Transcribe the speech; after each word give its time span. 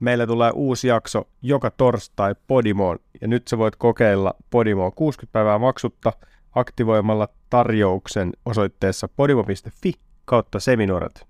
Meillä 0.00 0.26
tulee 0.26 0.50
uusi 0.54 0.88
jakso 0.88 1.28
joka 1.42 1.70
torstai 1.70 2.34
Podimoon 2.46 2.98
ja 3.20 3.28
nyt 3.28 3.48
sä 3.48 3.58
voit 3.58 3.76
kokeilla 3.76 4.34
Podimoa 4.50 4.90
60 4.90 5.32
päivää 5.32 5.58
maksutta 5.58 6.12
aktivoimalla 6.54 7.28
tarjouksen 7.50 8.32
osoitteessa 8.44 9.08
podimo.fi 9.08 9.92
kautta 10.24 10.60
Seminoorat. 10.60 11.26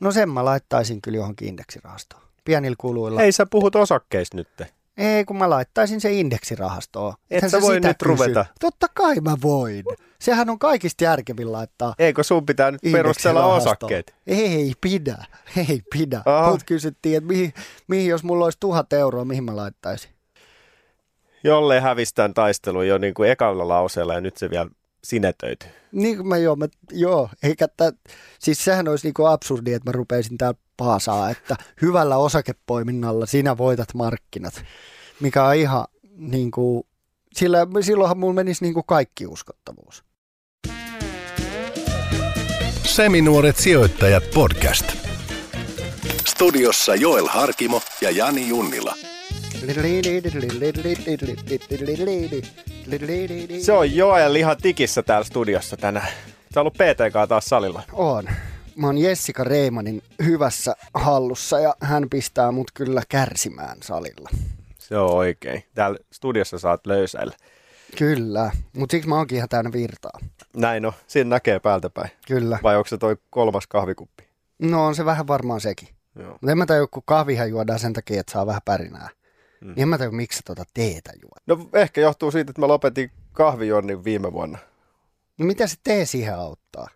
No 0.00 0.12
sen 0.12 0.28
mä 0.28 0.44
laittaisin 0.44 1.02
kyllä 1.02 1.16
johonkin 1.16 1.48
indeksirahastoon. 1.48 2.22
Pienillä 2.44 2.76
kuluilla. 2.78 3.22
Ei 3.22 3.32
sä 3.32 3.46
puhut 3.46 3.76
osakkeista 3.76 4.36
nyt. 4.36 4.48
Ei, 4.96 5.24
kun 5.24 5.36
mä 5.38 5.50
laittaisin 5.50 6.00
se 6.00 6.12
indeksirahastoon. 6.12 7.14
Et 7.30 7.36
Ethän 7.36 7.50
sä 7.50 7.60
voi 7.60 7.80
nyt 7.80 8.02
ruveta. 8.02 8.46
Totta 8.60 8.86
kai 8.94 9.14
mä 9.20 9.36
voin. 9.42 9.84
Sehän 10.18 10.50
on 10.50 10.58
kaikista 10.58 11.04
järkevin 11.04 11.52
laittaa 11.52 11.94
Eikö 11.98 12.22
sun 12.22 12.46
pitää 12.46 12.70
nyt 12.70 12.80
perustella 12.92 13.46
osakkeet? 13.46 14.14
Ei 14.26 14.72
pidä, 14.80 15.24
ei 15.68 15.82
pidä. 15.92 16.22
Mut 16.50 16.62
kysyttiin, 16.66 17.16
että 17.16 17.28
mihin, 17.28 17.54
mihin, 17.88 18.06
jos 18.06 18.24
mulla 18.24 18.44
olisi 18.44 18.60
tuhat 18.60 18.92
euroa, 18.92 19.24
mihin 19.24 19.44
mä 19.44 19.56
laittaisin? 19.56 20.10
Jollei 21.44 21.80
hävistään 21.80 22.34
taistelu 22.34 22.82
jo 22.82 22.98
niin 22.98 23.14
kuin 23.14 23.30
ekalla 23.30 23.68
lauseella 23.68 24.14
ja 24.14 24.20
nyt 24.20 24.36
se 24.36 24.50
vielä 24.50 24.70
sinetöity. 25.04 25.66
Niin 25.92 26.16
kuin 26.16 26.28
mä 26.28 26.36
joo, 26.36 26.56
mä, 26.56 26.66
joo, 26.92 27.28
eikä 27.42 27.68
tä, 27.68 27.92
siis 28.38 28.64
sehän 28.64 28.88
olisi 28.88 29.06
niinku 29.06 29.24
absurdi, 29.24 29.72
että 29.72 29.90
mä 29.90 29.92
rupeisin 29.92 30.38
täällä 30.38 30.58
paasaa, 30.76 31.30
että 31.30 31.56
hyvällä 31.82 32.16
osakepoiminnalla 32.16 33.26
sinä 33.26 33.58
voitat 33.58 33.94
markkinat, 33.94 34.64
mikä 35.20 35.44
on 35.44 35.54
ihan 35.54 35.84
niinku, 36.16 36.86
sillä, 37.34 37.66
silloinhan 37.80 38.18
mulla 38.18 38.34
menisi 38.34 38.64
niinku 38.64 38.82
kaikki 38.82 39.26
uskottavuus. 39.26 40.04
Seminuoret 42.84 43.56
sijoittajat 43.56 44.22
podcast. 44.34 44.96
Studiossa 46.28 46.94
Joel 46.94 47.26
Harkimo 47.26 47.82
ja 48.00 48.10
Jani 48.10 48.48
Junnila. 48.48 48.94
Se 53.60 53.72
on 53.72 53.94
Joel 53.94 54.34
ihan 54.34 54.56
tikissä 54.62 55.02
täällä 55.02 55.24
studiossa 55.24 55.76
tänään. 55.76 56.08
Sä 56.54 56.60
on 56.60 56.62
ollut 56.62 56.74
PTK 56.74 57.28
taas 57.28 57.44
salilla. 57.44 57.82
On. 57.92 58.28
Mä 58.76 58.86
oon 58.86 58.98
Jessica 58.98 59.44
Reimanin 59.44 60.02
hyvässä 60.24 60.76
hallussa 60.94 61.60
ja 61.60 61.74
hän 61.80 62.10
pistää 62.10 62.52
mut 62.52 62.70
kyllä 62.74 63.02
kärsimään 63.08 63.78
salilla. 63.82 64.30
Se 64.78 64.98
on 64.98 65.10
oikein. 65.10 65.64
Täällä 65.74 65.98
studiossa 66.12 66.58
saat 66.58 66.86
löysäillä. 66.86 67.36
Kyllä, 67.98 68.50
mutta 68.76 68.92
siksi 68.92 69.08
mä 69.08 69.16
oonkin 69.16 69.36
ihan 69.36 69.48
täynnä 69.48 69.72
virtaa. 69.72 70.20
Näin 70.56 70.86
on. 70.86 70.92
Siinä 71.06 71.30
näkee 71.30 71.60
päältä 71.60 71.90
päin. 71.90 72.10
Kyllä. 72.26 72.58
Vai 72.62 72.76
onko 72.76 72.88
se 72.88 72.98
toi 72.98 73.16
kolmas 73.30 73.66
kahvikuppi? 73.66 74.24
No 74.58 74.86
on 74.86 74.94
se 74.94 75.04
vähän 75.04 75.26
varmaan 75.26 75.60
sekin. 75.60 75.88
Mutta 76.14 76.50
en 76.50 76.58
mä 76.58 76.66
tajua, 76.66 76.86
kun 76.86 77.02
kahvihan 77.06 77.50
juodaan 77.50 77.78
sen 77.78 77.92
takia, 77.92 78.20
että 78.20 78.32
saa 78.32 78.46
vähän 78.46 78.62
pärinää. 78.64 79.08
Mm. 79.60 79.66
Niin 79.68 79.82
en 79.82 79.88
mä 79.88 79.98
tajua, 79.98 80.12
miksi 80.12 80.36
sä 80.36 80.42
tota 80.46 80.64
teetä 80.74 81.12
juot. 81.22 81.42
No 81.46 81.68
ehkä 81.78 82.00
johtuu 82.00 82.30
siitä, 82.30 82.50
että 82.50 82.60
mä 82.60 82.68
lopetin 82.68 83.10
kahvijuonnin 83.32 84.04
viime 84.04 84.32
vuonna. 84.32 84.58
No 85.38 85.46
mitä 85.46 85.66
se 85.66 85.76
tee 85.84 86.04
siihen 86.06 86.34
auttaa? 86.34 86.88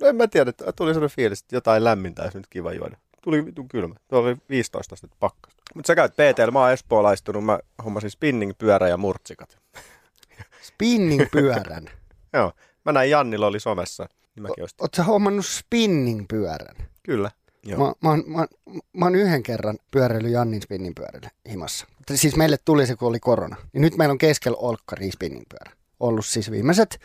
No 0.00 0.06
en 0.08 0.16
mä 0.16 0.26
tiedä, 0.28 0.50
että 0.50 0.72
tuli 0.72 0.94
sellainen 0.94 1.16
fiilis, 1.16 1.40
että 1.40 1.56
jotain 1.56 1.84
lämmintä 1.84 2.22
olisi 2.22 2.38
nyt 2.38 2.46
kiva 2.50 2.72
juoda. 2.72 2.96
Tuli 3.22 3.44
vitun 3.46 3.68
kylmä. 3.68 3.94
Tuo 4.08 4.18
oli 4.20 4.36
15 4.48 4.94
astetta 4.94 5.16
pakkasta. 5.20 5.62
Mutta 5.74 5.86
sä 5.86 5.94
käyt 5.94 6.12
PTL, 6.12 6.50
mä 6.50 6.60
oon 6.60 6.72
espoolaistunut, 6.72 7.44
mä 7.44 7.58
hommasin 7.84 8.10
spinning-pyörä 8.10 8.88
ja 8.88 8.96
murtsikat. 8.96 9.58
Spinning-pyörän. 10.68 11.84
Joo. 12.32 12.52
Mä 12.84 12.92
näin 12.92 13.10
Jannilla 13.10 13.46
oli 13.46 13.60
somessa, 13.60 14.08
niin. 14.36 14.46
Oot 14.80 14.94
sä 14.94 15.02
hommannut 15.04 15.46
spinning-pyörän? 15.46 16.76
Kyllä. 17.02 17.30
Joo. 17.62 17.78
Mä, 17.78 17.92
mä, 18.00 18.08
oon- 18.10 18.24
mä, 18.26 18.46
mä 18.92 19.04
oon 19.06 19.14
yhden 19.14 19.42
kerran 19.42 19.78
pyöräily 19.90 20.28
Jannin 20.28 20.62
spinning-pyörällä 20.62 21.30
himassa. 21.50 21.86
Siis 22.14 22.36
meille 22.36 22.56
tuli 22.64 22.86
se, 22.86 22.96
kun 22.96 23.08
oli 23.08 23.20
korona. 23.20 23.56
Ja 23.74 23.80
nyt 23.80 23.96
meillä 23.96 24.12
on 24.12 24.18
keskellä 24.18 24.58
olkkari 24.58 25.10
spinning-pyörä. 25.10 25.72
Ollut 26.00 26.26
siis 26.26 26.50
viimeiset, 26.50 27.00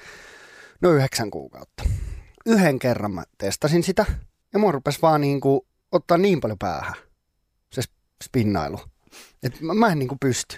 no 0.81 0.91
yhdeksän 0.91 1.31
kuukautta. 1.31 1.83
Yhden 2.49 2.79
kerran 2.79 3.11
mä 3.11 3.23
testasin 3.37 3.83
sitä. 3.83 4.05
Ja 4.53 4.59
mua 4.59 4.71
rupesi 4.71 5.01
vaan 5.01 5.21
niinku 5.21 5.67
ottaa 5.91 6.17
niin 6.17 6.41
paljon 6.41 6.57
päähän 6.57 6.93
se 7.71 7.81
sp- 7.81 8.23
spinnailu. 8.23 8.79
Että 9.43 9.57
mä, 9.61 9.73
mä 9.73 9.87
en 9.87 9.99
niinku 9.99 10.17
pysty. 10.21 10.57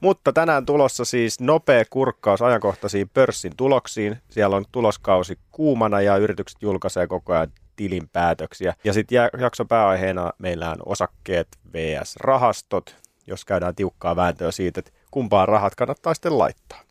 Mutta 0.00 0.32
tänään 0.32 0.66
tulossa 0.66 1.04
siis 1.04 1.40
nopea 1.40 1.84
kurkkaus 1.90 2.42
ajankohtaisiin 2.42 3.08
pörssin 3.08 3.52
tuloksiin. 3.56 4.16
Siellä 4.30 4.56
on 4.56 4.64
tuloskausi 4.72 5.38
kuumana 5.52 6.00
ja 6.00 6.16
yritykset 6.16 6.62
julkaisee 6.62 7.06
koko 7.06 7.32
ajan 7.32 7.52
tilinpäätöksiä. 7.76 8.74
Ja 8.84 8.92
sitten 8.92 9.30
jakson 9.40 9.68
pääaiheena 9.68 10.32
meillä 10.38 10.70
on 10.70 10.78
osakkeet 10.86 11.48
vs. 11.72 12.16
rahastot, 12.16 12.96
jos 13.26 13.44
käydään 13.44 13.74
tiukkaa 13.74 14.16
vääntöä 14.16 14.50
siitä, 14.50 14.78
että 14.80 14.92
kumpaan 15.10 15.48
rahat 15.48 15.74
kannattaa 15.74 16.14
sitten 16.14 16.38
laittaa. 16.38 16.85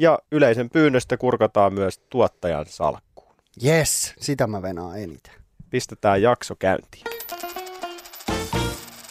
Ja 0.00 0.18
yleisen 0.32 0.70
pyynnöstä 0.70 1.16
kurkataan 1.16 1.74
myös 1.74 1.98
tuottajan 1.98 2.66
salkkuun. 2.66 3.34
Yes, 3.64 4.14
sitä 4.20 4.46
mä 4.46 4.62
venaan 4.62 4.98
eniten. 4.98 5.34
Pistetään 5.70 6.22
jakso 6.22 6.54
käyntiin. 6.58 7.04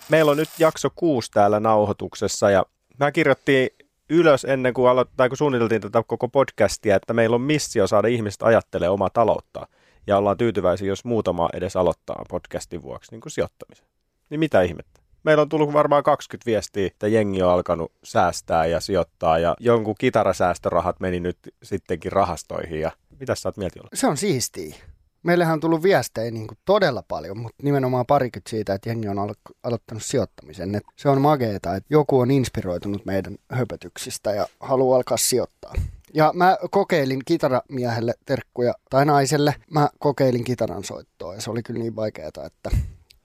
Meillä 0.10 0.32
on 0.32 0.38
nyt 0.38 0.50
jakso 0.60 0.90
kuusi 0.96 1.32
täällä 1.32 1.60
nauhoituksessa 1.60 2.50
ja 2.52 2.66
mä 3.00 3.12
kirjoittiin 3.12 3.70
ylös 4.10 4.46
ennen 4.46 4.74
kuin, 4.74 4.90
alo- 4.90 5.12
tai 5.18 5.30
kun 5.30 5.38
suunniteltiin 5.38 5.82
tätä 5.82 6.04
koko 6.08 6.28
podcastia, 6.28 6.96
että 6.96 7.14
meillä 7.14 7.36
on 7.36 7.42
missio 7.42 7.88
saada 7.88 8.08
ihmiset 8.08 8.44
ajattelemaan 8.44 8.94
omaa 8.94 9.10
talouttaan. 9.10 9.68
Ja 10.08 10.18
ollaan 10.18 10.38
tyytyväisiä, 10.38 10.88
jos 10.88 11.06
muutama 11.06 11.50
edes 11.54 11.76
aloittaa 11.76 12.26
podcastin 12.30 12.82
vuoksi 12.82 13.12
niin 13.12 13.22
kuin 13.22 13.32
sijoittamisen. 13.32 13.86
Niin 14.30 14.40
mitä 14.40 14.62
ihmettä? 14.62 15.02
Meillä 15.30 15.42
on 15.42 15.50
tullut 15.50 15.74
varmaan 15.74 16.04
20 16.04 16.46
viestiä, 16.46 16.88
että 16.88 17.08
jengi 17.08 17.42
on 17.42 17.52
alkanut 17.52 17.92
säästää 18.04 18.66
ja 18.66 18.80
sijoittaa 18.80 19.40
ja 19.40 19.56
jonkun 19.60 19.96
kitarasäästörahat 19.98 21.00
meni 21.00 21.20
nyt 21.20 21.38
sittenkin 21.64 22.12
rahastoihin. 22.12 22.80
Ja 22.80 22.92
mitä 23.20 23.36
sä 23.36 23.50
oot 23.50 23.58
mieltä? 23.58 23.80
Se 23.94 24.08
on 24.08 24.18
siistiä. 24.18 24.76
Meillähän 25.24 25.54
on 25.54 25.60
tullut 25.60 25.84
viestejä 25.84 26.32
niin 26.32 26.48
kuin 26.48 26.58
todella 26.66 27.04
paljon, 27.08 27.40
mutta 27.40 27.64
nimenomaan 27.64 28.06
parikymmentä 28.06 28.50
siitä, 28.50 28.74
että 28.74 28.90
jengi 28.90 29.08
on 29.08 29.18
alo- 29.18 29.56
aloittanut 29.64 30.04
sijoittamisen. 30.04 30.76
Et 30.76 30.84
se 30.96 31.10
on 31.10 31.22
mageeta, 31.22 31.76
että 31.76 31.88
joku 31.90 32.20
on 32.20 32.32
inspiroitunut 32.32 33.06
meidän 33.06 33.36
höpötyksistä 33.52 34.32
ja 34.32 34.48
haluaa 34.60 34.96
alkaa 34.96 35.18
sijoittaa. 35.18 35.74
Ja 36.14 36.32
mä 36.36 36.58
kokeilin 36.72 37.22
kitaramiehelle 37.26 38.14
terkkuja, 38.26 38.74
tai 38.90 39.06
naiselle, 39.06 39.56
mä 39.72 39.90
kokeilin 40.00 40.44
kitaran 40.44 40.84
soittoa 40.84 41.36
ja 41.36 41.42
se 41.42 41.52
oli 41.52 41.64
kyllä 41.64 41.80
niin 41.80 41.96
vaikeaa, 41.96 42.28
että 42.46 42.70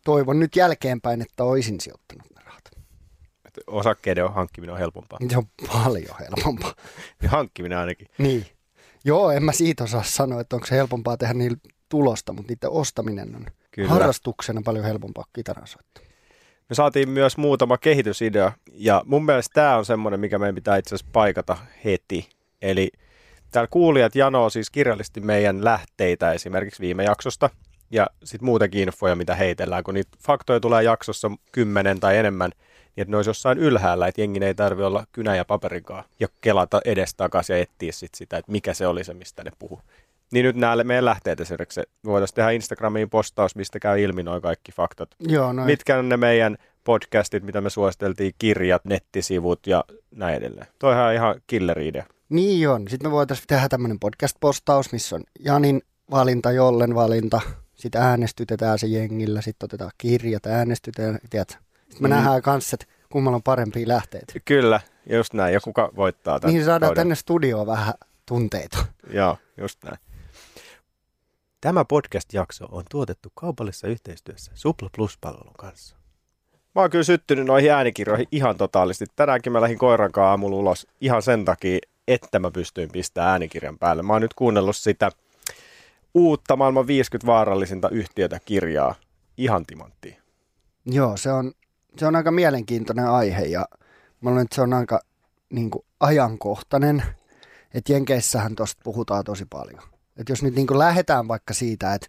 toivon 0.05 0.41
nyt 0.41 0.57
jälkeenpäin, 0.57 1.23
että 1.23 1.45
olisin 1.45 1.81
sijoittanut 1.81 2.27
ne 2.37 2.43
rahat. 2.45 2.65
Että 3.45 3.61
osakkeiden 3.67 4.33
hankkiminen 4.33 4.73
on 4.73 4.79
helpompaa. 4.79 5.19
Se 5.31 5.39
on 5.39 5.47
paljon 5.73 6.17
helpompaa. 6.21 6.75
Hankkiminen 7.27 7.79
ainakin. 7.79 8.09
Niin. 8.19 8.47
Joo, 9.05 9.31
en 9.31 9.43
mä 9.43 9.53
siitä 9.53 9.85
osaa 9.85 10.03
sanoa, 10.03 10.41
että 10.41 10.57
onko 10.57 10.67
se 10.67 10.77
helpompaa 10.77 11.17
tehdä 11.17 11.35
niillä 11.35 11.57
tulosta, 11.89 12.33
mutta 12.33 12.53
niiden 12.53 12.71
ostaminen 12.71 13.37
on 13.37 13.47
Kyllä. 13.71 13.89
harrastuksena 13.89 14.63
paljon 14.65 14.85
helpompaa 14.85 15.25
kitaran 15.33 15.67
soitto. 15.67 16.01
Me 16.69 16.75
saatiin 16.75 17.09
myös 17.09 17.37
muutama 17.37 17.79
kehitysidea, 17.79 18.53
ja 18.73 19.03
mun 19.07 19.25
mielestä 19.25 19.55
tämä 19.55 19.77
on 19.77 19.85
semmoinen, 19.85 20.21
mikä 20.21 20.39
meidän 20.39 20.55
pitää 20.55 20.77
itse 20.77 20.95
asiassa 20.95 21.13
paikata 21.13 21.57
heti. 21.85 22.29
Eli 22.63 22.91
täällä 23.51 23.69
kuulijat 23.71 24.15
janoo 24.15 24.51
siis 24.51 24.71
kirjallisesti 24.71 25.21
meidän 25.21 25.65
lähteitä 25.65 26.33
esimerkiksi 26.33 26.81
viime 26.81 27.05
jaksosta, 27.05 27.51
ja 27.95 28.07
sitten 28.25 28.47
muutenkin 28.47 28.81
infoja, 28.81 29.17
mitä 29.17 29.35
heitellään, 29.35 29.85
kun 29.85 29.95
niitä 29.95 30.19
faktoja 30.27 30.61
tulee 30.61 30.83
jaksossa 30.83 31.31
kymmenen 31.53 32.01
tai 32.01 32.17
enemmän, 32.17 32.51
niin 32.97 33.03
että 33.03 33.11
ne 33.11 33.17
olisi 33.17 33.31
jossain 33.31 33.59
ylhäällä, 33.59 34.07
että 34.07 34.21
jengin 34.21 34.43
ei 34.43 34.55
tarvi 34.55 34.83
olla 34.83 35.07
kynä 35.13 35.37
ja 35.37 35.45
paperikaan 35.45 36.05
ja 36.21 36.29
kelata 36.41 36.81
edestakaisin 36.85 37.57
ja 37.57 37.63
etsiä 37.63 37.93
sit 37.93 38.15
sitä, 38.15 38.37
että 38.37 38.53
mikä 38.53 38.75
se 38.75 38.87
oli 38.87 39.05
se, 39.05 39.15
mistä 39.15 39.45
ne 39.45 39.51
puhuu. 39.59 39.81
Niin 40.33 40.45
nyt 40.45 40.57
nämä 40.57 40.85
meidän 40.85 41.05
lähteet 41.05 41.41
esimerkiksi, 41.41 41.81
me 41.81 42.11
voitaisiin 42.11 42.35
tehdä 42.35 42.51
Instagramiin 42.51 43.11
postaus, 43.11 43.57
mistä 43.57 43.79
käy 43.79 44.01
ilmi 44.01 44.23
noin 44.23 44.43
kaikki 44.43 44.73
faktat. 44.73 45.09
Joo, 45.19 45.53
no 45.53 45.65
Mitkä 45.65 45.99
on 45.99 46.09
ne 46.09 46.17
meidän 46.17 46.57
podcastit, 46.85 47.43
mitä 47.43 47.61
me 47.61 47.71
suositeltiin, 47.71 48.35
kirjat, 48.39 48.85
nettisivut 48.85 49.67
ja 49.67 49.85
näin 50.11 50.35
edelleen. 50.35 50.67
Toihan 50.79 51.05
on 51.05 51.15
ihan 51.15 51.35
killer-idea. 51.47 52.05
Niin 52.29 52.69
on. 52.69 52.89
Sitten 52.89 53.11
me 53.11 53.13
voitaisiin 53.13 53.47
tehdä 53.47 53.69
tämmöinen 53.69 53.99
podcast-postaus, 54.01 54.93
missä 54.93 55.17
on 55.17 55.23
Janin 55.41 55.83
valinta, 56.11 56.53
Jollen 56.53 56.95
valinta. 56.95 57.41
Sitten 57.85 58.03
äänestytetään 58.03 58.79
se 58.79 58.87
jengillä, 58.87 59.41
sitten 59.41 59.65
otetaan 59.67 59.91
kirjat, 59.99 60.47
äänestytetään, 60.47 61.19
tiedätkö? 61.31 61.55
Sitten 61.79 62.03
me 62.03 62.09
Mm. 62.09 62.15
nähdään 62.15 62.43
kanssa, 62.43 62.75
että 62.81 62.87
kummalla 63.13 63.37
on 63.37 63.43
parempia 63.43 63.89
lähteitä. 63.89 64.33
Kyllä, 64.45 64.81
just 65.11 65.35
näin. 65.35 65.55
Ja 65.55 65.61
kuka 65.61 65.91
voittaa 65.97 66.41
tämän 66.41 66.53
Niihin 66.53 66.65
saadaan 66.65 66.89
kauden? 66.89 66.97
tänne 67.01 67.15
studioon 67.15 67.67
vähän 67.67 67.95
tunteita. 68.27 68.87
Joo, 69.11 69.39
just 69.57 69.85
näin. 69.85 69.99
Tämä 71.61 71.85
podcast-jakso 71.85 72.67
on 72.71 72.85
tuotettu 72.91 73.33
kaupallisessa 73.35 73.89
yhteistyössä 73.89 74.53
Supla 74.55 74.91
Plus-palvelun 74.97 75.55
kanssa. 75.59 75.97
Mä 76.75 76.81
oon 76.81 76.91
kyllä 76.91 77.05
syttynyt 77.05 77.47
noihin 77.47 77.73
äänikirjoihin 77.73 78.27
ihan 78.33 78.57
totaalisesti. 78.57 79.07
Tänäänkin 79.17 79.53
mä 79.53 79.61
lähdin 79.61 79.79
koiran 79.79 80.13
kanssa 80.13 80.31
aamulla 80.31 80.57
ulos 80.57 80.87
ihan 81.01 81.23
sen 81.23 81.45
takia, 81.45 81.79
että 82.09 82.39
mä 82.39 82.51
pystyin 82.51 82.91
pistämään 82.93 83.31
äänikirjan 83.31 83.79
päälle. 83.79 84.03
Mä 84.03 84.13
oon 84.13 84.23
nyt 84.23 84.35
kuunnellut 84.35 84.77
sitä 84.77 85.11
uutta 86.15 86.57
maailman 86.57 86.87
50 86.87 87.27
vaarallisinta 87.27 87.89
yhtiötä 87.89 88.41
kirjaa. 88.45 88.95
Ihan 89.37 89.67
timanttia. 89.67 90.23
Joo, 90.87 91.17
se 91.17 91.33
on, 91.33 91.53
se 91.97 92.07
on 92.07 92.17
aika 92.17 92.31
mielenkiintoinen 92.31 93.09
aihe 93.09 93.43
ja 93.43 93.69
mä 94.21 94.31
luulen, 94.31 94.45
että 94.45 94.55
se 94.55 94.63
on 94.63 94.73
aika 94.73 95.01
niin 95.51 95.71
kuin, 95.71 95.85
ajankohtainen. 96.01 97.03
Että 97.75 97.93
Jenkeissähän 97.93 98.55
tuosta 98.55 98.81
puhutaan 98.85 99.25
tosi 99.25 99.47
paljon. 99.51 99.83
Että 100.17 100.33
jos 100.33 100.43
nyt 100.43 100.55
niin 100.55 100.67
kuin, 100.67 100.79
lähdetään 100.79 101.29
vaikka 101.29 101.55
siitä, 101.55 101.95
että 101.95 102.07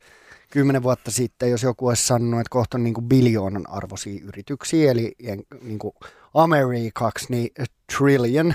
kymmenen 0.52 0.84
vuotta 0.84 1.12
sitten, 1.12 1.52
jos 1.52 1.64
joku 1.64 1.88
olisi 1.88 2.08
sanonut, 2.08 2.40
että 2.40 2.50
kohta 2.50 2.78
on 2.78 2.84
niin 2.84 2.94
kuin, 2.94 3.06
biljoonan 3.06 3.70
arvoisia 3.70 4.22
yrityksiä, 4.24 4.92
eli 4.92 5.16
niin 5.62 5.80
kuin, 5.80 5.94
Amerikaksi, 6.34 7.26
niin 7.30 7.50
trillion, 7.98 8.54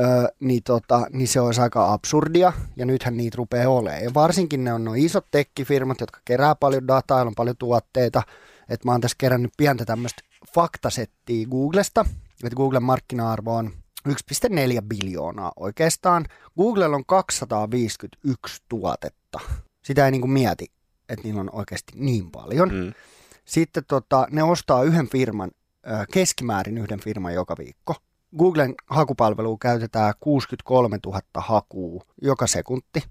Öö, 0.00 0.28
niin, 0.40 0.62
tota, 0.62 1.06
niin 1.12 1.28
se 1.28 1.40
olisi 1.40 1.60
aika 1.60 1.92
absurdia, 1.92 2.52
ja 2.76 2.86
nythän 2.86 3.16
niitä 3.16 3.36
rupeaa 3.36 3.68
olemaan. 3.68 4.04
Ja 4.04 4.14
varsinkin 4.14 4.64
ne 4.64 4.72
on 4.72 4.84
nuo 4.84 4.94
isot 4.94 5.26
tekkifirmat, 5.30 6.00
jotka 6.00 6.20
kerää 6.24 6.54
paljon 6.54 6.88
dataa, 6.88 7.22
on 7.22 7.34
paljon 7.34 7.56
tuotteita. 7.58 8.22
Et 8.68 8.84
mä 8.84 8.92
oon 8.92 9.00
tässä 9.00 9.16
kerännyt 9.18 9.52
pientä 9.56 9.84
tämmöistä 9.84 10.22
faktasettiä 10.54 11.46
Googlesta, 11.46 12.04
että 12.44 12.56
Googlen 12.56 12.82
markkina-arvo 12.82 13.56
on 13.56 13.72
1,4 14.08 14.14
biljoonaa 14.82 15.52
oikeastaan. 15.56 16.24
Googlella 16.56 16.96
on 16.96 17.06
251 17.06 18.62
tuotetta. 18.68 19.40
Sitä 19.84 20.04
ei 20.04 20.10
niinku 20.10 20.26
mieti, 20.26 20.66
että 21.08 21.24
niillä 21.24 21.40
on 21.40 21.50
oikeasti 21.52 21.92
niin 21.96 22.30
paljon. 22.30 22.74
Mm. 22.74 22.92
Sitten 23.44 23.84
tota, 23.88 24.26
ne 24.30 24.42
ostaa 24.42 24.82
yhden 24.82 25.08
firman, 25.08 25.50
keskimäärin 26.12 26.78
yhden 26.78 27.00
firman 27.00 27.34
joka 27.34 27.54
viikko. 27.58 27.94
Googlen 28.38 28.74
hakupalveluun 28.86 29.58
käytetään 29.58 30.14
63 30.20 30.98
000 31.06 31.20
hakua 31.34 32.04
joka 32.22 32.46
sekunti. 32.46 33.02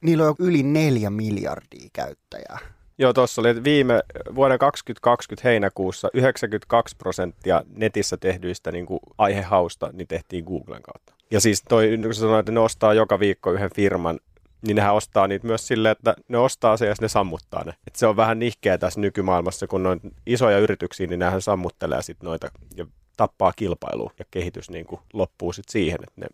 Niillä 0.00 0.28
on 0.28 0.34
yli 0.38 0.62
neljä 0.62 1.10
miljardia 1.10 1.88
käyttäjää. 1.92 2.58
Joo, 2.98 3.12
tuossa 3.12 3.42
oli, 3.42 3.64
viime 3.64 4.02
vuoden 4.34 4.58
2020 4.58 5.48
heinäkuussa 5.48 6.08
92 6.14 6.96
prosenttia 6.96 7.62
netissä 7.76 8.16
tehdyistä 8.16 8.72
niin 8.72 8.86
kuin 8.86 9.00
aihehausta 9.18 9.90
niin 9.92 10.08
tehtiin 10.08 10.44
Googlen 10.44 10.82
kautta. 10.82 11.14
Ja 11.30 11.40
siis 11.40 11.62
toi, 11.68 11.98
kun 12.02 12.14
sä 12.14 12.20
sanoit, 12.20 12.38
että 12.38 12.52
ne 12.52 12.60
ostaa 12.60 12.94
joka 12.94 13.20
viikko 13.20 13.52
yhden 13.52 13.70
firman, 13.74 14.20
niin 14.66 14.76
nehän 14.76 14.94
ostaa 14.94 15.28
niitä 15.28 15.46
myös 15.46 15.66
silleen, 15.66 15.92
että 15.92 16.14
ne 16.28 16.38
ostaa 16.38 16.76
se 16.76 16.86
ja 16.86 16.94
ne 17.00 17.08
sammuttaa 17.08 17.64
ne. 17.64 17.74
Et 17.86 17.96
se 17.96 18.06
on 18.06 18.16
vähän 18.16 18.38
nihkeä 18.38 18.78
tässä 18.78 19.00
nykymaailmassa, 19.00 19.66
kun 19.66 19.86
on 19.86 20.00
isoja 20.26 20.58
yrityksiä, 20.58 21.06
niin 21.06 21.20
nehän 21.20 21.42
sammuttelee 21.42 22.02
sitten 22.02 22.26
noita 22.26 22.48
ja 22.76 22.86
tappaa 23.16 23.52
kilpailua 23.56 24.10
ja 24.18 24.24
kehitys 24.30 24.70
niin 24.70 24.86
kuin 24.86 25.00
loppuu 25.12 25.52
sitten 25.52 25.72
siihen, 25.72 25.98
että 26.02 26.20
ne 26.20 26.26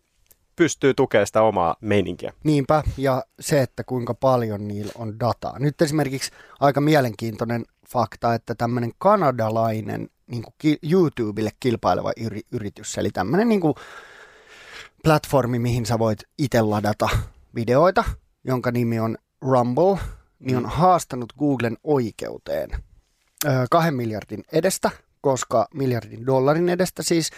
pystyy 0.57 0.95
tukemaan 0.95 1.27
sitä 1.27 1.43
omaa 1.43 1.77
meininkiä. 1.81 2.33
Niinpä, 2.45 2.83
ja 2.97 3.25
se, 3.41 3.63
että 3.63 3.85
kuinka 3.85 4.15
paljon 4.15 4.69
niillä 4.69 4.93
on 4.95 5.21
dataa. 5.21 5.59
Nyt 5.59 5.83
esimerkiksi 5.83 6.31
aika 6.61 6.81
mielenkiintoinen 6.81 7.65
fakta, 7.89 8.35
että 8.35 8.55
tämmöinen 8.55 8.93
kanadalainen 8.99 10.09
niin 10.27 10.43
kuin 10.43 10.79
YouTubelle 10.93 11.51
kilpaileva 11.61 12.13
yri- 12.21 12.47
yritys, 12.53 12.99
eli 12.99 13.11
tämmöinen 13.11 13.49
niin 13.49 13.61
kuin 13.61 13.75
platformi, 15.05 15.59
mihin 15.59 15.87
sä 15.87 15.99
voit 15.99 16.19
itse 16.39 16.61
ladata 16.61 17.09
videoita, 17.55 18.05
jonka 18.45 18.71
nimi 18.71 19.01
on 19.01 19.19
Rumble, 19.41 19.99
niin 20.39 20.57
on 20.57 20.67
haastanut 20.67 21.33
Googlen 21.39 21.77
oikeuteen 21.85 22.71
kahden 23.71 23.95
miljardin 23.95 24.45
edestä, 24.53 24.91
koska 25.21 25.69
miljardin 25.75 26.27
dollarin 26.27 26.69
edestä 26.69 27.03
siis, 27.03 27.31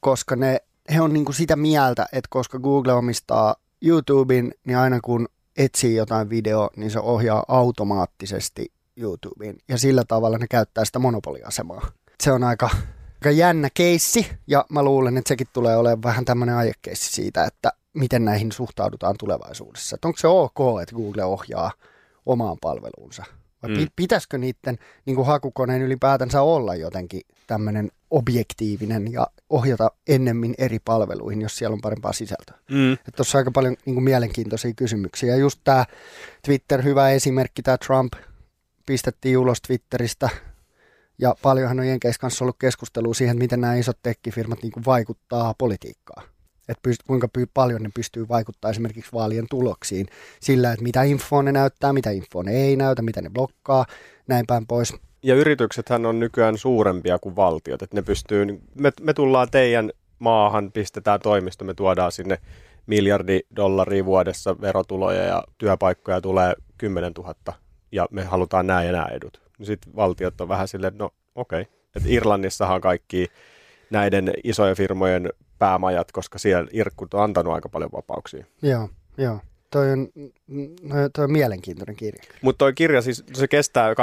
koska 0.00 0.36
ne, 0.36 0.60
he 0.94 1.00
on 1.00 1.12
niinku 1.12 1.32
sitä 1.32 1.56
mieltä, 1.56 2.06
että 2.12 2.28
koska 2.30 2.58
Google 2.58 2.92
omistaa 2.92 3.54
YouTuben, 3.82 4.52
niin 4.64 4.78
aina 4.78 5.00
kun 5.00 5.28
etsii 5.56 5.96
jotain 5.96 6.30
video, 6.30 6.70
niin 6.76 6.90
se 6.90 6.98
ohjaa 6.98 7.44
automaattisesti 7.48 8.72
YouTubeen. 8.96 9.56
Ja 9.68 9.78
sillä 9.78 10.04
tavalla 10.08 10.38
ne 10.38 10.46
käyttää 10.50 10.84
sitä 10.84 10.98
monopoliasemaa. 10.98 11.90
Se 12.22 12.32
on 12.32 12.44
aika, 12.44 12.70
aika 13.14 13.30
jännä 13.30 13.68
keissi, 13.74 14.26
ja 14.46 14.64
mä 14.68 14.82
luulen, 14.82 15.16
että 15.16 15.28
sekin 15.28 15.46
tulee 15.52 15.76
olemaan 15.76 16.02
vähän 16.02 16.24
tämmöinen 16.24 16.56
aiekeissi 16.56 17.12
siitä, 17.12 17.44
että 17.44 17.72
miten 17.92 18.24
näihin 18.24 18.52
suhtaudutaan 18.52 19.14
tulevaisuudessa. 19.18 19.94
Että 19.94 20.08
onko 20.08 20.18
se 20.18 20.28
ok, 20.28 20.58
että 20.82 20.94
Google 20.96 21.24
ohjaa 21.24 21.72
omaan 22.26 22.56
palveluunsa? 22.60 23.24
Vai 23.62 23.70
Mm. 23.70 23.86
pitäisikö 23.96 24.38
niiden 24.38 24.78
niin 25.06 25.16
kuin 25.16 25.26
hakukoneen 25.26 25.82
ylipäätänsä 25.82 26.42
olla 26.42 26.74
jotenkin 26.74 27.20
tämmöinen 27.46 27.90
objektiivinen 28.10 29.12
ja 29.12 29.26
ohjata 29.50 29.90
ennemmin 30.08 30.54
eri 30.58 30.78
palveluihin, 30.78 31.42
jos 31.42 31.56
siellä 31.56 31.74
on 31.74 31.80
parempaa 31.80 32.12
sisältöä? 32.12 32.58
Mm. 32.70 32.98
Tuossa 33.16 33.38
on 33.38 33.40
aika 33.40 33.50
paljon 33.50 33.76
niin 33.84 33.94
kuin 33.94 34.04
mielenkiintoisia 34.04 34.72
kysymyksiä. 34.76 35.30
Ja 35.30 35.36
just 35.36 35.60
tämä 35.64 35.86
Twitter, 36.44 36.82
hyvä 36.82 37.10
esimerkki, 37.10 37.62
tämä 37.62 37.78
Trump 37.78 38.12
pistettiin 38.86 39.38
ulos 39.38 39.62
Twitteristä. 39.62 40.28
Ja 41.18 41.34
paljonhan 41.42 41.80
on 41.80 41.88
Jenkeissä 41.88 42.20
kanssa 42.20 42.44
ollut 42.44 42.56
keskustelua 42.58 43.14
siihen, 43.14 43.34
että 43.34 43.44
miten 43.44 43.60
nämä 43.60 43.74
isot 43.74 43.98
tekkifirmat 44.02 44.62
niin 44.62 44.72
kuin 44.72 44.84
vaikuttaa 44.84 45.54
politiikkaan. 45.58 46.26
Että 46.70 46.90
pyst- 46.90 47.06
kuinka 47.06 47.28
py- 47.38 47.50
paljon 47.54 47.82
ne 47.82 47.90
pystyy 47.94 48.28
vaikuttaa 48.28 48.70
esimerkiksi 48.70 49.12
vaalien 49.12 49.46
tuloksiin 49.50 50.06
sillä, 50.40 50.72
että 50.72 50.82
mitä 50.82 51.02
infoa 51.02 51.42
ne 51.42 51.52
näyttää, 51.52 51.92
mitä 51.92 52.10
infoa 52.10 52.42
ne 52.42 52.52
ei 52.52 52.76
näytä, 52.76 53.02
mitä 53.02 53.22
ne 53.22 53.30
blokkaa, 53.30 53.86
näin 54.26 54.46
päin 54.46 54.66
pois. 54.66 54.94
Ja 55.22 55.34
yrityksethän 55.34 56.06
on 56.06 56.20
nykyään 56.20 56.58
suurempia 56.58 57.18
kuin 57.18 57.36
valtiot, 57.36 57.82
että 57.82 57.96
ne 57.96 58.02
pystyy, 58.02 58.46
me, 58.74 58.92
me 59.00 59.14
tullaan 59.14 59.50
teidän 59.50 59.90
maahan, 60.18 60.72
pistetään 60.72 61.20
toimisto, 61.20 61.64
me 61.64 61.74
tuodaan 61.74 62.12
sinne 62.12 62.38
miljardi 62.86 63.40
dollaria 63.56 64.04
vuodessa 64.04 64.60
verotuloja 64.60 65.22
ja 65.22 65.44
työpaikkoja 65.58 66.20
tulee 66.20 66.54
10 66.78 67.12
000 67.12 67.34
ja 67.92 68.08
me 68.10 68.24
halutaan 68.24 68.66
nämä 68.66 68.84
ja 68.84 68.92
nämä 68.92 69.06
edut. 69.06 69.40
Sitten 69.62 69.96
valtiot 69.96 70.40
on 70.40 70.48
vähän 70.48 70.68
silleen, 70.68 70.92
että 70.92 71.04
no 71.04 71.10
okei. 71.34 71.60
Okay. 71.60 71.72
Et 71.96 72.02
Irlannissahan 72.06 72.80
kaikki 72.80 73.26
näiden 73.90 74.32
isojen 74.44 74.76
firmojen 74.76 75.30
päämajat, 75.60 76.12
koska 76.12 76.38
siellä 76.38 76.68
irkkut 76.72 77.14
on 77.14 77.22
antanut 77.22 77.54
aika 77.54 77.68
paljon 77.68 77.92
vapauksia. 77.92 78.44
Joo, 78.62 78.88
joo. 79.18 79.38
Toi 79.70 79.92
on, 79.92 80.08
no, 80.82 80.94
toi 81.14 81.24
on 81.24 81.32
mielenkiintoinen 81.32 81.96
kirja. 81.96 82.22
Mutta 82.42 82.58
toi 82.58 82.72
kirja 82.72 83.02
siis, 83.02 83.24
se 83.32 83.48
kestää 83.48 83.92
18,5 83.92 83.96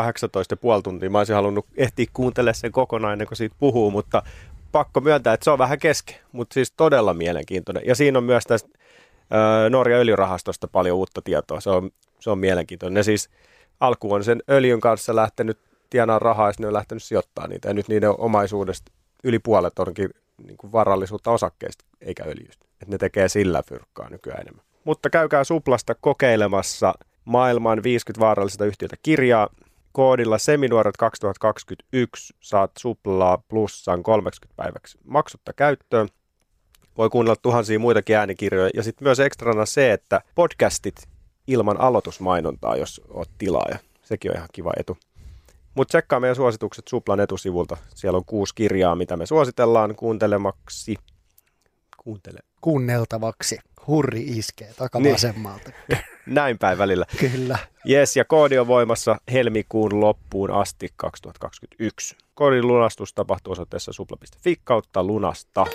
tuntia. 0.84 1.10
Mä 1.10 1.18
olisin 1.18 1.36
halunnut 1.36 1.66
ehtiä 1.78 2.06
kuuntelemaan 2.14 2.56
sen 2.56 2.72
kokonaan 2.72 3.14
ennen 3.14 3.28
kuin 3.28 3.38
siitä 3.38 3.56
puhuu, 3.60 3.92
mutta 3.92 4.24
pakko 4.72 5.02
myöntää, 5.02 5.34
että 5.34 5.44
se 5.44 5.52
on 5.52 5.58
vähän 5.58 5.80
kesken, 5.80 6.16
mutta 6.32 6.54
siis 6.54 6.72
todella 6.72 7.14
mielenkiintoinen. 7.14 7.84
Ja 7.86 7.96
siinä 7.96 8.18
on 8.18 8.24
myös 8.24 8.44
tästä 8.44 8.70
ö, 9.66 9.70
Norjan 9.70 10.00
öljyrahastosta 10.00 10.68
paljon 10.68 10.98
uutta 10.98 11.22
tietoa. 11.22 11.60
Se 11.60 11.70
on, 11.70 11.92
se 12.20 12.30
on 12.30 12.40
mielenkiintoinen. 12.40 12.94
Ne 12.94 13.04
siis 13.04 13.30
alku 13.80 14.14
on 14.14 14.24
sen 14.24 14.44
öljyn 14.50 14.80
kanssa 14.80 15.16
lähtenyt 15.16 15.58
tienaa 15.90 16.20
rahaa 16.20 16.48
ja 16.48 16.54
ne 16.60 16.68
on 16.68 16.74
lähtenyt 16.74 17.04
sijoittamaan 17.04 17.50
niitä. 17.50 17.68
Ja 17.68 17.74
nyt 17.74 17.88
niiden 17.88 18.20
omaisuudesta 18.20 18.92
yli 19.24 19.40
puolet 19.40 19.80
onkin 19.80 20.10
niin 20.44 20.58
kuin 20.58 20.72
varallisuutta 20.72 21.32
osakkeista 21.32 21.86
eikä 22.02 22.24
öljystä. 22.24 22.66
Et 22.82 22.88
ne 22.88 22.98
tekee 22.98 23.30
sillä 23.30 23.64
fyrkkaa 23.64 24.10
nykyään 24.10 24.42
enemmän. 24.42 24.66
Mutta 24.84 25.10
käykää 25.10 25.44
Suplasta 25.44 25.96
kokeilemassa 25.96 26.94
maailman 27.26 27.84
50 27.84 28.26
vaarallista 28.26 28.66
yhtiötä 28.66 28.96
kirjaa. 29.04 29.50
Koodilla 29.92 30.38
Seminuoret 30.38 30.98
2021 30.98 32.34
saat 32.40 32.72
Suplaa 32.80 33.38
plussan 33.38 34.04
30 34.04 34.54
päiväksi 34.56 34.98
maksutta 35.04 35.54
käyttöön. 35.54 36.08
Voi 36.98 37.10
kuunnella 37.10 37.36
tuhansia 37.42 37.80
muitakin 37.80 38.16
äänikirjoja. 38.16 38.70
Ja 38.74 38.84
sitten 38.84 39.06
myös 39.06 39.20
ekstrana 39.20 39.66
se, 39.66 39.92
että 39.94 40.22
podcastit 40.36 40.96
ilman 41.48 41.80
aloitusmainontaa, 41.80 42.76
jos 42.76 43.02
oot 43.10 43.30
tilaaja. 43.38 43.80
Sekin 44.04 44.32
on 44.32 44.38
ihan 44.38 44.50
kiva 44.54 44.72
etu. 44.78 44.98
Mutta 45.78 45.92
tsekkaa 45.92 46.20
meidän 46.20 46.36
suositukset 46.36 46.88
Suplan 46.88 47.20
etusivulta. 47.20 47.78
Siellä 47.96 48.18
on 48.18 48.26
kuusi 48.26 48.56
kirjaa, 48.56 48.96
mitä 48.96 49.18
me 49.18 49.26
suositellaan 49.26 49.96
kuuntelemaksi. 49.96 50.96
Kuuntele. 51.98 52.40
Kuunneltavaksi. 52.62 53.60
Hurri 53.88 54.22
iskee 54.24 54.68
Niin. 54.68 54.76
takavasemmalta. 54.76 55.72
Näin 56.26 56.58
päin 56.58 56.78
välillä. 56.78 57.06
Kyllä. 57.20 57.58
Jes, 57.86 58.18
ja 58.18 58.26
koodi 58.26 58.58
on 58.58 58.68
voimassa 58.68 59.18
helmikuun 59.32 60.00
loppuun 60.02 60.52
asti 60.52 60.90
2021. 60.96 62.16
Koodin 62.34 62.68
lunastus 62.68 63.14
tapahtuu 63.14 63.54
osoitteessa 63.54 63.94
supla.fi 63.94 64.56
kautta 64.64 65.04
lunasta. 65.04 65.66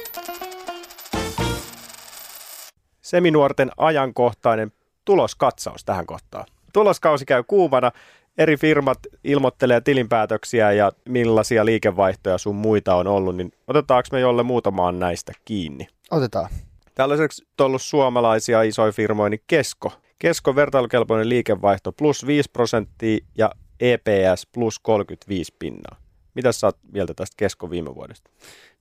Seminuorten 3.03 3.71
ajankohtainen 3.77 4.73
tuloskatsaus 5.05 5.85
tähän 5.85 6.07
kohtaan. 6.07 6.47
Tuloskausi 6.73 7.25
käy 7.25 7.43
kuumana 7.47 7.93
eri 8.39 8.57
firmat 8.57 8.99
ilmoittelee 9.25 9.81
tilinpäätöksiä 9.81 10.73
ja 10.73 10.93
millaisia 11.09 11.65
liikevaihtoja 11.65 12.39
sun 12.39 12.57
muita 12.57 12.95
on 12.95 13.07
ollut, 13.07 13.37
niin 13.37 13.53
otetaanko 13.67 14.09
me 14.13 14.21
jolle 14.21 14.43
muutamaan 14.43 14.99
näistä 14.99 15.33
kiinni? 15.45 15.89
Otetaan. 16.11 16.51
Tällaiseksi 16.95 17.45
on 17.61 17.67
ollut 17.67 17.83
suomalaisia 17.83 18.63
isoja 18.63 18.93
firmoja, 18.93 19.31
niin 19.31 19.43
Kesko. 19.47 19.93
Kesko 20.19 20.55
vertailukelpoinen 20.55 21.29
liikevaihto 21.29 21.93
plus 21.93 22.27
5 22.27 22.51
prosenttia 22.53 23.19
ja 23.39 23.51
EPS 23.81 24.47
plus 24.53 24.79
35 24.79 25.55
pinnaa. 25.59 25.97
Mitä 26.35 26.53
sä 26.53 26.67
oot 26.67 26.79
mieltä 26.93 27.15
tästä 27.15 27.35
Kesko 27.37 27.71
viime 27.71 27.95
vuodesta? 27.95 28.31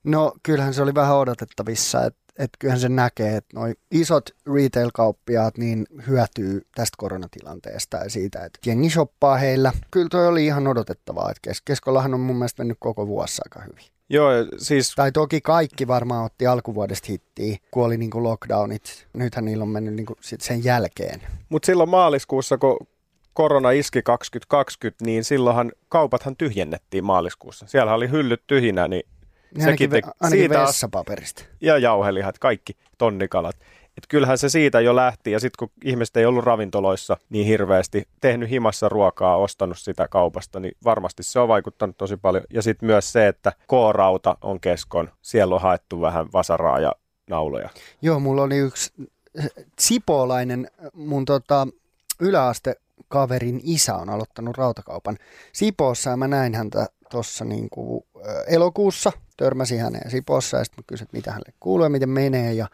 No 0.04 0.32
kyllähän 0.42 0.74
se 0.74 0.82
oli 0.82 0.94
vähän 0.94 1.16
odotettavissa, 1.16 2.04
että 2.04 2.21
et 2.38 2.50
kyllähän 2.58 2.80
se 2.80 2.88
näkee, 2.88 3.36
että 3.36 3.50
noi 3.58 3.74
isot 3.90 4.30
retail-kauppiaat 4.54 5.58
niin 5.58 5.86
hyötyy 6.06 6.62
tästä 6.74 6.94
koronatilanteesta 6.98 7.96
ja 7.96 8.10
siitä, 8.10 8.44
että 8.44 8.58
jengi 8.66 8.90
shoppaa 8.90 9.36
heillä. 9.36 9.72
Kyllä 9.90 10.08
toi 10.08 10.26
oli 10.26 10.46
ihan 10.46 10.66
odotettavaa, 10.66 11.30
että 11.30 11.40
kes- 11.42 11.62
Keskollahan 11.62 12.14
on 12.14 12.20
mun 12.20 12.36
mielestä 12.36 12.60
mennyt 12.62 12.76
koko 12.80 13.06
vuosi 13.06 13.42
aika 13.44 13.60
hyvin. 13.60 13.84
Joo, 14.08 14.30
siis 14.58 14.94
Tai 14.94 15.12
toki 15.12 15.40
kaikki 15.40 15.86
varmaan 15.86 16.24
otti 16.24 16.46
alkuvuodesta 16.46 17.06
hittiä, 17.10 17.56
kun 17.70 17.84
oli 17.84 17.96
niinku 17.96 18.22
lockdownit. 18.22 19.06
Nythän 19.12 19.44
niillä 19.44 19.62
on 19.62 19.68
mennyt 19.68 19.94
niinku 19.94 20.16
sit 20.20 20.40
sen 20.40 20.64
jälkeen. 20.64 21.22
Mutta 21.48 21.66
silloin 21.66 21.88
maaliskuussa, 21.88 22.58
kun 22.58 22.76
korona 23.34 23.70
iski 23.70 24.02
2020, 24.02 25.04
niin 25.04 25.24
silloinhan 25.24 25.72
kaupathan 25.88 26.36
tyhjennettiin 26.36 27.04
maaliskuussa. 27.04 27.66
Siellä 27.66 27.94
oli 27.94 28.10
hyllyt 28.10 28.42
tyhjinä, 28.46 28.88
niin 28.88 29.02
Niin 29.54 29.64
ainakin, 29.64 29.90
te- 29.90 30.02
ainakin 30.20 30.40
siitä 30.40 30.58
vessapaperista. 30.58 31.44
ja 31.60 31.78
jauhelihat, 31.78 32.38
kaikki 32.38 32.76
tonnikalat. 32.98 33.56
Et 33.96 34.06
kyllähän 34.08 34.38
se 34.38 34.48
siitä 34.48 34.80
jo 34.80 34.96
lähti 34.96 35.30
ja 35.30 35.40
sitten 35.40 35.56
kun 35.58 35.70
ihmiset 35.84 36.16
ei 36.16 36.26
ollut 36.26 36.44
ravintoloissa 36.44 37.16
niin 37.30 37.46
hirveästi 37.46 38.08
tehnyt 38.20 38.50
himassa 38.50 38.88
ruokaa, 38.88 39.36
ostanut 39.36 39.78
sitä 39.78 40.08
kaupasta, 40.08 40.60
niin 40.60 40.76
varmasti 40.84 41.22
se 41.22 41.38
on 41.38 41.48
vaikuttanut 41.48 41.96
tosi 41.98 42.16
paljon. 42.16 42.44
Ja 42.50 42.62
sitten 42.62 42.86
myös 42.86 43.12
se, 43.12 43.28
että 43.28 43.52
K-rauta 43.68 44.36
on 44.42 44.60
keskon, 44.60 45.10
siellä 45.22 45.54
on 45.54 45.60
haettu 45.60 46.00
vähän 46.00 46.26
vasaraa 46.32 46.80
ja 46.80 46.92
nauloja. 47.30 47.68
Joo, 48.02 48.20
mulla 48.20 48.42
oli 48.42 48.56
yksi 48.56 48.92
äh, 49.38 49.46
sipoolainen 49.78 50.70
mun 50.94 51.24
tota, 51.24 51.68
yläaste 52.20 52.74
kaverin 53.08 53.60
isä 53.64 53.94
on 53.94 54.10
aloittanut 54.10 54.56
rautakaupan 54.56 55.18
Sipoossa 55.52 56.10
ja 56.10 56.16
mä 56.16 56.28
näin 56.28 56.54
häntä 56.54 56.86
tuossa 57.10 57.44
niinku, 57.44 58.06
äh, 58.16 58.22
elokuussa, 58.46 59.12
törmäsin 59.44 59.80
häneen 59.80 60.10
Sipoossa 60.10 60.56
ja 60.56 60.64
sitten 60.64 60.82
mä 60.82 60.86
kysyin, 60.86 61.06
että 61.06 61.16
mitä 61.16 61.30
hänelle 61.30 61.54
kuuluu 61.60 61.84
ja 61.84 61.90
miten 61.90 62.10
menee 62.10 62.52
ja 62.52 62.68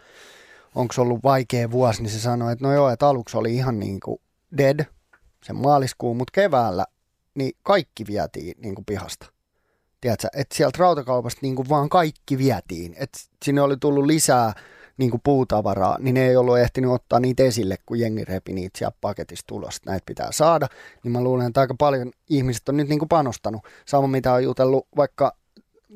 onko 0.74 0.92
se 0.92 1.00
ollut 1.00 1.22
vaikea 1.24 1.70
vuosi, 1.70 2.02
niin 2.02 2.10
se 2.10 2.20
sanoi, 2.20 2.52
että 2.52 2.64
no 2.66 2.72
joo, 2.72 2.90
että 2.90 3.08
aluksi 3.08 3.36
oli 3.36 3.54
ihan 3.54 3.78
niinku 3.78 4.20
dead 4.58 4.84
sen 5.44 5.56
maaliskuun, 5.56 6.16
mutta 6.16 6.32
keväällä 6.32 6.84
niin 7.34 7.52
kaikki 7.62 8.06
vietiin 8.06 8.54
niinku 8.62 8.82
pihasta. 8.86 9.26
Tiedätkö, 10.00 10.28
että 10.36 10.56
sieltä 10.56 10.78
rautakaupasta 10.78 11.38
niinku 11.42 11.64
vaan 11.68 11.88
kaikki 11.88 12.38
vietiin, 12.38 12.94
että 12.98 13.18
sinne 13.44 13.60
oli 13.60 13.76
tullut 13.76 14.06
lisää 14.06 14.52
niin 14.96 15.10
kuin 15.10 15.20
puutavaraa, 15.24 15.96
niin 16.00 16.14
ne 16.14 16.28
ei 16.28 16.36
ollut 16.36 16.58
ehtinyt 16.58 16.90
ottaa 16.90 17.20
niitä 17.20 17.42
esille, 17.42 17.76
kun 17.86 17.98
jengi 17.98 18.24
repi 18.24 18.52
niitä 18.52 18.78
sieltä 18.78 18.96
paketista 19.00 19.46
tulos, 19.46 19.76
että 19.76 19.90
näitä 19.90 20.04
pitää 20.06 20.32
saada. 20.32 20.68
Niin 21.04 21.12
mä 21.12 21.22
luulen, 21.22 21.46
että 21.46 21.60
aika 21.60 21.74
paljon 21.78 22.10
ihmiset 22.28 22.68
on 22.68 22.76
nyt 22.76 22.88
niin 22.88 22.98
kuin 22.98 23.08
panostanut. 23.08 23.62
Sama 23.86 24.08
mitä 24.08 24.32
on 24.32 24.44
jutellut 24.44 24.86
vaikka 24.96 25.36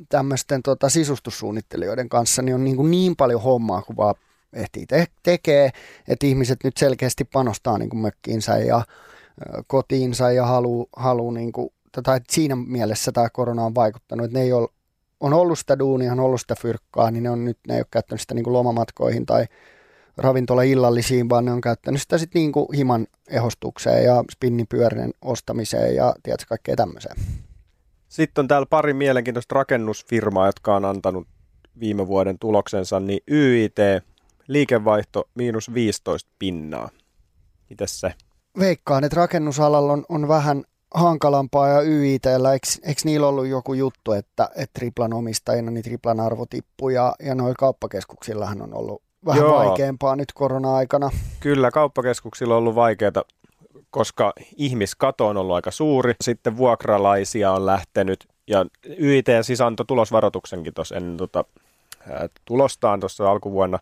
tämmöisten 0.09 0.63
tota, 0.63 0.89
sisustussuunnittelijoiden 0.89 2.09
kanssa, 2.09 2.43
niin 2.43 2.55
on 2.55 2.65
niin, 2.65 2.77
kuin 2.77 2.91
niin 2.91 3.17
paljon 3.17 3.43
hommaa, 3.43 3.83
kun 3.83 3.97
vaan 3.97 4.15
ehtii 4.53 4.87
te- 4.87 5.07
tekee, 5.23 5.71
että 6.09 6.27
ihmiset 6.27 6.59
nyt 6.65 6.77
selkeästi 6.77 7.25
panostaa 7.25 7.79
niin 7.79 7.91
kuin 7.91 8.01
mökkiinsä 8.01 8.59
ja 8.59 8.85
kotiinsa 9.67 10.33
ja 10.33 10.47
haluu, 10.47 10.89
haluu 10.97 11.31
niin 11.31 11.53
kuin, 11.53 11.69
tai 12.03 12.21
siinä 12.31 12.57
mielessä 12.57 13.13
tämä 13.13 13.31
korona 13.31 13.65
on 13.65 13.75
vaikuttanut, 13.75 14.25
että 14.25 14.39
ne 14.39 14.45
ei 14.45 14.53
ole 14.53 14.69
on 15.23 15.33
ollut 15.33 15.59
sitä 15.59 15.79
duunia, 15.79 16.13
on 16.13 16.21
ollut 16.21 16.41
sitä 16.41 16.55
fyrkkaa, 16.61 17.11
niin 17.11 17.23
ne 17.23 17.31
on 17.31 17.45
nyt, 17.45 17.59
ne 17.69 17.75
ei 17.75 17.81
ole 17.81 17.87
käyttänyt 17.91 18.21
sitä 18.21 18.35
niin 18.35 18.45
kuin 18.45 18.55
lomamatkoihin 18.55 19.27
tai 19.27 19.47
ravintola 20.17 20.63
illallisiin, 20.63 21.29
vaan 21.29 21.45
ne 21.45 21.53
on 21.53 21.61
käyttänyt 21.61 22.03
sitä 22.03 22.19
sitten 22.19 22.41
niin 22.41 22.53
kuin 22.53 22.67
himan 22.77 23.07
ehostukseen 23.31 24.05
ja 24.05 24.25
spinnipyörien 24.33 25.11
ostamiseen 25.23 25.95
ja 25.95 26.15
tiedätkö, 26.23 26.47
kaikkea 26.49 26.77
tämmöiseen. 26.77 27.17
Sitten 28.13 28.43
on 28.43 28.49
täällä 28.49 28.67
pari 28.67 28.95
mielenkiintoista 28.95 29.55
rakennusfirmaa, 29.55 30.47
jotka 30.47 30.77
on 30.77 30.85
antanut 30.85 31.29
viime 31.81 32.07
vuoden 32.07 32.39
tuloksensa, 32.39 33.01
niin 33.01 33.21
YIT, 33.31 33.77
liikevaihto 34.49 35.29
miinus 35.35 35.75
15 35.75 36.31
pinnaa. 36.39 36.89
Mitäs 37.71 38.01
se? 38.01 38.15
Veikkaan, 38.59 39.05
että 39.05 39.17
rakennusalalla 39.17 39.93
on, 39.93 40.05
on 40.09 40.29
vähän 40.29 40.65
hankalampaa 40.95 41.69
ja 41.69 41.83
YITllä, 41.83 42.53
eikö, 42.53 42.67
eikö 42.83 43.01
niillä 43.05 43.27
ollut 43.27 43.47
joku 43.47 43.75
juttu, 43.75 44.13
että, 44.13 44.49
että 44.57 44.79
triplan 44.79 45.13
omistajina 45.13 45.71
niin 45.71 45.85
triplan 45.85 46.21
arvo 46.21 46.47
tippuu 46.47 46.89
ja, 46.89 47.15
ja 47.23 47.35
noilla 47.35 47.55
kauppakeskuksillahan 47.59 48.63
on 48.63 48.75
ollut 48.75 49.03
vähän 49.27 49.41
Joo. 49.43 49.59
vaikeampaa 49.59 50.17
nyt 50.17 50.33
korona-aikana. 50.35 51.11
Kyllä, 51.41 51.71
kauppakeskuksilla 51.71 52.55
on 52.55 52.59
ollut 52.59 52.75
vaikeaa, 52.75 53.13
koska 53.93 54.33
ihmiskato 54.57 55.27
on 55.27 55.37
ollut 55.37 55.55
aika 55.55 55.71
suuri. 55.71 56.15
Sitten 56.21 56.57
vuokralaisia 56.57 57.53
on 57.53 57.67
lähtenyt 57.67 58.27
ja 58.47 58.67
YIT 59.01 59.27
siis 59.43 59.61
antoi 59.61 59.87
tulosvaroituksenkin 59.87 60.75
tuossa 60.75 60.97
ennen 60.97 61.17
tota, 61.17 61.45
ää, 62.11 62.29
tulostaan 62.45 63.01
tuossa 63.01 63.31
alkuvuonna. 63.31 63.79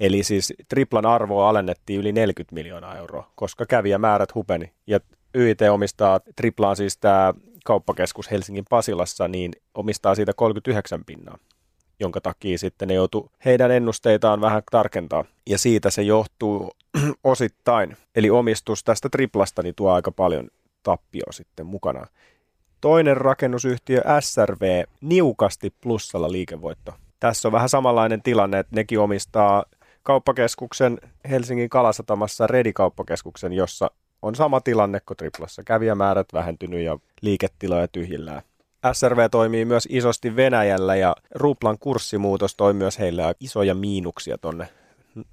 Eli 0.00 0.22
siis 0.22 0.54
triplan 0.68 1.06
arvoa 1.06 1.48
alennettiin 1.48 2.00
yli 2.00 2.12
40 2.12 2.54
miljoonaa 2.54 2.96
euroa, 2.96 3.30
koska 3.34 3.66
kävijämäärät 3.66 4.34
hupeni. 4.34 4.72
Ja 4.86 5.00
YIT 5.34 5.62
omistaa 5.62 6.20
triplaan 6.36 6.76
siis 6.76 6.96
tämä 6.96 7.34
kauppakeskus 7.64 8.30
Helsingin 8.30 8.64
Pasilassa, 8.70 9.28
niin 9.28 9.52
omistaa 9.74 10.14
siitä 10.14 10.32
39 10.32 11.04
pinnaa 11.04 11.38
jonka 12.00 12.20
takia 12.20 12.58
sitten 12.58 12.88
ne 12.88 12.94
joutu 12.94 13.30
heidän 13.44 13.70
ennusteitaan 13.70 14.40
vähän 14.40 14.62
tarkentaa. 14.70 15.24
Ja 15.46 15.58
siitä 15.58 15.90
se 15.90 16.02
johtuu 16.02 16.70
osittain. 17.24 17.96
Eli 18.14 18.30
omistus 18.30 18.84
tästä 18.84 19.08
triplasta 19.08 19.62
niin 19.62 19.74
tuo 19.74 19.92
aika 19.92 20.10
paljon 20.10 20.48
tappioa 20.82 21.32
sitten 21.32 21.66
mukana. 21.66 22.06
Toinen 22.80 23.16
rakennusyhtiö 23.16 24.02
SRV 24.20 24.84
niukasti 25.00 25.74
plussalla 25.80 26.32
liikevoitto. 26.32 26.94
Tässä 27.20 27.48
on 27.48 27.52
vähän 27.52 27.68
samanlainen 27.68 28.22
tilanne, 28.22 28.58
että 28.58 28.76
nekin 28.76 29.00
omistaa 29.00 29.64
kauppakeskuksen 30.02 30.98
Helsingin 31.30 31.68
Kalasatamassa 31.68 32.46
Redi-kauppakeskuksen, 32.46 33.52
jossa 33.52 33.90
on 34.22 34.34
sama 34.34 34.60
tilanne 34.60 35.00
kuin 35.00 35.16
triplassa. 35.16 35.62
Kävijämäärät 35.62 36.26
vähentynyt 36.32 36.80
ja 36.80 36.98
liiketiloja 37.20 37.88
tyhjillään. 37.88 38.42
SRV 38.92 39.30
toimii 39.30 39.64
myös 39.64 39.88
isosti 39.90 40.36
Venäjällä 40.36 40.96
ja 40.96 41.16
ruplan 41.34 41.78
kurssimuutos 41.78 42.56
toi 42.56 42.74
myös 42.74 42.98
heille 42.98 43.22
isoja 43.40 43.74
miinuksia 43.74 44.38
tonne 44.38 44.68
4,4 45.16 45.24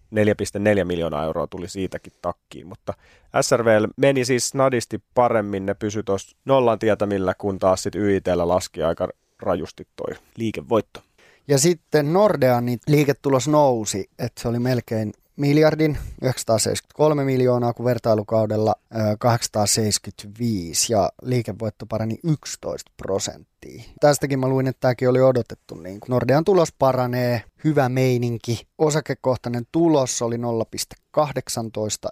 miljoonaa 0.84 1.24
euroa 1.24 1.48
tuli 1.48 1.70
siitäkin 1.70 2.14
takkiin, 2.22 2.68
mutta 2.68 2.94
SRV 3.42 3.68
meni 3.98 4.26
siis 4.26 4.50
snadisti 4.50 5.02
paremmin, 5.14 5.66
ne 5.66 5.74
pysyi 5.74 6.04
tuossa 6.04 6.38
nollan 6.46 6.80
tietämillä, 6.80 7.34
kun 7.34 7.60
taas 7.60 7.84
sitten 7.84 8.02
YITllä 8.02 8.48
laski 8.48 8.84
aika 8.84 9.10
rajusti 9.42 9.88
toi 9.96 10.20
liikevoitto. 10.38 11.02
Ja 11.48 11.58
sitten 11.58 12.14
Nordean 12.14 12.66
niin 12.66 12.80
liiketulos 12.88 13.48
nousi, 13.48 14.10
että 14.20 14.42
se 14.42 14.48
oli 14.48 14.60
melkein 14.60 15.14
miljardin, 15.38 15.98
973 16.22 17.24
miljoonaa, 17.24 17.74
kun 17.74 17.86
vertailukaudella 17.86 18.76
ö, 18.96 19.18
875 19.20 20.94
ja 20.94 21.10
liikevoitto 21.22 21.86
parani 21.86 22.20
11 22.24 22.92
prosenttia. 22.98 23.84
Tästäkin 24.00 24.40
mä 24.40 24.48
luin, 24.48 24.68
että 24.68 24.80
tämäkin 24.80 25.10
oli 25.10 25.22
odotettu. 25.22 25.76
Niin 25.76 26.00
kuin 26.00 26.10
Nordean 26.10 26.44
tulos 26.44 26.74
paranee, 26.80 27.44
hyvä 27.64 27.90
meininki. 27.90 28.68
Osakekohtainen 28.78 29.64
tulos 29.72 30.22
oli 30.22 30.38
0,18 30.38 30.42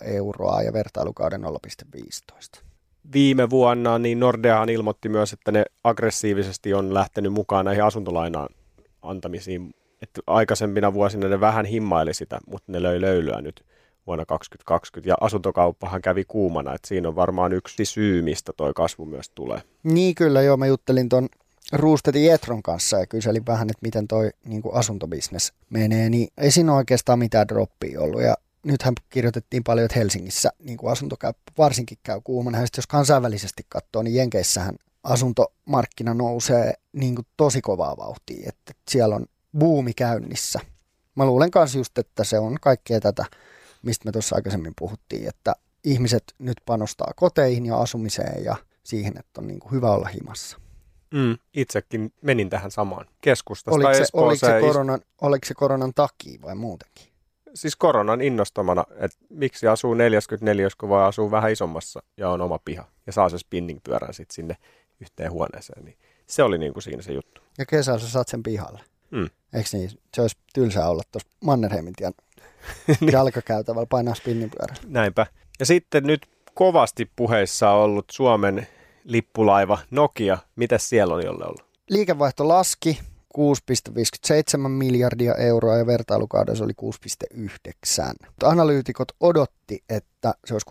euroa 0.01 0.61
ja 0.61 0.73
vertailukauden 0.73 1.41
0,15. 1.41 2.61
Viime 3.13 3.49
vuonna 3.49 3.99
niin 3.99 4.19
Nordeahan 4.19 4.69
ilmoitti 4.69 5.09
myös, 5.09 5.33
että 5.33 5.51
ne 5.51 5.65
aggressiivisesti 5.83 6.73
on 6.73 6.93
lähtenyt 6.93 7.33
mukaan 7.33 7.65
näihin 7.65 7.83
asuntolainaan 7.83 8.49
antamisiin. 9.01 9.73
Että 10.01 10.21
aikaisempina 10.27 10.93
vuosina 10.93 11.27
ne 11.27 11.39
vähän 11.39 11.65
himmaili 11.65 12.13
sitä, 12.13 12.39
mutta 12.47 12.71
ne 12.71 12.83
löi 12.83 13.01
löylyä 13.01 13.41
nyt 13.41 13.65
vuonna 14.07 14.25
2020. 14.25 15.09
Ja 15.09 15.15
asuntokauppahan 15.21 16.01
kävi 16.01 16.25
kuumana, 16.27 16.73
että 16.73 16.87
siinä 16.87 17.07
on 17.07 17.15
varmaan 17.15 17.53
yksi 17.53 17.85
syy, 17.85 18.21
mistä 18.21 18.53
toi 18.57 18.73
kasvu 18.75 19.05
myös 19.05 19.29
tulee. 19.29 19.61
Niin 19.83 20.15
kyllä, 20.15 20.41
joo. 20.41 20.57
Mä 20.57 20.65
juttelin 20.65 21.09
ton 21.09 21.29
Ruustetin 21.71 22.33
Etron 22.33 22.63
kanssa 22.63 22.97
ja 22.97 23.07
kyselin 23.07 23.45
vähän, 23.45 23.69
että 23.69 23.81
miten 23.81 24.07
toi 24.07 24.29
niin 24.45 24.61
asuntobisnes 24.73 25.53
menee, 25.69 26.09
niin 26.09 26.27
ei 26.37 26.51
siinä 26.51 26.75
oikeastaan 26.75 27.19
mitään 27.19 27.47
droppia 27.47 28.01
ollut. 28.01 28.21
Ja 28.21 28.35
nythän 28.63 28.93
kirjoitettiin 29.09 29.63
paljon, 29.63 29.85
että 29.85 29.99
Helsingissä 29.99 30.49
niin 30.59 30.77
kuin 30.77 30.91
asunto 30.91 31.17
käy, 31.17 31.33
varsinkin 31.57 31.97
käy 32.03 32.21
kuumana. 32.23 32.57
Ja 32.57 32.67
jos 32.77 32.87
kansainvälisesti 32.87 33.65
katsoo, 33.69 34.03
niin 34.03 34.15
Jenkeissähän 34.15 34.75
asuntomarkkina 35.03 36.13
nousee 36.13 36.73
niin 36.93 37.15
kuin 37.15 37.25
tosi 37.37 37.61
kovaa 37.61 37.97
vauhtia, 37.97 38.49
että 38.49 38.73
siellä 38.89 39.15
on 39.15 39.25
buumi 39.59 39.93
käynnissä. 39.93 40.59
Mä 41.15 41.25
luulen 41.25 41.49
myös 41.55 41.75
just, 41.75 41.97
että 41.97 42.23
se 42.23 42.39
on 42.39 42.57
kaikkea 42.61 42.99
tätä, 42.99 43.25
mistä 43.81 44.05
me 44.05 44.11
tuossa 44.11 44.35
aikaisemmin 44.35 44.73
puhuttiin, 44.79 45.27
että 45.27 45.53
ihmiset 45.83 46.23
nyt 46.39 46.57
panostaa 46.65 47.11
koteihin 47.15 47.65
ja 47.65 47.77
asumiseen 47.77 48.43
ja 48.43 48.55
siihen, 48.83 49.17
että 49.19 49.41
on 49.41 49.47
niin 49.47 49.59
kuin 49.59 49.71
hyvä 49.71 49.91
olla 49.91 50.07
himassa. 50.07 50.57
Mm. 51.13 51.37
Itsekin 51.53 52.13
menin 52.21 52.49
tähän 52.49 52.71
samaan 52.71 53.05
keskustasta 53.21 53.75
Oliko 53.75 53.93
se, 53.93 54.05
oliko, 54.13 54.35
se 54.35 54.51
ja 54.51 54.57
is- 54.57 54.65
koronan, 54.65 54.99
oliko 55.21 55.45
se 55.45 55.53
koronan 55.53 55.93
takia 55.93 56.41
vai 56.41 56.55
muutenkin? 56.55 57.15
siis 57.55 57.75
koronan 57.75 58.21
innostamana, 58.21 58.83
että 58.95 59.17
miksi 59.29 59.67
asuu 59.67 59.93
44, 59.93 60.67
kun 60.79 60.89
voi 60.89 61.03
asua 61.03 61.31
vähän 61.31 61.51
isommassa 61.51 62.03
ja 62.17 62.29
on 62.29 62.41
oma 62.41 62.59
piha 62.65 62.85
ja 63.07 63.13
saa 63.13 63.29
se 63.29 63.37
spinning-pyörän 63.37 64.13
sitten 64.13 64.35
sinne 64.35 64.57
yhteen 65.01 65.31
huoneeseen. 65.31 65.85
Niin 65.85 65.97
se 66.27 66.43
oli 66.43 66.57
niin 66.57 66.73
kuin 66.73 66.83
siinä 66.83 67.01
se 67.01 67.13
juttu. 67.13 67.41
Ja 67.57 67.65
kesällä 67.65 67.99
sä 67.99 68.09
saat 68.09 68.27
sen 68.27 68.43
pihalle. 68.43 68.79
Mm. 69.11 69.29
Eikö 69.53 69.69
niin? 69.73 69.89
Se 70.13 70.21
olisi 70.21 70.37
tylsää 70.53 70.89
olla 70.89 71.03
tuossa 71.11 71.29
Mannerheimin 71.45 71.93
tien 71.93 72.13
Niin. 73.01 73.11
jalkakäytävällä 73.11 73.87
painaa 73.89 74.15
spinnipyörällä. 74.15 74.81
Näinpä. 74.87 75.27
Ja 75.59 75.65
sitten 75.65 76.03
nyt 76.03 76.25
kovasti 76.53 77.11
puheissa 77.15 77.69
on 77.71 77.81
ollut 77.83 78.05
Suomen 78.11 78.67
lippulaiva 79.03 79.77
Nokia. 79.91 80.37
Mitäs 80.55 80.89
siellä 80.89 81.15
on 81.15 81.25
jolle 81.25 81.45
ollut? 81.45 81.65
Liikevaihto 81.89 82.47
laski 82.47 82.99
6,57 83.37 84.67
miljardia 84.67 85.35
euroa 85.35 85.77
ja 85.77 85.85
vertailukaudessa 85.85 86.63
oli 86.63 86.73
6,9. 86.81 87.47
Mutta 88.25 88.49
analyytikot 88.49 89.07
odotti, 89.19 89.83
että 89.89 90.33
se 90.45 90.53
olisi 90.53 90.67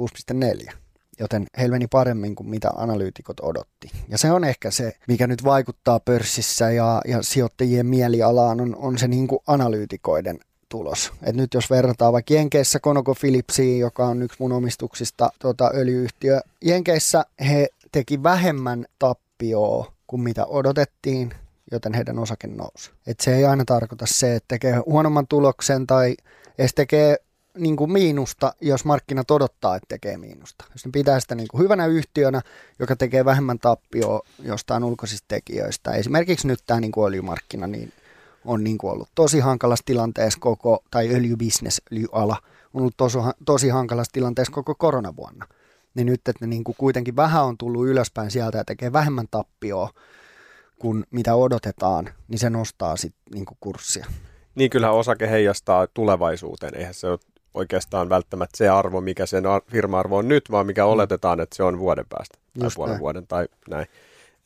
6,4 0.68 0.72
joten 1.18 1.46
heillä 1.58 1.74
meni 1.74 1.86
paremmin 1.86 2.34
kuin 2.34 2.48
mitä 2.48 2.70
analyytikot 2.76 3.40
odotti. 3.40 3.90
Ja 4.08 4.18
se 4.18 4.30
on 4.30 4.44
ehkä 4.44 4.70
se, 4.70 4.96
mikä 5.08 5.26
nyt 5.26 5.44
vaikuttaa 5.44 6.00
pörssissä 6.00 6.70
ja, 6.70 7.00
ja 7.08 7.22
sijoittajien 7.22 7.86
mielialaan, 7.86 8.60
on, 8.60 8.76
on 8.76 8.98
se 8.98 9.08
niin 9.08 9.28
kuin 9.28 9.40
analyytikoiden 9.46 10.38
tulos. 10.68 11.12
Et 11.22 11.36
nyt 11.36 11.54
jos 11.54 11.70
verrataan 11.70 12.12
vaikka 12.12 12.34
Jenkeissä 12.34 12.80
ConocoPhillipsiin, 12.80 13.78
joka 13.78 14.06
on 14.06 14.22
yksi 14.22 14.36
mun 14.40 14.52
omistuksista 14.52 15.30
tota, 15.38 15.70
öljyyhtiö, 15.74 16.40
Jenkeissä 16.64 17.24
he 17.48 17.68
teki 17.92 18.22
vähemmän 18.22 18.86
tappioa 18.98 19.92
kuin 20.06 20.22
mitä 20.22 20.46
odotettiin, 20.46 21.34
joten 21.72 21.94
heidän 21.94 22.18
osake 22.18 22.46
nousi. 22.46 22.90
Et 23.06 23.20
se 23.20 23.36
ei 23.36 23.44
aina 23.44 23.64
tarkoita 23.64 24.06
se, 24.08 24.34
että 24.34 24.48
tekee 24.48 24.76
huonomman 24.86 25.26
tuloksen 25.26 25.86
tai 25.86 26.16
edes 26.58 26.74
tekee 26.74 27.16
niin 27.58 27.76
kuin 27.76 27.92
miinusta, 27.92 28.54
jos 28.60 28.84
markkinat 28.84 29.30
odottaa, 29.30 29.76
että 29.76 29.86
tekee 29.88 30.16
miinusta. 30.16 30.64
Jos 30.72 30.86
ne 30.86 30.90
pitää 30.92 31.20
sitä 31.20 31.34
niin 31.34 31.48
kuin 31.48 31.62
hyvänä 31.62 31.86
yhtiönä, 31.86 32.42
joka 32.78 32.96
tekee 32.96 33.24
vähemmän 33.24 33.58
tappioa 33.58 34.20
jostain 34.38 34.84
ulkoisista 34.84 35.24
tekijöistä, 35.28 35.92
esimerkiksi 35.92 36.46
nyt 36.46 36.60
tämä 36.66 36.80
niin 36.80 36.92
kuin 36.92 37.08
öljymarkkina, 37.08 37.66
niin 37.66 37.92
on 38.44 38.64
niin 38.64 38.78
kuin 38.78 38.92
ollut 38.92 39.08
tosi 39.14 39.40
hankalassa 39.40 39.84
tilanteessa 39.86 40.40
koko, 40.40 40.84
tai 40.90 41.14
öljybisnes, 41.14 41.82
öljyala, 41.92 42.36
on 42.74 42.80
ollut 42.80 42.94
tosi, 42.96 43.18
tosi 43.46 43.68
hankalassa 43.68 44.12
tilanteessa 44.12 44.52
koko 44.52 44.74
koronavuonna. 44.74 45.46
Niin 45.94 46.06
nyt, 46.06 46.28
että 46.28 46.44
ne 46.44 46.46
niin 46.46 46.64
kuin 46.64 46.76
kuitenkin 46.78 47.16
vähän 47.16 47.44
on 47.44 47.58
tullut 47.58 47.86
ylöspäin 47.86 48.30
sieltä 48.30 48.58
ja 48.58 48.64
tekee 48.64 48.92
vähemmän 48.92 49.26
tappioa 49.30 49.90
kuin 50.78 51.04
mitä 51.10 51.34
odotetaan, 51.34 52.08
niin 52.28 52.38
se 52.38 52.50
nostaa 52.50 52.96
sitten 52.96 53.22
niin 53.34 53.44
kuin 53.44 53.58
kurssia. 53.60 54.06
Niin 54.54 54.70
kyllähän 54.70 54.96
osake 54.96 55.30
heijastaa 55.30 55.86
tulevaisuuteen. 55.86 56.74
Eihän 56.74 56.94
se 56.94 57.06
ole 57.06 57.18
oikeastaan 57.54 58.08
välttämättä 58.08 58.56
se 58.56 58.68
arvo, 58.68 59.00
mikä 59.00 59.26
sen 59.26 59.46
ar- 59.46 59.62
firma-arvo 59.70 60.16
on 60.16 60.28
nyt, 60.28 60.50
vaan 60.50 60.66
mikä 60.66 60.84
oletetaan, 60.84 61.40
että 61.40 61.56
se 61.56 61.62
on 61.62 61.78
vuoden 61.78 62.06
päästä 62.08 62.38
tai 62.58 62.66
Just 62.66 62.76
puolen 62.76 62.90
näin. 62.92 63.00
vuoden 63.00 63.26
tai 63.26 63.48
näin. 63.70 63.86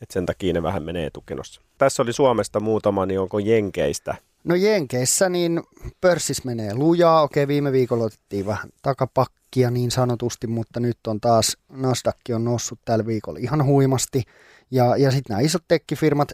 Et 0.03 0.11
sen 0.11 0.27
takia 0.27 0.53
ne 0.53 0.63
vähän 0.63 0.83
menee 0.83 1.07
etukenossa. 1.07 1.61
Tässä 1.79 2.03
oli 2.03 2.13
Suomesta 2.13 2.61
muutama, 2.61 3.07
niin 3.07 3.21
onko 3.21 3.39
Jenkeistä? 3.39 4.15
No 4.45 4.55
Jenkeissä 4.55 5.29
niin 5.29 5.63
pörssis 6.01 6.45
menee 6.45 6.75
lujaa. 6.75 7.23
Okei, 7.23 7.49
viime 7.49 7.73
viikolla 7.73 8.05
otettiin 8.05 8.47
vähän 8.47 8.71
takapakkia 8.83 9.71
niin 9.71 9.91
sanotusti, 9.91 10.47
mutta 10.47 10.81
nyt 10.81 10.99
on 11.07 11.21
taas 11.21 11.57
Nasdaq 11.69 12.17
on 12.35 12.45
noussut 12.45 12.79
tällä 12.85 13.07
viikolla 13.07 13.39
ihan 13.39 13.65
huimasti. 13.65 14.23
Ja, 14.71 14.97
ja 14.97 15.11
sitten 15.11 15.35
nämä 15.35 15.41
isot 15.41 15.63
tekkifirmat, 15.69 16.33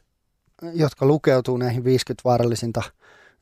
jotka 0.73 1.07
lukeutuu 1.07 1.57
näihin 1.57 1.85
50 1.85 2.21
vaarallisinta 2.25 2.83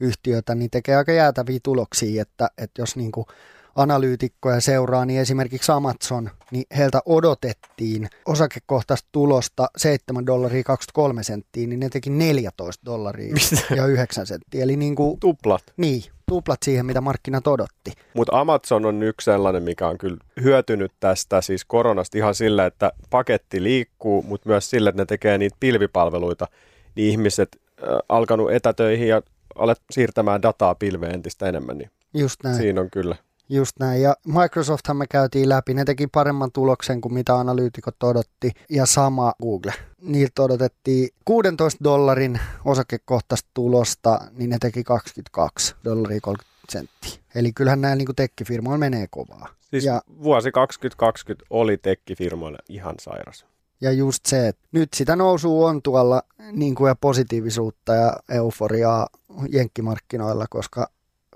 yhtiötä, 0.02 0.54
niin 0.54 0.70
tekee 0.70 0.96
aika 0.96 1.12
jäätäviä 1.12 1.58
tuloksia, 1.62 2.22
että, 2.22 2.48
että 2.58 2.82
jos 2.82 2.96
niin 2.96 3.12
kuin 3.12 3.26
analyytikkoja 3.74 4.60
seuraa, 4.60 5.04
niin 5.04 5.20
esimerkiksi 5.20 5.72
Amazon, 5.72 6.30
niin 6.50 6.64
heiltä 6.76 7.00
odotettiin 7.06 8.08
osakekohtaista 8.26 9.08
tulosta 9.12 9.68
7 9.76 10.26
dollaria 10.26 10.62
23 10.62 11.22
senttiä, 11.22 11.66
niin 11.66 11.80
ne 11.80 11.88
teki 11.88 12.10
14 12.10 12.86
dollaria 12.86 13.32
Mistä? 13.34 13.74
ja 13.76 13.86
9 13.86 14.26
senttiä. 14.26 14.62
Eli 14.62 14.76
niin, 14.76 14.94
kuin, 14.94 15.20
Tuplat. 15.20 15.62
niin 15.76 16.02
tuplat 16.28 16.58
siihen, 16.62 16.86
mitä 16.86 17.00
markkinat 17.00 17.46
odotti. 17.46 17.92
Mutta 18.14 18.40
Amazon 18.40 18.86
on 18.86 19.02
yksi 19.02 19.24
sellainen, 19.24 19.62
mikä 19.62 19.88
on 19.88 19.98
kyllä 19.98 20.16
hyötynyt 20.42 20.92
tästä 21.00 21.40
siis 21.40 21.64
koronasta 21.64 22.18
ihan 22.18 22.34
sillä, 22.34 22.66
että 22.66 22.92
paketti 23.10 23.62
liikkuu, 23.62 24.22
mutta 24.22 24.48
myös 24.48 24.70
sillä, 24.70 24.90
että 24.90 25.02
ne 25.02 25.06
tekee 25.06 25.38
niitä 25.38 25.56
pilvipalveluita, 25.60 26.46
niin 26.94 27.10
ihmiset 27.10 27.48
äh, 27.82 27.88
alkanut 28.08 28.52
etätöihin 28.52 29.08
ja 29.08 29.22
alet 29.58 29.80
siirtämään 29.90 30.42
dataa 30.42 30.74
pilveen 30.74 31.14
entistä 31.14 31.46
enemmän, 31.48 31.78
niin 31.78 31.90
Just 32.14 32.36
näin. 32.44 32.56
siinä 32.56 32.80
on 32.80 32.90
kyllä. 32.90 33.16
Just 33.48 33.72
näin. 33.80 34.02
Ja 34.02 34.16
Microsofthan 34.26 34.96
me 34.96 35.06
käytiin 35.06 35.48
läpi. 35.48 35.74
Ne 35.74 35.84
teki 35.84 36.06
paremman 36.06 36.52
tuloksen 36.52 37.00
kuin 37.00 37.14
mitä 37.14 37.34
analyytikot 37.36 38.02
odotti. 38.02 38.50
Ja 38.70 38.86
sama 38.86 39.32
Google. 39.42 39.72
Niiltä 40.02 40.42
odotettiin 40.42 41.08
16 41.24 41.84
dollarin 41.84 42.40
osakekohtaista 42.64 43.50
tulosta, 43.54 44.20
niin 44.32 44.50
ne 44.50 44.56
teki 44.60 44.84
22 44.84 45.74
dollaria 45.84 46.20
30 46.20 46.52
senttiä. 46.68 47.22
Eli 47.34 47.52
kyllähän 47.52 47.80
näillä 47.80 47.96
niin 47.96 48.16
tekkifirmoilla 48.16 48.78
menee 48.78 49.06
kovaa. 49.10 49.48
Siis 49.60 49.84
Ja- 49.84 49.92
ja. 49.92 50.00
vuosi 50.22 50.52
2020 50.52 51.44
oli 51.50 51.76
tekkifirmoille 51.78 52.58
ihan 52.68 52.94
sairas. 53.00 53.46
Ja 53.82 53.92
just 53.92 54.26
se, 54.26 54.48
että 54.48 54.68
nyt 54.72 54.94
sitä 54.94 55.16
nousua 55.16 55.68
on 55.68 55.82
tuolla 55.82 56.22
niin 56.52 56.74
kuin 56.74 56.88
ja 56.88 56.94
positiivisuutta 56.94 57.94
ja 57.94 58.16
euforiaa 58.28 59.06
jenkkimarkkinoilla, 59.52 60.46
koska 60.50 60.90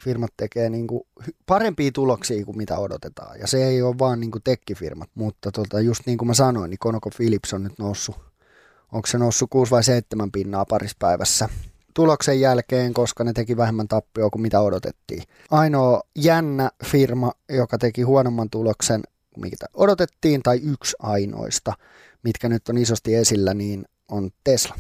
firmat 0.05 0.31
tekee 0.37 0.71
niin 0.71 0.87
kuin 0.87 1.03
parempia 1.47 1.91
tuloksia 1.93 2.45
kuin 2.45 2.57
mitä 2.57 2.79
odotetaan. 2.79 3.41
Ja 3.41 3.47
se 3.47 3.65
ei 3.65 3.83
ole 3.83 3.99
vaan 3.99 4.21
niin 4.21 4.31
kuin 4.31 4.43
tekkifirmat, 4.43 5.11
mutta 5.15 5.53
tota, 5.53 5.81
just 5.81 6.07
niin 6.07 6.19
kuin 6.19 6.27
mä 6.27 6.35
sanoin, 6.35 6.71
niin 6.71 6.79
ConocoPhillips 6.79 7.55
on 7.55 7.63
nyt 7.63 7.79
noussut, 7.79 8.17
onko 8.93 9.07
se 9.07 9.19
noussut 9.19 9.51
6 9.51 9.71
vai 9.71 9.85
7 9.85 10.33
pinnaa 10.33 10.65
parissa 10.65 10.97
päivässä 10.99 11.49
tuloksen 11.95 12.41
jälkeen, 12.41 12.95
koska 12.95 13.25
ne 13.25 13.33
teki 13.33 13.57
vähemmän 13.57 13.89
tappioa 13.89 14.31
kuin 14.31 14.43
mitä 14.43 14.61
odotettiin. 14.61 15.23
Ainoa 15.51 16.01
jännä 16.17 16.71
firma, 16.85 17.33
joka 17.49 17.79
teki 17.79 18.03
huonomman 18.03 18.51
tuloksen 18.51 19.03
mitä 19.37 19.67
odotettiin, 19.75 20.43
tai 20.43 20.61
yksi 20.63 20.97
ainoista, 20.99 21.73
mitkä 22.23 22.49
nyt 22.49 22.69
on 22.69 22.79
isosti 22.79 23.15
esillä, 23.15 23.55
niin 23.55 23.85
on 24.09 24.31
Tesla. 24.45 24.75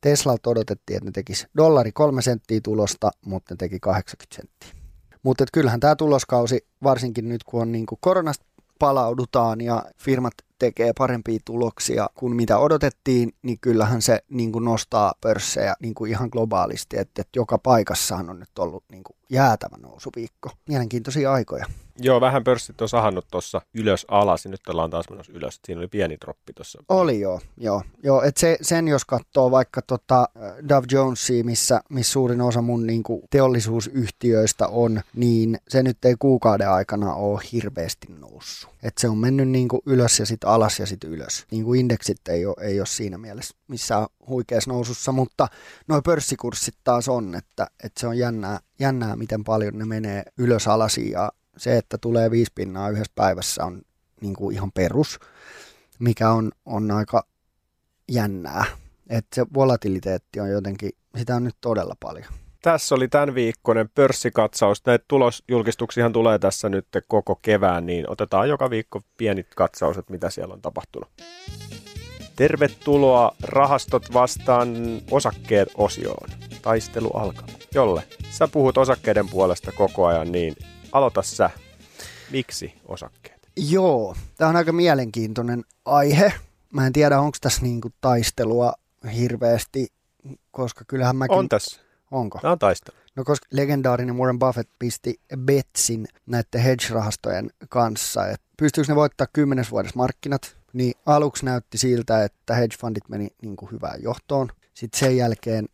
Teslalta 0.00 0.50
odotettiin, 0.50 0.96
että 0.96 1.04
ne 1.04 1.12
tekisi 1.12 1.46
dollari 1.56 1.92
kolme 1.92 2.22
senttiä 2.22 2.60
tulosta, 2.62 3.10
mutta 3.26 3.54
ne 3.54 3.56
teki 3.56 3.80
80 3.80 4.36
senttiä. 4.36 4.82
Mutta 5.22 5.44
kyllähän 5.52 5.80
tämä 5.80 5.96
tuloskausi, 5.96 6.66
varsinkin 6.82 7.28
nyt 7.28 7.44
kun 7.44 7.62
on 7.62 7.72
niin 7.72 7.86
kuin 7.86 7.98
koronasta 8.00 8.44
palaudutaan 8.78 9.60
ja 9.60 9.84
firmat 9.96 10.34
tekee 10.58 10.92
parempia 10.98 11.38
tuloksia 11.44 12.10
kuin 12.14 12.36
mitä 12.36 12.58
odotettiin, 12.58 13.32
niin 13.42 13.58
kyllähän 13.60 14.02
se 14.02 14.22
niin 14.30 14.52
kuin 14.52 14.64
nostaa 14.64 15.14
pörssejä 15.20 15.74
niin 15.80 15.94
kuin 15.94 16.10
ihan 16.10 16.28
globaalisti, 16.32 16.98
että, 16.98 17.22
että 17.22 17.38
joka 17.38 17.58
paikassahan 17.58 18.30
on 18.30 18.40
nyt 18.40 18.58
ollut 18.58 18.84
niin 18.92 19.04
kuin 19.04 19.16
jäätävä 19.30 19.76
nousuviikko. 19.76 20.50
Mielenkiintoisia 20.68 21.32
aikoja. 21.32 21.66
Joo, 22.00 22.20
vähän 22.20 22.44
pörssit 22.44 22.80
on 22.80 22.88
sahannut 22.88 23.26
tuossa 23.30 23.60
ylös 23.74 24.06
alas 24.08 24.44
ja 24.44 24.50
nyt 24.50 24.60
ollaan 24.68 24.90
taas 24.90 25.10
menossa 25.10 25.32
ylös. 25.32 25.60
Siinä 25.64 25.78
oli 25.78 25.88
pieni 25.88 26.16
droppi 26.20 26.52
tuossa. 26.52 26.82
Oli 26.88 27.20
joo, 27.20 27.40
joo. 27.56 27.82
joo 28.02 28.22
et 28.22 28.36
se, 28.36 28.58
sen 28.62 28.88
jos 28.88 29.04
katsoo 29.04 29.50
vaikka 29.50 29.82
tota 29.82 30.20
äh, 30.20 30.68
Dow 30.68 30.84
Jonesia, 30.92 31.44
missä, 31.44 31.80
missä 31.90 32.12
suurin 32.12 32.40
osa 32.40 32.62
mun 32.62 32.86
niinku, 32.86 33.22
teollisuusyhtiöistä 33.30 34.68
on, 34.68 35.00
niin 35.14 35.58
se 35.68 35.82
nyt 35.82 36.04
ei 36.04 36.14
kuukauden 36.18 36.70
aikana 36.70 37.14
ole 37.14 37.40
hirveästi 37.52 38.06
noussut. 38.18 38.70
Et 38.82 38.98
se 38.98 39.08
on 39.08 39.18
mennyt 39.18 39.48
niinku 39.48 39.82
ylös 39.86 40.18
ja 40.18 40.26
sitten 40.26 40.50
alas 40.50 40.78
ja 40.78 40.86
sitten 40.86 41.10
ylös. 41.10 41.46
Niinku 41.50 41.74
indeksit 41.74 42.28
ei 42.28 42.46
ole, 42.46 42.56
ei 42.60 42.80
ole 42.80 42.86
siinä 42.86 43.18
mielessä 43.18 43.56
missään 43.68 44.06
huikeassa 44.28 44.70
nousussa, 44.70 45.12
mutta 45.12 45.48
nuo 45.88 46.02
pörssikurssit 46.02 46.74
taas 46.84 47.08
on, 47.08 47.34
että, 47.34 47.66
että 47.84 48.00
se 48.00 48.06
on 48.06 48.18
jännää, 48.18 48.60
jännää, 48.78 49.16
miten 49.16 49.44
paljon 49.44 49.78
ne 49.78 49.84
menee 49.84 50.22
ylös 50.38 50.68
alas 50.68 50.98
ja 50.98 51.32
se, 51.56 51.76
että 51.76 51.98
tulee 51.98 52.30
viisi 52.30 52.52
pinnaa 52.54 52.90
yhdessä 52.90 53.12
päivässä 53.14 53.64
on 53.64 53.82
niin 54.20 54.34
kuin 54.34 54.54
ihan 54.54 54.72
perus, 54.72 55.18
mikä 55.98 56.30
on, 56.30 56.52
on 56.66 56.90
aika 56.90 57.26
jännää. 58.08 58.64
Että 59.08 59.34
se 59.34 59.46
volatiliteetti 59.54 60.40
on 60.40 60.50
jotenkin, 60.50 60.90
sitä 61.16 61.36
on 61.36 61.44
nyt 61.44 61.56
todella 61.60 61.94
paljon. 62.00 62.26
Tässä 62.62 62.94
oli 62.94 63.08
tämän 63.08 63.34
viikkoinen 63.34 63.88
pörssikatsaus. 63.94 64.86
Näitä 64.86 65.04
tulosjulkistuksiahan 65.08 66.12
tulee 66.12 66.38
tässä 66.38 66.68
nyt 66.68 66.86
koko 67.08 67.34
kevään, 67.42 67.86
niin 67.86 68.10
otetaan 68.10 68.48
joka 68.48 68.70
viikko 68.70 69.00
pienit 69.16 69.46
katsaukset, 69.56 70.10
mitä 70.10 70.30
siellä 70.30 70.54
on 70.54 70.62
tapahtunut. 70.62 71.08
Tervetuloa 72.36 73.36
Rahastot 73.42 74.12
vastaan 74.12 74.68
osakkeet 75.10 75.68
osioon. 75.74 76.28
Taistelu 76.62 77.10
alkaa. 77.10 77.57
Jolle, 77.74 78.02
sä 78.30 78.48
puhut 78.48 78.78
osakkeiden 78.78 79.28
puolesta 79.28 79.72
koko 79.72 80.06
ajan, 80.06 80.32
niin 80.32 80.56
aloita 80.92 81.22
sä. 81.22 81.50
Miksi 82.30 82.74
osakkeet? 82.86 83.48
Joo, 83.56 84.16
tämä 84.36 84.48
on 84.48 84.56
aika 84.56 84.72
mielenkiintoinen 84.72 85.64
aihe, 85.84 86.32
mä 86.72 86.86
en 86.86 86.92
tiedä, 86.92 87.20
onko 87.20 87.38
tässä 87.40 87.62
niinku 87.62 87.88
taistelua 88.00 88.72
hirveästi, 89.14 89.88
koska 90.50 90.84
kyllähän 90.88 91.16
mäkin... 91.16 91.36
On 91.36 91.48
tässä. 91.48 91.80
Onko? 92.10 92.38
Tämä 92.42 92.52
on 92.52 92.58
taistelu. 92.58 92.96
No 93.16 93.24
koska 93.24 93.46
legendaarinen 93.52 94.18
Warren 94.18 94.38
Buffett 94.38 94.70
pisti 94.78 95.20
betsin 95.36 96.08
näiden 96.26 96.60
hedge-rahastojen 96.60 97.50
kanssa, 97.68 98.26
että 98.26 98.46
pystyykö 98.56 98.92
ne 98.92 98.96
voittaa 98.96 99.26
kymmenes 99.32 99.70
vuodessa 99.70 99.96
markkinat, 99.96 100.56
niin 100.72 100.94
aluksi 101.06 101.44
näytti 101.44 101.78
siltä, 101.78 102.24
että 102.24 102.54
hedge-fundit 102.54 103.08
meni 103.08 103.28
niin 103.42 103.56
kuin 103.56 103.70
hyvään 103.70 104.02
johtoon. 104.02 104.48
Sitten 104.74 104.98
sen 105.00 105.16
jälkeen, 105.16 105.68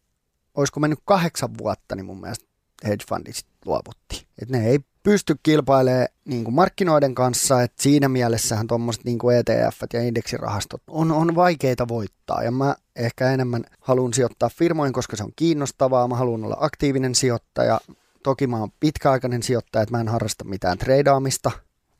olisiko 0.54 0.80
mennyt 0.80 0.98
kahdeksan 1.04 1.58
vuotta, 1.58 1.96
niin 1.96 2.06
mun 2.06 2.20
mielestä 2.20 2.46
hedge-fundit 2.84 3.46
luovutti. 3.64 4.26
Et 4.42 4.48
ne 4.48 4.66
ei 4.66 4.78
pysty 5.02 5.36
kilpailemaan 5.42 6.08
niin 6.24 6.44
kuin 6.44 6.54
markkinoiden 6.54 7.14
kanssa, 7.14 7.62
että 7.62 7.82
siinä 7.82 8.08
mielessähän 8.08 8.66
tuommoiset 8.66 9.04
niin 9.04 9.18
ETF 9.38 9.78
ja 9.92 10.02
indeksirahastot 10.02 10.82
on, 10.88 11.12
on 11.12 11.34
vaikeita 11.34 11.88
voittaa. 11.88 12.42
Ja 12.42 12.50
mä 12.50 12.74
ehkä 12.96 13.30
enemmän 13.30 13.64
haluan 13.80 14.14
sijoittaa 14.14 14.48
firmoihin, 14.48 14.92
koska 14.92 15.16
se 15.16 15.24
on 15.24 15.32
kiinnostavaa. 15.36 16.08
Mä 16.08 16.16
haluan 16.16 16.44
olla 16.44 16.56
aktiivinen 16.60 17.14
sijoittaja. 17.14 17.80
Toki 18.22 18.46
mä 18.46 18.58
oon 18.58 18.72
pitkäaikainen 18.80 19.42
sijoittaja, 19.42 19.82
että 19.82 19.94
mä 19.94 20.00
en 20.00 20.08
harrasta 20.08 20.44
mitään 20.44 20.78
treidaamista. 20.78 21.50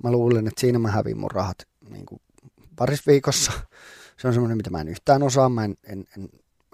Mä 0.02 0.12
luulen, 0.12 0.46
että 0.46 0.60
siinä 0.60 0.78
mä 0.78 0.90
hävin 0.90 1.18
mun 1.18 1.30
rahat 1.30 1.58
niin 1.90 2.06
kuin 2.06 2.20
paris 2.76 3.06
viikossa. 3.06 3.52
Se 4.16 4.28
on 4.28 4.34
semmoinen, 4.34 4.56
mitä 4.56 4.70
mä 4.70 4.80
en 4.80 4.88
yhtään 4.88 5.22
osaa, 5.22 5.48
mä 5.48 5.64
en, 5.64 5.76
en, 5.84 6.04
en, 6.18 6.28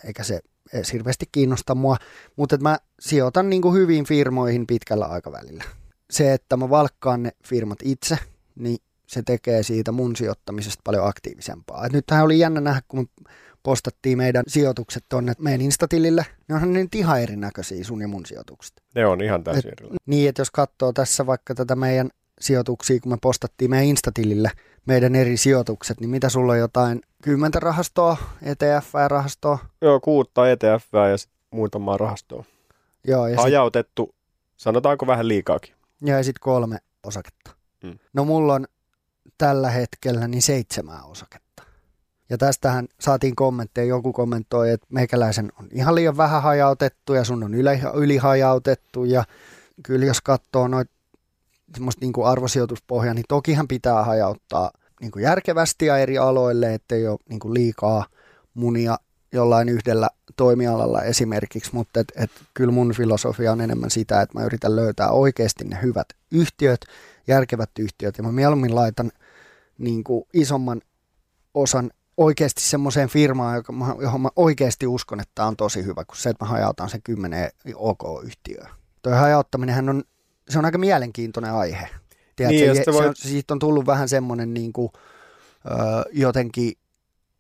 eikä 0.05 0.25
se 0.25 0.41
edes 0.75 0.93
hirveästi 0.93 1.27
kiinnosta 1.33 1.75
mua. 1.75 1.97
Mutta 2.37 2.59
mä 2.59 2.79
sijoitan 3.01 3.51
niin 3.51 3.63
kuin 3.63 3.75
hyviin 3.75 4.05
firmoihin 4.05 4.67
pitkällä 4.67 5.07
aikavälillä 5.07 5.65
se, 6.11 6.33
että 6.33 6.57
mä 6.57 6.71
valkkaan 6.71 7.23
ne 7.23 7.31
firmat 7.45 7.79
itse, 7.85 8.19
niin 8.57 8.79
se 9.07 9.23
tekee 9.23 9.63
siitä 9.63 9.93
mun 9.93 10.17
sijoittamisesta 10.17 10.81
paljon 10.85 11.07
aktiivisempaa. 11.07 11.87
Et 11.87 11.93
nythän 11.93 12.25
oli 12.25 12.39
jännä 12.39 12.61
nähdä, 12.61 12.83
kun 12.89 12.99
me 12.99 13.31
postattiin 13.63 14.19
meidän 14.19 14.45
sijoitukset 14.49 15.05
tuonne 15.09 15.33
meidän 15.39 15.61
Instatilille, 15.61 16.27
niin 16.49 16.55
onhan 16.55 16.73
ne 16.73 16.83
nyt 16.83 16.95
ihan 16.95 17.21
erinäköisiä 17.21 17.85
sun 17.85 18.01
ja 18.01 18.09
mun 18.09 18.27
sijoitukset. 18.27 18.83
Ne 18.95 19.07
on 19.07 19.21
ihan 19.21 19.45
täysin 19.45 19.73
erilaisia. 19.73 19.99
Niin, 20.07 20.29
että 20.29 20.41
jos 20.41 20.51
katsoo 20.51 20.93
tässä 20.93 21.27
vaikka 21.27 21.55
tätä 21.55 21.77
meidän 21.77 22.11
sijoituksia, 22.41 23.01
kun 23.01 23.13
me 23.13 23.19
postattiin 23.23 23.71
meidän 23.71 23.87
Instatilille 23.87 24.51
meidän 24.87 25.15
eri 25.17 25.37
sijoitukset, 25.37 26.01
niin 26.01 26.11
mitä 26.11 26.29
sulla 26.29 26.53
on 26.53 26.59
jotain 26.59 27.03
kymmentä 27.23 27.61
rahastoa, 27.61 28.17
ETF-rahastoa? 28.43 29.59
Joo, 29.81 30.01
kuutta 30.01 30.51
ETF 30.51 30.85
ja 31.11 31.17
sitten 31.19 31.39
muutamaa 31.51 31.97
rahastoa. 31.97 32.45
Joo, 33.05 33.27
ja 33.27 33.41
Hajautettu, 33.41 34.07
sit... 34.07 34.17
sanotaanko 34.57 35.07
vähän 35.07 35.29
liikaakin. 35.29 35.75
Ja 36.05 36.25
sitten 36.25 36.41
kolme 36.41 36.79
osaketta. 37.07 37.51
Hmm. 37.83 37.99
No 38.13 38.25
mulla 38.25 38.55
on 38.55 38.67
tällä 39.39 39.71
hetkellä 39.71 40.29
niin 40.29 40.43
seitsemää 40.43 41.03
osaketta. 41.03 41.63
Ja 42.31 42.39
tästähän 42.39 42.89
saatiin 43.01 43.37
kommentteja, 43.37 43.87
joku 43.87 44.13
kommentoi, 44.13 44.71
että 44.71 44.87
meikäläisen 44.91 45.53
on 45.59 45.69
ihan 45.73 45.95
liian 45.95 46.17
vähän 46.17 46.43
hajautettu 46.43 47.15
ja 47.15 47.25
sun 47.25 47.45
on 47.45 47.55
yli, 47.55 47.81
ylihajautettu. 47.95 49.05
Ja 49.05 49.25
kyllä 49.83 50.07
jos 50.07 50.21
katsoo 50.21 50.69
noita 50.69 50.93
semmoista 51.75 52.01
niin 52.01 52.13
arvosijoituspohjaa, 52.25 53.15
niin 53.15 53.25
tokihan 53.29 53.69
pitää 53.69 54.05
hajauttaa 54.05 54.71
niin 55.01 55.11
kuin 55.11 55.23
järkevästi 55.23 55.87
ja 55.87 55.99
eri 55.99 56.19
aloille, 56.19 56.75
ettei 56.75 57.09
ole 57.09 57.19
niin 57.29 57.41
kuin 57.41 57.55
liikaa 57.55 58.07
munia 58.55 58.97
jollain 59.33 59.69
yhdellä 59.69 60.09
toimialalla 60.37 61.03
esimerkiksi, 61.03 61.71
mutta 61.75 62.01
et, 62.01 62.13
et, 62.17 62.31
kyllä 62.55 62.73
mun 62.73 62.93
filosofia 62.93 63.53
on 63.53 63.61
enemmän 63.61 63.91
sitä, 63.91 64.21
että 64.21 64.39
mä 64.39 64.45
yritän 64.45 64.77
löytää 64.77 65.11
oikeasti 65.11 65.65
ne 65.65 65.79
hyvät 65.83 66.07
yhtiöt, 66.31 66.81
järkevät 67.29 67.71
yhtiöt, 67.79 68.19
ja 68.19 68.25
mä 68.25 68.33
mieluummin 68.33 68.75
laitan 68.75 69.13
niin 69.79 70.05
kuin 70.05 70.25
isomman 70.35 70.83
osan 71.55 71.91
oikeasti 72.17 72.63
semmoiseen 72.63 73.09
firmaan, 73.09 73.65
johon 74.01 74.21
mä 74.21 74.29
oikeasti 74.37 74.87
uskon, 74.87 75.21
että 75.21 75.33
tämä 75.35 75.49
on 75.49 75.57
tosi 75.57 75.85
hyvä, 75.85 76.05
kun 76.05 76.17
se, 76.17 76.31
että 76.31 76.45
mä 76.45 76.51
hajautan 76.51 76.91
sen 76.91 77.03
kymmenen 77.03 77.51
OK-yhtiöä. 77.75 78.69
Tuo 79.03 79.13
hajauttaminenhän 79.13 79.89
on, 79.89 80.03
se 80.51 80.59
on 80.59 80.65
aika 80.65 80.79
mielenkiintoinen 80.79 81.53
aihe. 81.53 81.89
Tiedätkö, 82.37 82.73
niin, 82.73 82.85
se, 82.85 82.93
voi... 82.93 83.03
se 83.03 83.09
on, 83.09 83.15
siitä 83.17 83.55
on 83.55 83.59
tullut 83.59 83.87
vähän 83.87 84.09
semmoinen 84.09 84.55
niin 84.55 84.73
kuin, 84.73 84.93
ö, 85.67 85.71
jotenkin 86.13 86.73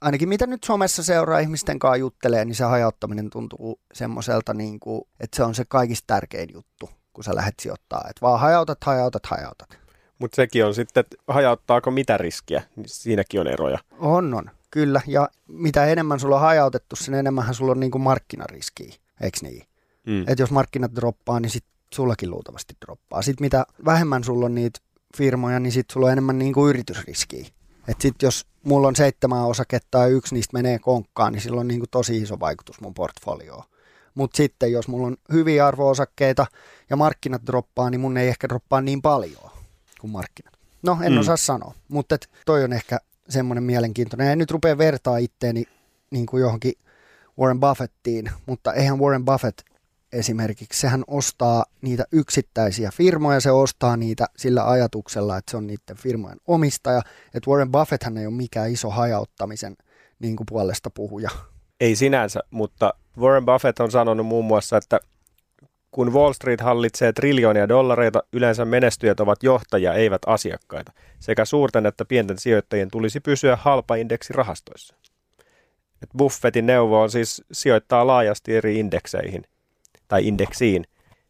ainakin 0.01 0.29
mitä 0.29 0.46
nyt 0.46 0.64
somessa 0.64 1.03
seuraa 1.03 1.38
ihmisten 1.38 1.79
kanssa 1.79 1.96
juttelee, 1.96 2.44
niin 2.44 2.55
se 2.55 2.64
hajauttaminen 2.64 3.31
tuntuu 3.31 3.81
semmoiselta, 3.92 4.55
niin 4.55 4.81
kuin, 4.81 5.03
että 5.20 5.37
se 5.37 5.42
on 5.42 5.55
se 5.55 5.64
kaikista 5.64 6.07
tärkein 6.07 6.49
juttu, 6.55 6.90
kun 7.12 7.25
sä 7.25 7.35
lähdet 7.35 7.61
sijoittaa. 7.61 8.05
Että 8.11 8.20
vaan 8.20 8.40
hajautat, 8.40 8.85
hajautat, 8.85 9.27
hajautat. 9.27 9.79
Mutta 10.18 10.37
sekin 10.37 10.64
on 10.64 10.75
sitten, 10.75 11.01
että 11.01 11.16
hajauttaako 11.29 11.90
mitä 11.90 12.18
riskiä, 12.18 12.62
niin 12.77 12.88
siinäkin 12.88 13.40
on 13.40 13.46
eroja. 13.46 13.79
On, 13.99 14.35
on, 14.35 14.51
kyllä. 14.70 15.01
Ja 15.07 15.29
mitä 15.49 15.87
enemmän 15.87 16.20
sulla 16.20 16.37
on 16.37 16.40
hajautettu, 16.40 16.96
sen 16.96 17.14
enemmän 17.14 17.55
sulla 17.55 17.73
on 17.73 17.81
niin 17.81 17.90
kuin 17.90 18.03
markkinariskiä, 18.03 18.94
eikö 19.20 19.38
niin? 19.42 19.62
Mm. 20.07 20.20
Että 20.20 20.42
jos 20.42 20.51
markkinat 20.51 20.94
droppaa, 20.94 21.40
niin 21.40 21.51
sitten 21.51 21.73
sullakin 21.94 22.31
luultavasti 22.31 22.74
droppaa. 22.87 23.22
Sitten 23.22 23.44
mitä 23.44 23.66
vähemmän 23.85 24.24
sulla 24.24 24.46
on 24.46 24.55
niitä 24.55 24.81
firmoja, 25.16 25.61
niin 25.61 25.72
sitten 25.72 25.92
sulla 25.92 26.07
on 26.07 26.12
enemmän 26.12 26.38
niin 26.38 26.53
kuin 26.53 26.70
yritysriskiä. 26.70 27.46
Että 27.88 28.03
sitten 28.03 28.26
jos 28.26 28.46
mulla 28.64 28.88
on 28.88 28.96
seitsemän 28.96 29.44
osaketta 29.44 29.98
ja 29.98 30.07
yksi 30.07 30.35
niistä 30.35 30.57
menee 30.57 30.79
konkkaan, 30.79 31.33
niin 31.33 31.42
sillä 31.42 31.61
on 31.61 31.68
niin 31.68 31.81
kuin 31.81 31.90
tosi 31.90 32.16
iso 32.16 32.40
vaikutus 32.40 32.81
mun 32.81 32.94
portfolioon. 32.94 33.62
Mutta 34.14 34.37
sitten 34.37 34.72
jos 34.72 34.88
mulla 34.88 35.07
on 35.07 35.16
hyviä 35.33 35.66
arvoosakkeita 35.66 36.46
ja 36.90 36.96
markkinat 36.96 37.42
droppaa, 37.46 37.90
niin 37.90 38.00
mun 38.00 38.16
ei 38.16 38.29
ehkä 38.29 38.48
droppaa 38.48 38.81
niin 38.81 39.03
paljon 39.03 39.50
kuin 40.00 40.11
markkinat. 40.11 40.55
No, 40.83 40.98
en 41.03 41.12
mm. 41.12 41.18
osaa 41.18 41.37
sanoa, 41.37 41.74
mutta 41.88 42.16
toi 42.46 42.64
on 42.64 42.72
ehkä 42.72 42.98
semmoinen 43.29 43.64
mielenkiintoinen. 43.64 44.29
En 44.29 44.38
nyt 44.38 44.50
rupea 44.50 44.79
vertaa 44.79 45.18
itteeni 45.18 45.64
niin 46.11 46.26
kuin 46.26 46.40
johonkin 46.40 46.72
Warren 47.38 47.61
Buffettiin, 47.61 48.31
mutta 48.46 48.72
eihän 48.72 48.98
Warren 48.98 49.24
Buffett 49.24 49.61
esimerkiksi, 50.12 50.81
sehän 50.81 51.05
ostaa 51.07 51.64
niitä 51.83 52.05
yksittäisiä 52.12 52.90
firmoja, 52.94 53.40
se 53.40 53.51
ostaa 53.51 53.96
niitä 53.96 54.27
sillä 54.37 54.70
ajatuksella, 54.70 55.37
että 55.37 55.51
se 55.51 55.57
on 55.57 55.66
niiden 55.66 55.96
firmojen 55.96 56.38
omistaja. 56.46 57.03
Että 57.35 57.51
Warren 57.51 57.73
Buffetthan 57.73 58.16
ei 58.16 58.27
ole 58.27 58.35
mikään 58.35 58.70
iso 58.73 58.90
hajauttamisen 58.90 59.77
niin 60.18 60.37
kuin 60.37 60.46
puolesta 60.51 60.90
puhuja. 60.90 61.31
Ei 61.81 61.96
sinänsä, 61.96 62.40
mutta 62.51 62.94
Warren 63.18 63.46
Buffett 63.46 63.81
on 63.81 63.90
sanonut 63.90 64.27
muun 64.27 64.44
muassa, 64.44 64.77
että 64.77 65.01
kun 65.90 66.12
Wall 66.12 66.33
Street 66.33 66.61
hallitsee 66.61 67.12
triljoonia 67.12 67.68
dollareita, 67.68 68.23
yleensä 68.33 68.64
menestyjät 68.64 69.20
ovat 69.20 69.42
johtajia, 69.42 69.94
eivät 69.94 70.23
asiakkaita. 70.27 70.92
Sekä 71.18 71.44
suurten 71.44 71.87
että 71.87 72.05
pienten 72.05 72.38
sijoittajien 72.38 72.90
tulisi 72.90 73.20
pysyä 73.20 73.57
halpaindeksirahastoissa. 73.57 74.94
Et 76.03 76.11
Buffettin 76.18 76.66
neuvo 76.66 77.03
on 77.03 77.11
siis 77.11 77.42
sijoittaa 77.53 78.07
laajasti 78.07 78.57
eri 78.57 78.79
indekseihin– 78.79 79.44
tai 80.11 80.27
indeksiin. 80.27 80.85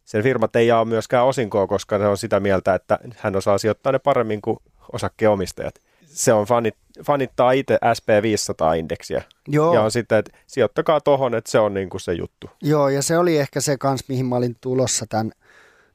Sen 0.05 0.23
firmat 0.23 0.55
ei 0.55 0.67
jaa 0.67 0.85
myöskään 0.85 1.25
osinkoa, 1.25 1.67
koska 1.67 1.97
ne 1.97 2.07
on 2.07 2.17
sitä 2.17 2.39
mieltä, 2.39 2.75
että 2.75 2.99
hän 3.17 3.35
osaa 3.35 3.57
sijoittaa 3.57 3.91
ne 3.91 3.99
paremmin 3.99 4.41
kuin 4.41 4.57
osakkeenomistajat. 4.93 5.75
Se 6.05 6.33
on 6.33 6.45
fanit, 6.45 6.75
fanittaa 7.05 7.51
itse 7.51 7.75
SP500-indeksiä. 7.75 9.21
Joo. 9.47 9.73
Ja 9.73 9.81
on 9.81 9.91
sitten, 9.91 10.17
että 10.17 10.31
sijoittakaa 10.47 11.01
tohon, 11.01 11.35
että 11.35 11.51
se 11.51 11.59
on 11.59 11.73
niin 11.73 11.89
kuin 11.89 12.01
se 12.01 12.13
juttu. 12.13 12.49
Joo, 12.61 12.89
ja 12.89 13.01
se 13.01 13.17
oli 13.17 13.37
ehkä 13.37 13.61
se 13.61 13.77
kans, 13.77 14.03
mihin 14.07 14.25
mä 14.25 14.35
olin 14.35 14.55
tulossa 14.61 15.05
tämän, 15.09 15.31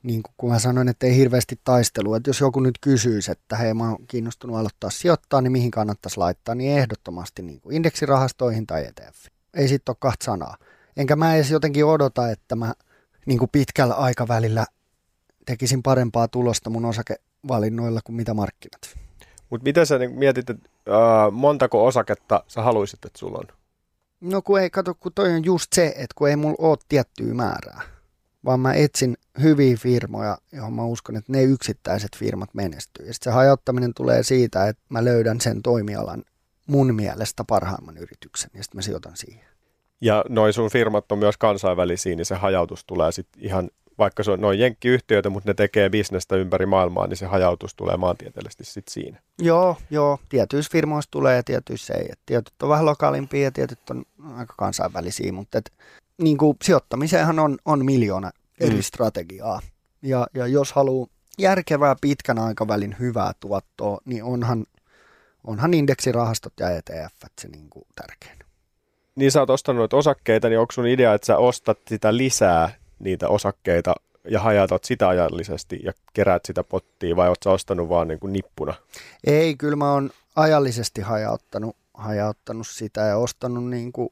niin 0.03 0.23
kuin 0.23 0.35
kun 0.37 0.51
mä 0.51 0.59
sanoin, 0.59 0.89
että 0.89 1.07
ei 1.07 1.17
hirveästi 1.17 1.61
taistelua. 1.65 2.17
Että 2.17 2.31
jos 2.31 2.41
joku 2.41 2.61
nyt 2.61 2.79
kysyisi, 2.81 3.33
että 3.33 3.57
hei 3.57 3.75
mä 3.75 3.91
oon 3.91 4.07
kiinnostunut 4.09 4.57
aloittaa 4.57 4.91
sijoittaa, 4.91 5.41
niin 5.41 5.53
mihin 5.53 5.71
kannattaisi 5.71 6.19
laittaa, 6.19 6.55
niin 6.55 6.79
ehdottomasti 6.79 7.43
niin 7.43 7.61
kuin 7.61 7.77
indeksirahastoihin 7.77 8.67
tai 8.67 8.85
ETF. 8.85 9.27
Ei 9.55 9.69
sitten 9.69 9.91
ole 9.91 9.97
kahta 10.01 10.25
sanaa. 10.25 10.57
Enkä 10.97 11.17
mä 11.17 11.35
edes 11.35 11.51
jotenkin 11.51 11.85
odota, 11.85 12.31
että 12.31 12.57
mä 12.57 12.75
niin 13.27 13.39
kuin 13.39 13.51
pitkällä 13.53 13.95
aikavälillä 13.95 14.67
tekisin 15.47 15.83
parempaa 15.83 16.29
tulosta 16.29 16.71
mun 16.71 16.85
osakevalinnoilla 16.85 18.01
kuin 18.05 18.17
mitä 18.17 18.35
markkinat. 18.35 18.81
Mutta 19.51 19.65
miten 19.65 19.87
sä 19.87 19.99
niin 19.99 20.19
mietit, 20.19 20.51
että 20.51 20.69
äh, 20.89 21.33
montako 21.33 21.87
osaketta 21.87 22.45
sä 22.49 22.63
haluaisit, 22.63 23.05
että 23.05 23.19
sulla 23.19 23.39
on? 23.39 23.57
No 24.21 24.43
kun 24.43 24.61
ei, 24.61 24.71
kato, 24.71 24.95
kun 24.95 25.13
toi 25.15 25.33
on 25.33 25.45
just 25.45 25.73
se, 25.73 25.87
että 25.87 26.15
kun 26.15 26.29
ei 26.29 26.37
mulla 26.37 26.57
ole 26.59 26.79
tiettyä 26.89 27.35
määrää, 27.35 27.83
vaan 28.45 28.61
mä 28.61 28.75
etsin 28.75 29.17
hyviä 29.43 29.77
firmoja, 29.77 30.39
johon 30.53 30.73
mä 30.73 30.85
uskon, 30.85 31.17
että 31.17 31.33
ne 31.33 31.43
yksittäiset 31.43 32.17
firmat 32.17 32.55
menestyy. 32.55 33.07
Ja 33.07 33.15
sitten 33.15 33.33
se 33.33 33.35
hajauttaminen 33.35 33.95
tulee 33.95 34.23
siitä, 34.23 34.69
että 34.69 34.83
mä 34.89 35.05
löydän 35.05 35.41
sen 35.41 35.63
toimialan 35.63 36.25
mun 36.67 36.95
mielestä 36.95 37.45
parhaimman 37.45 37.99
yrityksen 37.99 38.51
ja 38.55 38.63
sitten 38.63 38.79
mä 38.79 38.83
sijoitan 38.83 39.17
siihen. 39.17 39.56
Ja 40.01 40.25
noin 40.29 40.53
sun 40.53 40.71
firmat 40.71 41.13
on 41.13 41.19
myös 41.19 41.37
kansainvälisiä, 41.37 42.17
niin 42.17 42.27
se 42.27 42.35
hajautus 42.35 42.85
tulee 42.85 43.13
sitten 43.13 43.45
ihan, 43.45 43.71
vaikka 43.99 44.23
se 44.23 44.31
on 44.31 44.41
noin 44.41 44.59
jenkkiyhtiöitä, 44.59 45.31
mutta 45.31 45.51
ne 45.51 45.55
tekee 45.55 45.91
bisnestä 45.91 46.37
ympäri 46.37 46.67
maailmaa, 46.67 47.07
niin 47.07 47.17
se 47.17 47.27
hajautus 47.27 47.75
tulee 47.75 47.97
maantieteellisesti 47.97 48.65
sitten 48.65 48.93
siinä. 48.93 49.21
Joo, 49.39 49.77
joo. 49.91 50.19
Tietyissä 50.29 50.73
firmoissa 50.73 51.11
tulee 51.11 51.37
ja 51.37 51.43
tietyissä 51.43 51.95
ei. 51.95 52.09
Et 52.13 52.21
tietyt 52.27 52.63
on 52.63 52.69
vähän 52.69 52.87
lokaalimpia 52.87 53.43
ja 53.43 53.51
tietyt 53.51 53.91
on 53.91 54.05
aika 54.37 54.55
kansainvälisiä, 54.59 55.33
mutta 55.33 55.59
et, 55.59 55.73
niin 56.19 56.39
kuin 56.39 56.57
sijoittamiseenhan 56.65 57.39
on, 57.39 57.59
on 57.65 57.85
miljoona 57.85 58.31
eri 58.61 58.75
mm. 58.75 58.83
strategiaa. 58.83 59.61
Ja, 60.03 60.27
ja 60.35 60.47
jos 60.47 60.73
haluaa 60.73 61.09
järkevää 61.39 61.97
pitkän 62.01 62.39
aikavälin 62.39 62.97
hyvää 63.01 63.33
tuottoa, 63.41 63.99
niin 64.05 64.25
onhan 64.25 64.67
onhan 65.47 65.75
indeksirahastot 65.75 66.53
ja 66.61 66.71
ETF 66.71 67.23
se 67.41 67.49
niin 67.49 67.71
kuin 67.71 67.87
tärkein. 67.95 68.46
Niin 69.17 69.33
sä 69.33 69.41
oot 69.41 69.51
ostanut 69.51 69.79
noita 69.79 69.97
osakkeita, 69.97 70.49
niin 70.49 70.59
onko 70.59 70.73
sun 70.73 70.87
idea, 70.87 71.15
että 71.15 71.27
sä 71.27 71.39
ostat 71.39 71.79
sitä 71.89 72.17
lisää 72.17 72.71
niitä 72.99 73.29
osakkeita 73.29 73.95
ja 74.29 74.41
hajatat 74.41 74.85
sitä 74.85 75.09
ajallisesti 75.09 75.81
ja 75.85 75.93
keräät 76.13 76.45
sitä 76.45 76.65
pottia 76.65 77.17
vai 77.17 77.29
oot 77.29 77.43
sä 77.45 77.51
ostanut 77.51 77.89
vaan 77.89 78.09
niin 78.09 78.21
kuin 78.21 78.33
nippuna? 78.33 78.75
Ei, 79.27 79.57
kyllä 79.57 79.77
mä 79.77 79.93
oon 79.93 80.11
ajallisesti 80.37 81.01
hajauttanut, 81.01 81.77
hajauttanut 81.95 82.67
sitä 82.67 83.01
ja 83.01 83.17
ostanut 83.17 83.71
niin 83.71 83.93
kuin 83.93 84.09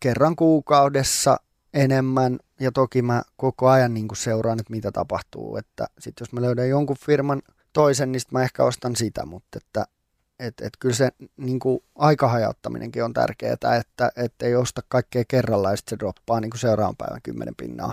kerran 0.00 0.36
kuukaudessa 0.36 1.36
enemmän 1.74 2.38
ja 2.60 2.72
toki 2.72 3.02
mä 3.02 3.22
koko 3.36 3.68
ajan 3.68 3.94
niin 3.94 4.08
kuin 4.08 4.16
seuraan, 4.16 4.60
että 4.60 4.72
mitä 4.72 4.92
tapahtuu, 4.92 5.56
että 5.56 5.86
sitten 5.98 6.24
jos 6.24 6.32
mä 6.32 6.42
löydän 6.42 6.68
jonkun 6.68 6.96
firman 7.06 7.42
toisen, 7.72 8.12
niin 8.12 8.22
mä 8.30 8.42
ehkä 8.42 8.64
ostan 8.64 8.96
sitä, 8.96 9.26
mutta 9.26 9.58
että 9.58 9.84
et, 10.38 10.60
et 10.60 10.72
kyllä 10.78 10.94
se 10.94 11.10
niin 11.36 11.58
kuin 11.58 11.80
aikahajauttaminenkin 11.94 13.04
on 13.04 13.12
tärkeää, 13.12 13.52
että 13.52 14.12
et 14.16 14.42
ei 14.42 14.54
osta 14.54 14.82
kaikkea 14.88 15.24
kerralla 15.28 15.70
ja 15.70 15.76
sitten 15.76 15.90
se 15.90 15.98
droppaa 15.98 16.40
niin 16.40 16.50
kuin 16.50 16.60
seuraavan 16.60 16.96
päivän 16.96 17.22
kymmenen 17.22 17.54
pinnaa. 17.56 17.92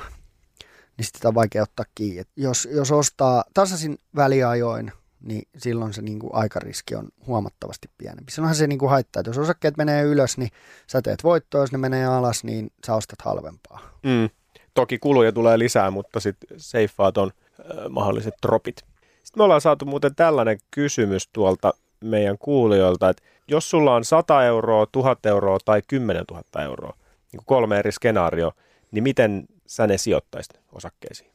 Niin 0.97 1.05
sitä 1.05 1.27
on 1.27 1.35
vaikea 1.35 1.63
ottaa 1.63 1.85
kiinni. 1.95 2.19
Et 2.19 2.29
jos, 2.35 2.67
jos 2.71 2.91
ostaa 2.91 3.43
tasaisin 3.53 3.97
väliajoin, 4.15 4.91
niin 5.21 5.47
silloin 5.57 5.93
se 5.93 6.01
niin 6.01 6.19
kuin 6.19 6.35
aikariski 6.35 6.95
on 6.95 7.09
huomattavasti 7.27 7.89
pienempi. 7.97 8.31
Silloinhan 8.31 8.55
se 8.55 8.67
niin 8.67 8.79
kuin 8.79 8.89
haittaa, 8.89 9.19
että 9.19 9.29
jos 9.29 9.37
osakkeet 9.37 9.77
menee 9.77 10.03
ylös, 10.03 10.37
niin 10.37 10.49
sä 10.87 11.01
teet 11.01 11.23
voittoa, 11.23 11.61
jos 11.61 11.71
ne 11.71 11.77
menee 11.77 12.05
alas, 12.05 12.43
niin 12.43 12.71
sä 12.85 12.95
ostat 12.95 13.21
halvempaa. 13.21 13.79
Mm. 14.03 14.29
Toki 14.73 14.99
kuluja 14.99 15.31
tulee 15.31 15.59
lisää, 15.59 15.91
mutta 15.91 16.19
sitten 16.19 16.59
seiffaat 16.59 17.17
on 17.17 17.31
äh, 17.59 17.89
mahdolliset 17.89 18.33
tropit. 18.41 18.77
Sitten 19.23 19.39
me 19.39 19.43
ollaan 19.43 19.61
saatu 19.61 19.85
muuten 19.85 20.15
tällainen 20.15 20.57
kysymys 20.71 21.27
tuolta 21.27 21.73
meidän 22.03 22.37
kuulijoilta, 22.37 23.09
että 23.09 23.23
jos 23.47 23.69
sulla 23.69 23.95
on 23.95 24.05
100 24.05 24.45
euroa, 24.45 24.85
1000 24.91 25.25
euroa 25.25 25.57
tai 25.65 25.81
10 25.87 26.23
000 26.31 26.63
euroa, 26.63 26.93
niin 27.31 27.37
kuin 27.37 27.45
kolme 27.45 27.79
eri 27.79 27.91
skenaario, 27.91 28.51
niin 28.91 29.03
miten 29.03 29.45
sä 29.67 29.87
ne 29.87 29.97
sijoittaisit 29.97 30.59
osakkeisiin? 30.71 31.31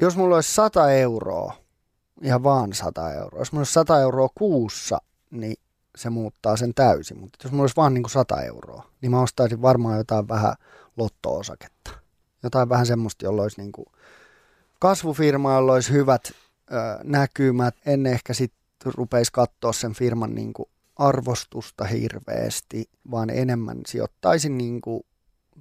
Jos 0.00 0.16
mulla 0.16 0.34
olisi 0.34 0.54
100 0.54 0.90
euroa, 0.90 1.54
ihan 2.22 2.42
vaan 2.42 2.72
100 2.72 3.12
euroa, 3.12 3.40
jos 3.40 3.52
mulla 3.52 3.60
olisi 3.60 3.72
100 3.72 4.00
euroa 4.00 4.28
kuussa, 4.34 4.98
niin 5.30 5.56
se 5.96 6.10
muuttaa 6.10 6.56
sen 6.56 6.74
täysin. 6.74 7.18
Mutta 7.18 7.38
jos 7.44 7.52
mulla 7.52 7.62
olisi 7.62 7.76
vaan 7.76 7.94
niin 7.94 8.02
kuin 8.02 8.10
100 8.10 8.42
euroa, 8.42 8.90
niin 9.00 9.10
mä 9.10 9.22
ostaisin 9.22 9.62
varmaan 9.62 9.98
jotain 9.98 10.28
vähän 10.28 10.54
lotto-osaketta. 10.96 11.90
Jotain 12.42 12.68
vähän 12.68 12.86
semmoista, 12.86 13.24
jolla 13.24 13.42
olisi 13.42 13.60
niin 13.60 13.72
kuin 13.72 13.86
kasvufirma, 14.78 15.54
jolla 15.54 15.72
olisi 15.72 15.92
hyvät 15.92 16.32
ö, 16.72 16.74
näkymät. 17.04 17.74
En 17.86 18.06
ehkä 18.06 18.34
sitten 18.34 18.57
rupeisi 18.84 19.32
katsoa 19.32 19.72
sen 19.72 19.94
firman 19.94 20.34
niin 20.34 20.52
kuin 20.52 20.68
arvostusta 20.96 21.84
hirveästi, 21.84 22.90
vaan 23.10 23.30
enemmän 23.30 23.80
sijoittaisin 23.86 24.58
niin 24.58 24.80
kuin 24.80 25.02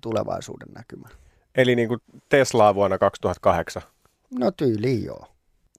tulevaisuuden 0.01 0.67
näkymään. 0.75 1.13
Eli 1.55 1.75
niin 1.75 1.87
kuin 1.87 2.01
Teslaa 2.29 2.75
vuonna 2.75 2.97
2008? 2.97 3.81
No 4.39 4.51
tyyliin 4.51 5.03
joo. 5.03 5.27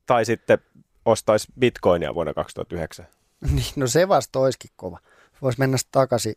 Tai 0.06 0.24
sitten 0.24 0.58
ostaisi 1.04 1.48
bitcoinia 1.58 2.14
vuonna 2.14 2.34
2009? 2.34 3.06
Niin, 3.54 3.72
no 3.76 3.86
se 3.86 4.08
vasta 4.08 4.38
olisikin 4.38 4.70
kova. 4.76 4.98
Voisi 5.42 5.58
mennä 5.58 5.76
takaisin 5.92 6.34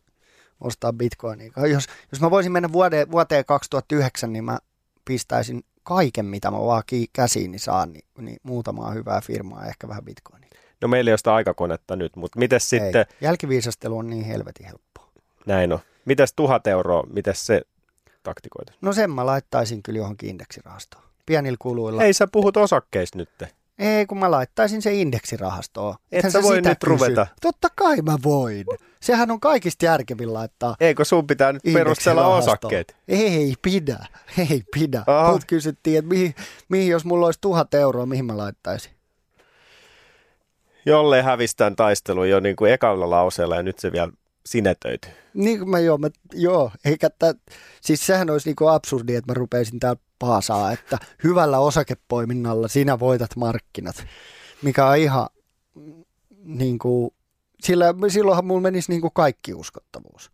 ostaa 0.60 0.92
bitcoinia. 0.92 1.52
Jos, 1.56 1.86
jos 2.12 2.20
mä 2.20 2.30
voisin 2.30 2.52
mennä 2.52 2.72
vuoteen, 2.72 3.10
vuoteen 3.10 3.44
2009, 3.44 4.32
niin 4.32 4.44
mä 4.44 4.58
pistäisin 5.04 5.64
kaiken, 5.82 6.26
mitä 6.26 6.50
mä 6.50 6.58
vaan 6.58 6.82
käsiini 7.12 7.58
saan, 7.58 7.92
niin, 7.92 8.04
niin 8.18 8.36
muutamaa 8.42 8.90
hyvää 8.90 9.20
firmaa 9.20 9.62
ja 9.62 9.68
ehkä 9.68 9.88
vähän 9.88 10.04
bitcoinia. 10.04 10.50
No 10.82 10.88
meillä 10.88 11.08
ei 11.08 11.12
ole 11.12 11.18
sitä 11.18 11.34
aikakonetta 11.34 11.96
nyt, 11.96 12.16
mutta 12.16 12.38
miten 12.38 12.60
sitten... 12.60 13.06
Ei. 13.08 13.16
Jälkiviisastelu 13.20 13.98
on 13.98 14.10
niin 14.10 14.24
helvetin 14.24 14.66
helppoa. 14.66 15.08
Näin 15.46 15.72
on. 15.72 15.78
Mites 16.04 16.32
tuhat 16.32 16.66
euroa, 16.66 17.02
miten 17.12 17.34
se 17.34 17.62
taktikoita? 18.22 18.72
No 18.80 18.92
sen 18.92 19.10
mä 19.10 19.26
laittaisin 19.26 19.82
kyllä 19.82 19.98
johonkin 19.98 20.30
indeksirahastoon. 20.30 21.04
Pienillä 21.26 21.56
kuluilla. 21.60 22.02
Ei 22.02 22.12
sä 22.12 22.26
puhut 22.26 22.56
osakkeista 22.56 23.18
nyt. 23.18 23.28
Ei, 23.78 24.06
kun 24.06 24.18
mä 24.18 24.30
laittaisin 24.30 24.82
se 24.82 24.94
indeksirahastoon. 24.94 25.94
Et 26.12 26.30
sä 26.30 26.42
voi 26.42 26.60
nyt 26.60 26.78
kysy. 26.84 26.90
ruveta. 26.90 27.26
Totta 27.40 27.68
kai 27.76 27.96
mä 27.96 28.16
voin. 28.24 28.64
Sehän 29.00 29.30
on 29.30 29.40
kaikista 29.40 29.84
järkevin 29.84 30.34
laittaa. 30.34 30.76
Eikö 30.80 31.04
sun 31.04 31.26
pitää 31.26 31.52
nyt 31.52 31.62
perustella 31.72 32.26
osakkeet? 32.26 32.96
Ei 33.08 33.54
pidä, 33.62 34.06
ei 34.38 34.62
pidä. 34.74 35.04
Mut 35.32 35.44
kysyttiin, 35.46 35.98
että 35.98 36.08
mihin, 36.08 36.34
mihin, 36.68 36.88
jos 36.88 37.04
mulla 37.04 37.26
olisi 37.26 37.40
tuhat 37.40 37.74
euroa, 37.74 38.06
mihin 38.06 38.24
mä 38.24 38.36
laittaisin? 38.36 38.92
Jolle 40.86 41.22
hävistään 41.22 41.76
taistelun 41.76 42.30
jo 42.30 42.40
niin 42.40 42.56
kuin 42.56 42.72
ekalla 42.72 43.10
lauseella 43.10 43.56
ja 43.56 43.62
nyt 43.62 43.78
se 43.78 43.92
vielä 43.92 44.12
sinetöity. 44.46 45.08
Niin 45.34 45.58
kuin 45.58 45.70
mä 45.70 45.78
joo, 45.78 45.98
mä, 45.98 46.08
joo 46.32 46.70
eikä 46.84 47.10
tä, 47.10 47.34
siis 47.80 48.06
sehän 48.06 48.30
olisi 48.30 48.48
niin 48.48 48.56
kuin 48.56 48.70
absurdi, 48.70 49.14
että 49.14 49.30
mä 49.30 49.34
rupeisin 49.34 49.80
täällä 49.80 50.00
paasaa, 50.18 50.72
että 50.72 50.98
hyvällä 51.24 51.58
osakepoiminnalla 51.58 52.68
sinä 52.68 53.00
voitat 53.00 53.36
markkinat, 53.36 54.06
mikä 54.62 54.86
on 54.86 54.96
ihan 54.96 55.26
niin 56.44 56.78
kuin, 56.78 57.10
sillä, 57.60 57.94
silloinhan 58.08 58.44
mulla 58.44 58.60
menisi 58.60 58.92
niin 58.92 59.00
kuin 59.00 59.12
kaikki 59.14 59.54
uskottavuus. 59.54 60.30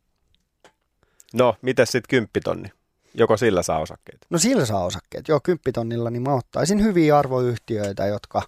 No, 1.35 1.57
miten 1.63 1.87
sitten 1.87 2.09
kymppitonni? 2.09 2.73
Joko 3.15 3.37
sillä 3.37 3.63
saa 3.63 3.79
osakkeet? 3.79 4.27
No 4.31 4.39
sillä 4.39 4.67
saa 4.67 4.85
osakkeet. 4.85 5.29
Joo, 5.29 5.41
kymppitonnilla 5.43 6.11
niin 6.11 6.23
mä 6.23 6.35
ottaisin 6.35 6.83
hyviä 6.83 7.19
arvoyhtiöitä, 7.19 8.07
jotka, 8.07 8.43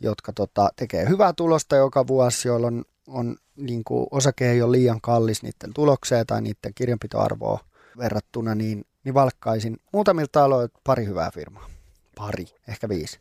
jotka 0.00 0.32
tota, 0.32 0.70
tekee 0.76 1.08
hyvää 1.08 1.32
tulosta 1.32 1.76
joka 1.76 2.06
vuosi, 2.06 2.48
jolloin 2.48 2.84
on, 3.06 3.36
niin 3.56 3.84
kuin, 3.84 4.06
osake 4.10 4.50
ei 4.50 4.62
ole 4.62 4.72
liian 4.72 5.00
kallis 5.00 5.42
niiden 5.42 5.74
tulokseen 5.74 6.26
tai 6.26 6.42
niiden 6.42 6.74
kirjanpitoarvoa 6.74 7.60
verrattuna, 7.98 8.54
niin 8.54 8.84
niin 9.06 9.14
valkkaisin 9.14 9.76
muutamilta 9.92 10.44
aloilta 10.44 10.78
pari 10.84 11.06
hyvää 11.06 11.30
firmaa. 11.30 11.70
Pari, 12.16 12.44
ehkä 12.68 12.88
viisi. 12.88 13.20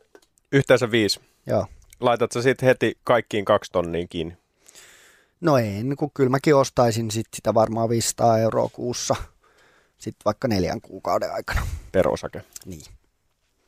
Yhteensä 0.51 0.91
viisi? 0.91 1.19
Joo. 1.45 1.67
Laitat 1.99 2.31
sä 2.31 2.41
sitten 2.41 2.67
heti 2.67 2.97
kaikkiin 3.03 3.45
kaksi 3.45 3.71
tonniin 3.71 4.09
kiinni? 4.09 4.37
No 5.41 5.57
en, 5.57 5.95
kun 5.97 6.11
kyllä 6.13 6.29
mäkin 6.29 6.55
ostaisin 6.55 7.11
sit 7.11 7.27
sitä 7.35 7.53
varmaan 7.53 7.89
500 7.89 8.39
euroa 8.39 8.69
kuussa, 8.73 9.15
sitten 9.97 10.21
vaikka 10.25 10.47
neljän 10.47 10.81
kuukauden 10.81 11.33
aikana. 11.33 11.67
Per 11.91 12.07
osake? 12.07 12.41
Niin. 12.65 12.85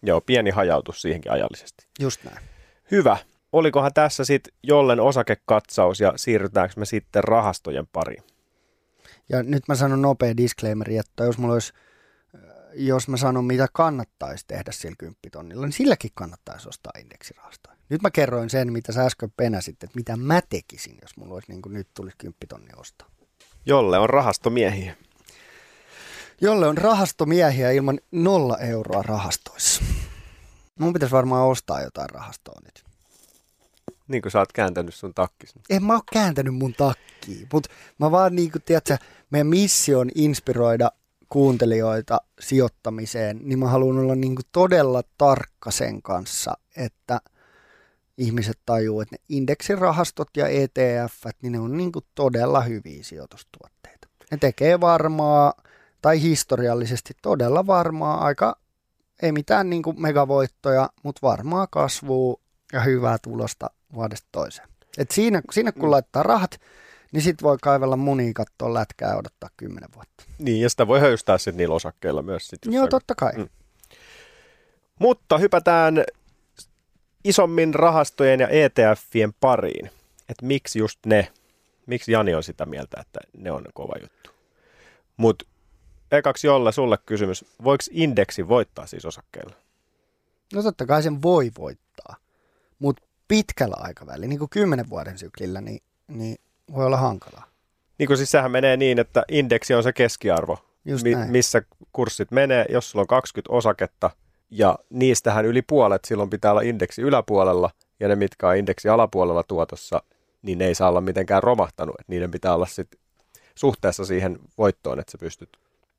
Joo, 0.02 0.22
pieni 0.22 0.50
hajautus 0.50 1.02
siihenkin 1.02 1.32
ajallisesti. 1.32 1.88
Just 2.00 2.24
näin. 2.24 2.57
Hyvä. 2.91 3.17
Olikohan 3.52 3.93
tässä 3.93 4.26
sitten 4.26 4.54
jollen 4.63 5.00
osakekatsaus 5.00 6.00
ja 6.00 6.13
siirrytäänkö 6.15 6.73
me 6.78 6.86
sitten 6.86 7.23
rahastojen 7.23 7.88
pariin? 7.88 8.23
Ja 9.30 9.43
nyt 9.43 9.63
mä 9.67 9.76
sanon 9.76 10.02
nopea 10.02 10.38
disclaimeri, 10.38 10.97
että 10.97 11.23
jos 11.23 11.38
mulla 11.38 11.54
olisi 11.54 11.73
jos 12.73 13.08
mä 13.08 13.17
sanon, 13.17 13.45
mitä 13.45 13.67
kannattaisi 13.73 14.45
tehdä 14.47 14.71
sillä 14.71 14.95
kymppitonnilla, 14.97 15.65
niin 15.65 15.73
silläkin 15.73 16.12
kannattaisi 16.13 16.69
ostaa 16.69 16.91
indeksirahastoja. 17.00 17.78
Nyt 17.89 18.02
mä 18.02 18.12
kerroin 18.12 18.50
sen, 18.50 18.73
mitä 18.73 18.91
sä 18.91 19.06
äsken 19.06 19.34
penäsit, 19.38 19.84
että 19.84 19.95
mitä 19.95 20.17
mä 20.17 20.41
tekisin, 20.50 20.97
jos 21.02 21.17
mulla 21.17 21.34
olisi 21.34 21.52
niin 21.52 21.62
kuin 21.62 21.73
nyt 21.73 21.88
tulisi 21.93 22.17
kymppitonni 22.17 22.69
ostaa. 22.78 23.08
Jolle 23.65 23.97
on 23.97 24.10
rahastomiehiä. 24.10 24.95
Jolle 26.41 26.67
on 26.67 26.78
rahastomiehiä 26.78 27.71
ilman 27.71 28.00
nolla 28.12 28.58
euroa 28.58 29.04
rahastoissa. 29.04 29.84
Mun 30.78 30.94
pitäisi 30.94 31.16
varmaan 31.16 31.48
ostaa 31.48 31.82
jotain 31.82 32.10
rahastoa 32.10 32.60
nyt. 32.66 32.84
Niin 34.08 34.22
kuin 34.22 34.32
sä 34.32 34.40
oot 34.40 34.54
kääntänyt 34.54 34.96
sun 34.96 35.13
takkis. 35.13 35.54
En 35.70 35.84
mä 35.84 35.94
oo 35.94 36.02
kääntänyt 36.13 36.56
mun 36.56 36.74
takkiin, 36.74 37.48
mutta 37.54 37.70
mä 38.00 38.12
vaan 38.12 38.36
niin 38.36 38.52
kuin, 38.52 38.62
tiedätkö, 38.62 38.98
meidän 39.30 39.48
missio 39.48 40.00
on 40.00 40.10
inspiroida 40.16 40.92
kuuntelijoita 41.30 42.22
sijoittamiseen, 42.40 43.40
niin 43.44 43.60
mä 43.60 43.68
haluan 43.68 44.00
olla 44.00 44.16
niin 44.16 44.36
kuin 44.36 44.46
todella 44.52 45.04
tarkka 45.18 45.72
sen 45.72 46.02
kanssa, 46.02 46.58
että 46.76 47.22
ihmiset 48.18 48.60
tajuu, 48.66 49.02
että 49.02 49.16
ne 49.16 49.20
indeksirahastot 49.30 50.30
ja 50.38 50.48
ETF, 50.48 51.26
niin 51.42 51.52
ne 51.52 51.60
on 51.60 51.78
niin 51.78 51.92
kuin 51.92 52.06
todella 52.16 52.62
hyviä 52.62 53.04
sijoitustuotteita. 53.04 54.08
Ne 54.32 54.38
tekee 54.38 54.80
varmaa 54.80 55.54
tai 56.02 56.22
historiallisesti 56.22 57.13
todella 57.22 57.68
varmaa 57.68 58.26
aika, 58.26 58.58
ei 59.21 59.32
mitään 59.32 59.69
niin 59.69 59.84
kuin 59.84 60.01
megavoittoja, 60.01 60.89
mutta 61.03 61.19
varmaa 61.21 61.67
kasvua 61.67 62.39
ja 62.73 62.82
hyvää 62.82 63.17
tulosta 63.21 63.69
vuodesta 63.93 64.27
toiseen. 64.32 64.67
Et 64.97 65.12
siinä, 65.12 65.41
siinä 65.51 65.71
kun 65.71 65.84
mm. 65.84 65.91
laittaa 65.91 66.23
rahat, 66.23 66.60
niin 67.12 67.21
sitten 67.21 67.43
voi 67.43 67.58
kaivella 67.62 67.97
munia, 67.97 68.32
katsoa 68.36 68.73
lätkää 68.73 69.10
ja 69.10 69.17
odottaa 69.17 69.49
kymmenen 69.58 69.89
vuotta. 69.95 70.23
Niin, 70.38 70.62
ja 70.62 70.69
sitä 70.69 70.88
voi 70.88 70.99
höystää 70.99 71.38
sitten 71.38 71.58
niillä 71.58 71.75
osakkeilla 71.75 72.21
myös. 72.21 72.47
Sit, 72.47 72.60
Joo, 72.65 72.88
totta 72.88 73.15
kai. 73.15 73.34
Mm. 73.34 73.49
Mutta 74.99 75.38
hypätään 75.38 76.03
isommin 77.23 77.73
rahastojen 77.73 78.39
ja 78.39 78.47
ETFien 78.47 79.34
pariin. 79.39 79.91
Että 80.30 80.45
miksi 80.45 80.80
just 80.80 80.99
ne? 81.06 81.32
Miksi 81.86 82.12
Jani 82.12 82.36
on 82.36 82.43
sitä 82.43 82.65
mieltä, 82.65 82.97
että 83.01 83.19
ne 83.38 83.51
on 83.51 83.63
kova 83.73 83.93
juttu? 84.01 84.30
Mutta 85.17 85.45
ekaksi 86.12 86.48
Jolle 86.48 86.72
sulle 86.72 86.98
kysymys. 87.06 87.46
Voiko 87.63 87.84
indeksi 87.91 88.48
voittaa 88.48 88.88
siis 88.88 89.06
osakkeilla? 89.06 89.56
No 90.54 90.63
totta 90.63 90.86
kai 90.86 91.04
sen 91.04 91.22
voi 91.22 91.52
voittaa. 91.60 92.15
Mutta 92.80 93.04
pitkällä 93.28 93.76
aikavälillä, 93.80 94.28
niin 94.28 94.39
kuin 94.39 94.50
kymmenen 94.50 94.89
vuoden 94.89 95.17
syklillä, 95.17 95.62
niin, 95.62 95.80
niin 96.08 96.38
voi 96.74 96.86
olla 96.86 96.98
hankalaa. 96.98 97.46
Niin 97.98 98.08
kuin 98.08 98.17
siis 98.17 98.32
sehän 98.32 98.52
menee 98.52 98.78
niin, 98.78 99.00
että 99.00 99.24
indeksi 99.32 99.74
on 99.74 99.84
se 99.84 99.93
keskiarvo, 99.93 100.58
Just 100.86 101.04
mi- 101.04 101.15
näin. 101.15 101.32
missä 101.32 101.62
kurssit 101.91 102.32
menee. 102.32 102.65
Jos 102.70 102.91
sulla 102.91 103.04
on 103.04 103.08
20 103.08 103.54
osaketta 103.54 104.10
ja 104.50 104.80
niistähän 104.89 105.46
yli 105.46 105.62
puolet 105.62 106.06
silloin 106.06 106.30
pitää 106.30 106.52
olla 106.52 106.62
indeksi 106.62 107.02
yläpuolella 107.02 107.70
ja 108.00 108.08
ne, 108.08 108.15
mitkä 108.15 108.48
on 108.48 108.58
indeksi 108.58 108.89
alapuolella 108.89 109.43
tuotossa, 109.43 110.04
niin 110.41 110.58
ne 110.58 110.65
ei 110.65 110.76
saa 110.76 110.89
olla 110.89 111.02
mitenkään 111.02 111.43
romahtanut. 111.43 111.96
Et 112.00 112.08
niiden 112.08 112.32
pitää 112.32 112.56
olla 112.56 112.65
sit 112.65 112.88
suhteessa 113.56 114.06
siihen 114.06 114.39
voittoon, 114.58 115.00
että 115.00 115.12
sä 115.12 115.17
pystyt 115.17 115.50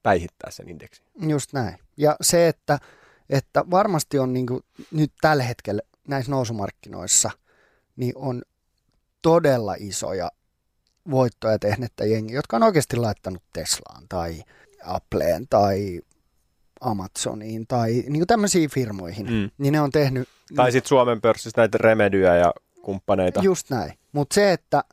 päihittämään 0.02 0.52
sen 0.52 0.68
indeksin. 0.68 1.04
Just 1.28 1.52
näin. 1.52 1.78
Ja 1.96 2.16
se, 2.20 2.48
että, 2.48 2.78
että 3.30 3.64
varmasti 3.70 4.18
on 4.18 4.32
niin 4.32 4.46
kuin 4.46 4.60
nyt 4.90 5.12
tällä 5.20 5.42
hetkellä 5.42 5.82
näissä 6.08 6.30
nousumarkkinoissa, 6.30 7.30
niin 7.96 8.12
on 8.16 8.42
todella 9.22 9.74
isoja 9.78 10.30
voittoja 11.10 11.58
tehneettä 11.58 12.04
jengi, 12.04 12.34
jotka 12.34 12.56
on 12.56 12.62
oikeasti 12.62 12.96
laittanut 12.96 13.42
Teslaan 13.52 14.02
tai 14.08 14.42
Appleen 14.84 15.46
tai 15.50 16.00
Amazoniin 16.80 17.66
tai 17.66 17.90
niin 17.92 18.12
kuin 18.12 18.26
tämmöisiin 18.26 18.70
firmoihin. 18.70 19.26
Mm. 19.26 19.50
Niin 19.58 19.72
ne 19.72 19.80
on 19.80 19.90
tehnyt... 19.90 20.28
Tai 20.56 20.72
sitten 20.72 20.88
Suomen 20.88 21.20
pörssissä 21.20 21.60
näitä 21.60 21.78
Remedyä 21.78 22.36
ja 22.36 22.52
kumppaneita. 22.82 23.40
Just 23.42 23.70
näin. 23.70 23.92
Mutta 24.12 24.34
se, 24.34 24.52
että 24.52 24.84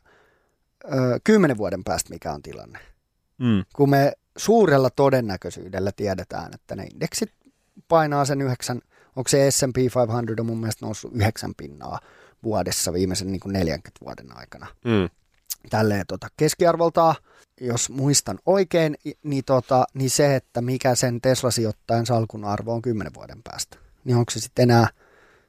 ö, 0.84 1.20
kymmenen 1.24 1.56
vuoden 1.58 1.84
päästä 1.84 2.10
mikä 2.10 2.32
on 2.32 2.42
tilanne, 2.42 2.78
Mm. 3.38 3.64
kun 3.76 3.90
me 3.90 4.12
suurella 4.36 4.90
todennäköisyydellä 4.90 5.92
tiedetään, 5.92 6.54
että 6.54 6.76
ne 6.76 6.84
indeksit 6.84 7.32
painaa 7.88 8.24
sen 8.24 8.42
yhdeksän, 8.42 8.80
onko 9.16 9.28
se 9.28 9.50
S&P 9.50 9.76
500 9.76 10.16
on 10.40 10.46
mun 10.46 10.60
mielestä 10.60 10.86
noussut 10.86 11.12
yhdeksän 11.14 11.54
pinnaa 11.56 12.00
vuodessa 12.42 12.92
viimeisen 12.92 13.32
niin 13.32 13.40
kuin 13.40 13.52
40 13.52 13.90
vuoden 14.04 14.36
aikana. 14.36 14.66
Mm. 14.84 15.08
Tälleen 15.70 16.06
tota, 16.06 16.28
keskiarvoltaan, 16.36 17.14
jos 17.60 17.90
muistan 17.90 18.38
oikein, 18.46 18.96
niin, 19.22 19.44
tota, 19.44 19.84
niin 19.94 20.10
se, 20.10 20.36
että 20.36 20.60
mikä 20.60 20.94
sen 20.94 21.20
Tesla-sijoittajan 21.20 22.06
salkun 22.06 22.44
arvo 22.44 22.74
on 22.74 22.82
10 22.82 23.14
vuoden 23.14 23.42
päästä, 23.42 23.76
niin 24.04 24.16
onko 24.16 24.30
se 24.30 24.40
sitten 24.40 24.62
enää, 24.62 24.88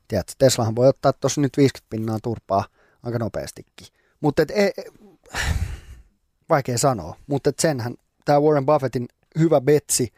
tiedätkö, 0.08 0.34
Teslahan 0.38 0.76
voi 0.76 0.88
ottaa 0.88 1.14
tuossa 1.14 1.42
nyt 1.42 1.58
50 1.58 1.90
pinnaa 1.90 2.20
turpaa 2.24 2.66
aika 3.04 3.20
nopeastikin. 3.20 3.88
Mutta 4.22 4.42
et, 4.42 4.52
e, 4.52 4.66
e, 4.66 4.84
vaikea 6.50 6.78
sanoa, 6.78 7.16
mutta 7.28 7.52
senhän 7.60 7.96
tämä 8.28 8.42
Warren 8.42 8.66
Buffettin 8.66 9.08
hyvä 9.40 9.62
betsi 9.62 10.14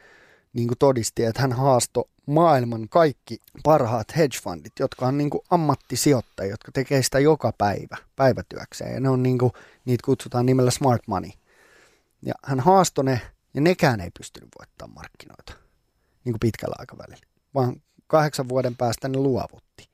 niin 0.53 0.67
kuin 0.67 0.77
todisti, 0.77 1.23
että 1.23 1.41
hän 1.41 1.53
haastoi 1.53 2.09
maailman 2.25 2.89
kaikki 2.89 3.37
parhaat 3.63 4.17
hedge-fundit, 4.17 4.71
jotka 4.79 5.07
on 5.07 5.17
niin 5.17 5.29
kuin 5.29 5.41
ammattisijoittajia, 5.49 6.53
jotka 6.53 6.71
tekee 6.71 7.03
sitä 7.03 7.19
joka 7.19 7.53
päivä, 7.57 7.97
päivätyökseen. 8.15 8.93
Ja 8.93 8.99
ne 8.99 9.09
on 9.09 9.23
niin 9.23 9.37
kuin, 9.37 9.51
niitä 9.85 10.05
kutsutaan 10.05 10.45
nimellä 10.45 10.71
smart 10.71 11.01
money. 11.07 11.29
Ja 12.21 12.33
hän 12.43 12.59
haastoi 12.59 13.03
ne, 13.03 13.21
ja 13.53 13.61
nekään 13.61 14.01
ei 14.01 14.09
pystynyt 14.17 14.49
voittamaan 14.59 14.95
markkinoita 14.95 15.53
niin 16.25 16.33
kuin 16.33 16.39
pitkällä 16.39 16.75
aikavälillä, 16.79 17.25
vaan 17.53 17.81
kahdeksan 18.07 18.49
vuoden 18.49 18.75
päästä 18.75 19.07
ne 19.07 19.17
luovutti. 19.17 19.88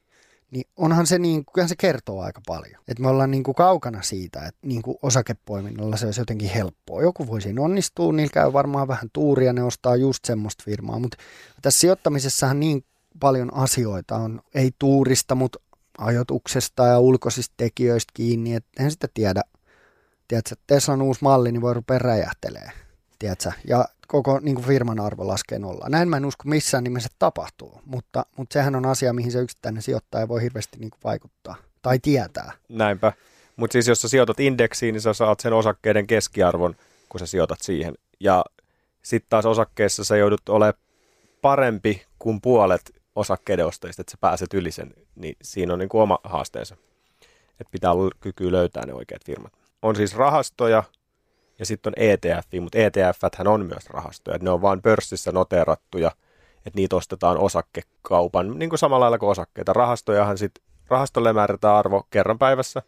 Niin 0.56 0.68
onhan 0.78 1.08
se, 1.08 1.20
niin, 1.20 1.46
kyllähän 1.54 1.70
se 1.70 1.76
kertoo 1.76 2.22
aika 2.22 2.41
paljon. 2.48 2.82
Että 2.88 3.04
me 3.04 3.10
ollaan 3.10 3.32
niin 3.32 3.44
kuin 3.44 3.56
kaukana 3.56 4.02
siitä, 4.02 4.46
että 4.46 4.68
niin 4.68 4.82
kuin 4.82 4.98
osakepoiminnalla 5.02 5.98
se 5.98 6.06
olisi 6.06 6.22
jotenkin 6.22 6.50
helppoa. 6.50 7.02
Joku 7.02 7.28
voi 7.28 7.41
siinä 7.41 7.62
onnistua, 7.62 8.13
niillä 8.13 8.34
käy 8.34 8.54
varmaan 8.54 8.88
vähän 8.88 9.10
tuuria, 9.13 9.54
ne 9.54 9.63
ostaa 9.63 9.96
just 9.96 10.26
semmoista 10.26 10.63
firmaa. 10.65 11.00
Mutta 11.00 11.18
tässä 11.62 11.80
sijoittamisessahan 11.80 12.60
niin 12.60 12.86
paljon 13.20 13.54
asioita 13.54 14.15
on, 14.15 14.41
ei 14.54 14.72
tuurista, 14.80 15.36
mutta 15.36 15.60
ajotuksesta 15.98 16.86
ja 16.86 17.00
ulkoisista 17.00 17.54
tekijöistä 17.58 18.12
kiinni, 18.13 18.56
että 18.56 18.84
en 18.84 18.91
sitä 18.91 19.08
tiedä. 19.13 19.41
Tiedätkö, 20.28 20.56
Teslan 20.68 21.02
uusi 21.02 21.20
malli, 21.24 21.52
niin 21.52 21.62
voi 21.62 21.74
rupea 21.74 22.00
räjähtelee. 22.00 22.72
Tiedätkö? 23.20 23.52
Ja 23.68 23.86
koko 24.08 24.39
niin 24.39 24.56
kuin 24.56 24.68
firman 24.68 25.00
arvo 25.00 25.28
laskee 25.28 25.60
nollaan. 25.60 25.91
Näin 25.91 26.10
mä 26.10 26.18
en 26.18 26.26
usko 26.26 26.44
missään 26.46 26.84
nimessä 26.84 27.10
tapahtuu, 27.20 27.82
mutta, 27.86 28.26
mutta 28.38 28.54
sehän 28.54 28.76
on 28.76 28.86
asia, 28.86 29.13
mihin 29.13 29.32
se 29.32 29.39
yksittäinen 29.39 29.82
sijoittaja 29.82 30.28
voi 30.28 30.41
hirveästi 30.41 30.78
niin 30.80 30.89
kuin 30.89 31.00
vaikuttaa 31.04 31.56
tai 31.82 32.00
tietää. 32.00 32.52
Näinpä. 32.70 33.13
Mutta 33.56 33.74
siis 33.74 33.88
jos 33.88 34.02
sä 34.02 34.08
sijoitat 34.08 34.39
indeksiin, 34.39 34.94
niin 34.94 35.02
sä 35.02 35.13
saat 35.13 35.39
sen 35.39 35.54
osakkeiden 35.54 36.08
keskiarvon, 36.08 36.76
kun 37.10 37.20
sä 37.20 37.26
sijoitat 37.26 37.62
siihen. 37.62 37.94
Ja 38.20 38.46
sitten 39.04 39.30
taas 39.30 39.46
osakkeessa 39.46 40.04
sä 40.04 40.18
joudut 40.18 40.50
olemaan 40.50 40.74
parempi 41.41 42.06
kuin 42.20 42.41
puolet 42.41 42.96
osakkeiden 43.15 43.65
ostajista, 43.65 44.02
että 44.02 44.12
sä 44.12 44.18
pääset 44.22 44.54
yli 44.54 44.72
sen. 44.72 44.94
Niin 45.15 45.36
siinä 45.44 45.74
on 45.74 45.80
niin 45.80 45.89
kuin 45.89 46.02
oma 46.02 46.20
haasteensa. 46.24 46.76
Että 47.50 47.72
pitää 47.72 47.91
olla 47.91 48.15
kyky 48.20 48.52
löytää 48.52 48.86
ne 48.86 48.94
oikeat 48.94 49.26
firmat. 49.26 49.54
On 49.82 49.96
siis 49.96 50.15
rahastoja 50.15 50.84
ja 51.60 51.65
sitten 51.65 51.89
on 51.89 52.04
ETF, 52.04 52.48
mutta 52.62 52.78
ETF-hän 52.78 53.48
on 53.48 53.65
myös 53.65 53.89
rahastoja. 53.89 54.38
Ne 54.41 54.50
on 54.50 54.62
vain 54.62 54.82
pörssissä 54.82 55.32
noteerattuja, 55.32 56.12
että 56.58 56.76
niitä 56.80 56.96
ostetaan 56.96 57.38
osakekaupan, 57.38 58.60
niin 58.60 58.70
kuin 58.70 58.80
samalla 58.80 59.04
lailla 59.04 59.18
kuin 59.18 59.30
osakkeita. 59.30 59.74
Rahastojahan 59.74 60.38
sitten, 60.38 60.63
rahastolle 60.88 61.34
määrätään 61.34 61.76
arvo 61.76 62.08
kerran 62.10 62.39
päivässä, 62.39 62.82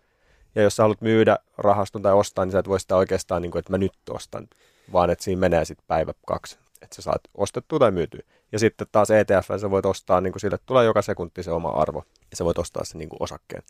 ja 0.56 0.62
jos 0.62 0.76
sä 0.76 0.84
haluat 0.84 1.02
myydä 1.02 1.38
rahaston 1.58 2.02
tai 2.02 2.14
ostaa, 2.14 2.46
niin 2.46 2.52
sä 2.52 2.60
et 2.60 2.68
voi 2.68 2.80
sitä 2.80 2.96
oikeastaan, 2.96 3.42
niin 3.42 3.52
kuin, 3.52 3.60
että 3.60 3.74
mä 3.74 3.78
nyt 3.78 3.94
ostan, 4.10 4.48
vaan 4.94 5.10
että 5.10 5.24
siinä 5.24 5.40
menee 5.40 5.66
sitten 5.66 5.88
päivä 5.88 6.14
kaksi, 6.28 6.58
että 6.82 6.96
sä 6.96 7.02
saat 7.02 7.22
ostettua 7.36 7.80
tai 7.80 7.92
myytyä. 7.92 8.22
Ja 8.52 8.60
sitten 8.60 8.88
taas 8.92 9.12
ETF 9.12 9.48
sä 9.62 9.72
voit 9.72 9.86
ostaa, 9.86 10.22
niin 10.22 10.34
kuin 10.34 10.42
sille 10.42 10.58
tulee 10.66 10.86
joka 10.86 11.02
sekunti 11.02 11.44
se 11.44 11.52
oma 11.52 11.70
arvo, 11.70 12.04
ja 12.32 12.38
sä 12.38 12.46
voit 12.46 12.58
ostaa 12.58 12.84
sen 12.84 13.00
niin 13.00 13.10
osakkeen. 13.20 13.64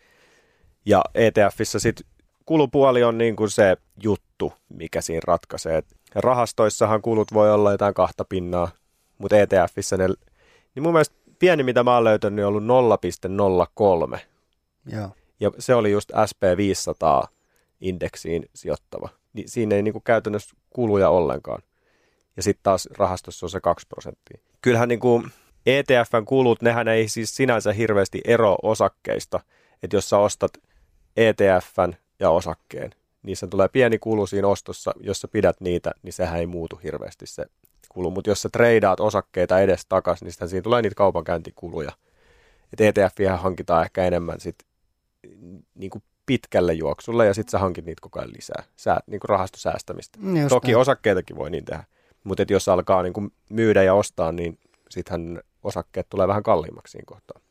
Ja 0.85 1.01
ETFissä 1.15 1.79
sitten 1.79 2.05
kulupuoli 2.47 3.03
on 3.03 3.17
niin 3.17 3.35
kuin 3.35 3.49
se 3.49 3.77
juttu, 4.03 4.53
mikä 4.69 5.01
siinä 5.01 5.21
ratkaisee. 5.27 5.83
Rahastoissahan 6.15 7.01
kulut 7.01 7.33
voi 7.33 7.51
olla 7.53 7.71
jotain 7.71 7.93
kahta 7.93 8.25
pinnaa, 8.25 8.69
mutta 9.17 9.35
ETFissä 9.37 9.97
ne, 9.97 10.07
niin 10.75 10.83
mun 10.83 10.93
mielestä 10.93 11.15
pieni 11.39 11.63
mitä 11.63 11.83
mä 11.83 11.93
oon 11.93 12.03
löytänyt, 12.03 12.35
niin 12.35 12.45
on 12.45 12.71
ollut 12.71 12.99
0,03. 14.13 14.19
Joo. 14.85 15.09
Ja 15.39 15.51
se 15.59 15.75
oli 15.75 15.91
just 15.91 16.11
SP500 16.11 17.27
indeksiin 17.81 18.49
sijoittava. 18.55 19.09
Niin 19.33 19.49
siinä 19.49 19.75
ei 19.75 19.83
niinku 19.83 19.99
käytännössä 19.99 20.55
kuluja 20.69 21.09
ollenkaan. 21.09 21.61
Ja 22.37 22.43
sitten 22.43 22.63
taas 22.63 22.89
rahastossa 22.97 23.45
on 23.45 23.49
se 23.49 23.59
2 23.61 23.87
prosenttia. 23.87 24.39
Kyllähän 24.61 24.89
niinku 24.89 25.23
ETFn 25.65 26.25
kulut, 26.25 26.61
nehän 26.61 26.87
ei 26.87 27.07
siis 27.07 27.35
sinänsä 27.35 27.73
hirveästi 27.73 28.21
ero 28.25 28.55
osakkeista. 28.63 29.39
Että 29.83 29.97
jos 29.97 30.09
sä 30.09 30.17
ostat 30.17 30.51
ETFn 31.17 31.93
ja 32.19 32.29
osakkeen, 32.29 32.91
niissä 33.23 33.47
tulee 33.47 33.67
pieni 33.67 33.99
kulu 33.99 34.27
siinä 34.27 34.47
ostossa. 34.47 34.93
Jos 34.99 35.21
sä 35.21 35.27
pidät 35.27 35.61
niitä, 35.61 35.91
niin 36.03 36.13
sehän 36.13 36.39
ei 36.39 36.47
muutu 36.47 36.79
hirveästi 36.83 37.25
se 37.25 37.45
kulu. 37.89 38.11
Mutta 38.11 38.29
jos 38.29 38.41
sä 38.41 38.49
treidaat 38.49 38.99
osakkeita 38.99 39.59
edes 39.59 39.85
takas, 39.89 40.21
niin 40.21 40.31
sitten 40.31 40.49
siinä 40.49 40.61
tulee 40.61 40.81
niitä 40.81 40.95
kaupankäyntikuluja. 40.95 41.91
Et 42.73 42.81
ETF 42.81 43.41
hankitaan 43.41 43.83
ehkä 43.83 44.05
enemmän 44.05 44.39
sit 44.39 44.55
niin 45.75 45.89
kuin 45.89 46.03
pitkälle 46.25 46.73
juoksulle 46.73 47.25
ja 47.25 47.33
sitten 47.33 47.51
sä 47.51 47.59
hankit 47.59 47.85
niitä 47.85 48.01
koko 48.01 48.19
ajan 48.19 48.33
lisää. 48.37 48.63
Sä, 48.75 48.99
niin 49.07 49.19
kuin 49.19 49.29
rahastosäästämistä. 49.29 50.19
Just 50.41 50.49
Toki 50.49 50.71
näin. 50.71 50.81
osakkeitakin 50.81 51.35
voi 51.35 51.49
niin 51.49 51.65
tehdä, 51.65 51.83
mutta 52.23 52.45
jos 52.49 52.69
alkaa 52.69 53.03
niin 53.03 53.13
kuin 53.13 53.33
myydä 53.49 53.83
ja 53.83 53.93
ostaa, 53.93 54.31
niin 54.31 54.59
sittenhän 54.89 55.41
osakkeet 55.63 56.07
tulee 56.09 56.27
vähän 56.27 56.43
kalliimmaksi 56.43 56.91
siinä 56.91 57.05
kohtaa. 57.05 57.41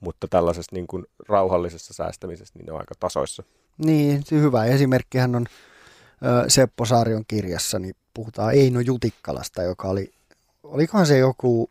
Mutta 0.00 0.28
tällaisessa 0.28 0.76
niin 0.76 0.86
kuin 0.86 1.06
rauhallisessa 1.28 1.94
säästämisessä 1.94 2.58
niin 2.58 2.66
ne 2.66 2.72
on 2.72 2.78
aika 2.78 2.94
tasoissa. 3.00 3.42
Niin, 3.84 4.22
hyvä 4.30 4.64
esimerkkihän 4.64 5.36
on 5.36 5.46
Seppo 6.48 6.84
Saarion 6.84 7.24
kirjassa, 7.28 7.78
niin 7.78 7.94
puhutaan 8.14 8.54
Eino 8.54 8.80
Jutikkalasta, 8.80 9.62
joka 9.62 9.88
oli, 9.88 10.12
olikohan 10.62 11.06
se 11.06 11.18
joku 11.18 11.70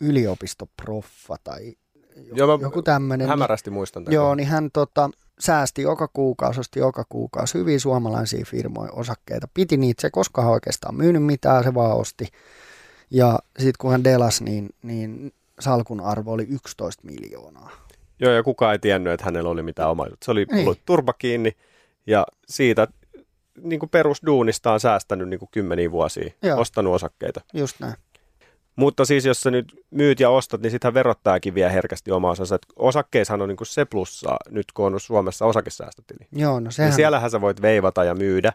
yliopistoproffa 0.00 1.36
tai 1.44 1.76
joku, 2.16 2.36
Joo, 2.36 2.58
joku 2.60 2.82
tämmöinen. 2.82 3.28
Hämärästi 3.28 3.70
muistan 3.70 4.04
tämän. 4.04 4.14
Joo, 4.14 4.34
niin 4.34 4.48
hän 4.48 4.70
tota, 4.72 5.10
säästi 5.40 5.82
joka 5.82 6.08
kuukausi, 6.08 6.60
osti 6.60 6.80
joka 6.80 7.04
kuukausi 7.08 7.58
hyviä 7.58 7.78
suomalaisia 7.78 8.44
firmoja 8.44 8.92
osakkeita. 8.92 9.48
Piti 9.54 9.76
niitä, 9.76 10.00
se 10.00 10.10
koskaan 10.10 10.48
oikeastaan 10.48 10.94
myynyt 10.94 11.24
mitään, 11.24 11.64
se 11.64 11.74
vaan 11.74 11.96
osti. 11.96 12.28
Ja 13.10 13.38
sitten 13.58 13.78
kun 13.78 13.90
hän 13.90 14.04
delas, 14.04 14.40
niin, 14.40 14.70
niin 14.82 15.32
salkun 15.60 16.00
arvo 16.00 16.32
oli 16.32 16.46
11 16.48 17.02
miljoonaa. 17.06 17.83
Joo, 18.20 18.32
ja 18.32 18.42
kukaan 18.42 18.72
ei 18.72 18.78
tiennyt, 18.78 19.12
että 19.12 19.24
hänellä 19.24 19.50
oli 19.50 19.62
mitään 19.62 19.90
omaisuutta. 19.90 20.24
Se 20.24 20.30
oli 20.30 20.46
Niin. 20.52 20.62
ollut 20.64 20.80
turpa 20.86 21.12
kiinni 21.12 21.52
ja 22.06 22.26
siitä 22.48 22.88
niin 23.62 23.80
kuin 23.80 23.90
perusduunista 23.90 24.72
on 24.72 24.80
säästänyt 24.80 25.28
niin 25.28 25.38
kuin 25.40 25.48
kymmeniä 25.52 25.90
vuosia, 25.90 26.30
Joo. 26.42 26.60
ostanut 26.60 26.94
osakkeita. 26.94 27.40
Just 27.54 27.80
näin. 27.80 27.94
Mutta 28.76 29.04
siis 29.04 29.24
jos 29.24 29.40
sä 29.40 29.50
nyt 29.50 29.84
myyt 29.90 30.20
ja 30.20 30.30
ostat, 30.30 30.60
niin 30.62 30.70
sittenhän 30.70 30.94
verottajakin 30.94 31.54
vie 31.54 31.72
herkästi 31.72 32.10
omaa 32.10 32.30
osansa. 32.30 32.54
Et 32.54 32.62
Osakkeissahan 32.76 33.42
on 33.42 33.48
niin 33.48 33.56
kuin 33.56 33.66
se 33.66 33.84
plussa, 33.84 34.36
nyt 34.50 34.66
kun 34.74 34.86
on 34.86 35.00
Suomessa 35.00 35.46
osakesäästötili. 35.46 36.26
Joo, 36.32 36.52
no 36.52 36.60
Niin 36.60 36.72
sehän, 36.72 36.92
siellähän 36.92 37.30
sä 37.30 37.40
voit 37.40 37.62
veivata 37.62 38.04
ja 38.04 38.14
myydä. 38.14 38.52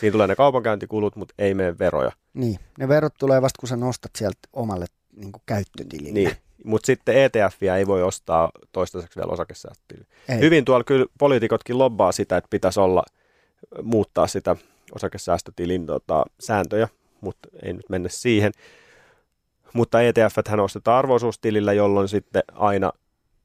Siinä 0.00 0.12
tulee 0.12 0.26
ne 0.26 0.36
kaupankäyntikulut, 0.36 1.16
mutta 1.16 1.34
ei 1.38 1.54
mene 1.54 1.78
veroja. 1.78 2.12
niin, 2.34 2.58
ne 2.78 2.88
verot 2.88 3.14
tulee 3.18 3.42
vasta 3.42 3.58
kun 3.60 3.68
sä 3.68 3.76
nostat 3.76 4.10
sieltä 4.18 4.38
omalle 4.52 4.86
niin 5.16 5.32
kuin 5.32 5.42
käyttötilille. 5.46 6.10
Niin. 6.12 6.30
Mutta 6.64 6.86
sitten 6.86 7.14
ETFiä 7.16 7.76
ei 7.76 7.86
voi 7.86 8.02
ostaa 8.02 8.50
toistaiseksi 8.72 9.16
vielä 9.16 9.32
osakesäästötili. 9.32 10.06
Hyvin 10.40 10.64
tuolla 10.64 10.84
kyllä 10.84 11.06
poliitikotkin 11.18 11.78
lobbaa 11.78 12.12
sitä, 12.12 12.36
että 12.36 12.50
pitäisi 12.50 12.80
olla 12.80 13.02
muuttaa 13.82 14.26
sitä 14.26 14.56
osakesäästötilin 14.94 15.86
tota, 15.86 16.24
sääntöjä, 16.40 16.88
mutta 17.20 17.48
ei 17.62 17.72
nyt 17.72 17.88
mennä 17.88 18.08
siihen. 18.08 18.52
Mutta 19.72 20.02
ETF 20.02 20.36
hän 20.48 20.60
ostetaan 20.60 20.98
arvoisuustilillä, 20.98 21.72
jolloin 21.72 22.08
sitten 22.08 22.42
aina 22.52 22.92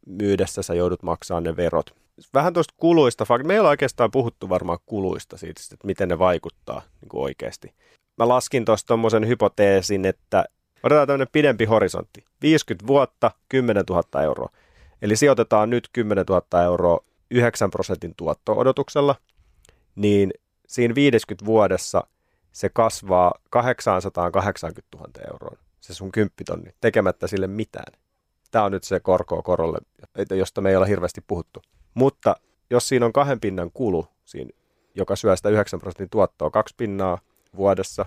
myydessä 0.05 0.61
sä 0.61 0.74
joudut 0.74 1.03
maksamaan 1.03 1.43
ne 1.43 1.55
verot. 1.55 1.95
Vähän 2.34 2.53
tuosta 2.53 2.74
kuluista, 2.78 3.26
me 3.43 3.53
ei 3.53 3.59
ole 3.59 3.70
oikeastaan 3.70 4.11
puhuttu 4.11 4.49
varmaan 4.49 4.80
kuluista 4.86 5.38
siitä, 5.38 5.61
että 5.74 5.88
miten 5.88 6.09
ne 6.09 6.20
vaikuttaa 6.20 6.82
niin 7.01 7.09
kuin 7.09 7.24
oikeasti. 7.24 7.74
Mä 8.18 8.28
laskin 8.28 8.66
tuosta 8.66 8.88
tuommoisen 8.88 9.28
hypoteesin, 9.28 10.05
että 10.05 10.45
otetaan 10.84 11.08
tämmöinen 11.08 11.28
pidempi 11.32 11.66
horisontti. 11.66 12.26
50 12.42 12.88
vuotta, 12.88 13.32
10 13.50 13.84
000 13.90 14.22
euroa. 14.22 14.50
Eli 15.02 15.16
sijoitetaan 15.16 15.70
nyt 15.70 15.90
10 15.94 16.26
000 16.30 16.64
euroa 16.64 17.00
9 17.32 17.72
prosentin 17.72 18.14
tuotto-odotuksella, 18.18 19.16
niin 19.96 20.34
siinä 20.68 20.96
50 20.96 21.46
vuodessa 21.46 22.08
se 22.52 22.70
kasvaa 22.70 23.34
880 23.50 24.98
000 24.98 25.10
euroa, 25.32 25.58
se 25.82 25.94
sun 25.94 26.12
kymppitonni, 26.12 26.74
tekemättä 26.82 27.28
sille 27.28 27.48
mitään. 27.48 28.00
Tämä 28.52 28.66
on 28.66 28.72
nyt 28.72 28.84
se 28.84 29.00
korkoa 29.00 29.42
korolle, 29.42 29.78
josta 30.32 30.62
me 30.62 30.70
ei 30.70 30.76
ole 30.76 30.88
hirveästi 30.88 31.22
puhuttu. 31.28 31.62
Mutta 31.94 32.36
jos 32.70 32.88
siinä 32.88 33.06
on 33.06 33.14
kahden 33.14 33.40
pinnan 33.40 33.72
kulu, 33.74 34.08
siinä, 34.26 34.50
joka 34.96 35.16
syö 35.16 35.36
sitä 35.36 35.50
9 35.50 35.80
prosentin 35.80 36.10
tuottoa, 36.10 36.50
kaksi 36.50 36.76
pinnaa 36.78 37.18
vuodessa, 37.56 38.06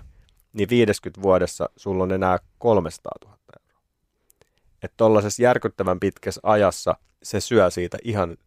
niin 0.53 0.69
50 0.69 1.21
vuodessa 1.21 1.69
sulla 1.75 2.03
on 2.03 2.11
enää 2.11 2.37
300 2.57 3.11
000 3.25 3.37
euroa. 3.59 3.81
Että 4.83 4.95
tuollaisessa 4.97 5.43
järkyttävän 5.43 5.99
pitkässä 5.99 6.41
ajassa 6.43 6.95
se 7.23 7.39
syö 7.39 7.69
siitä 7.69 7.97
ihan 8.03 8.37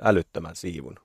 älyttömän 0.00 0.56
siivun. 0.56 0.96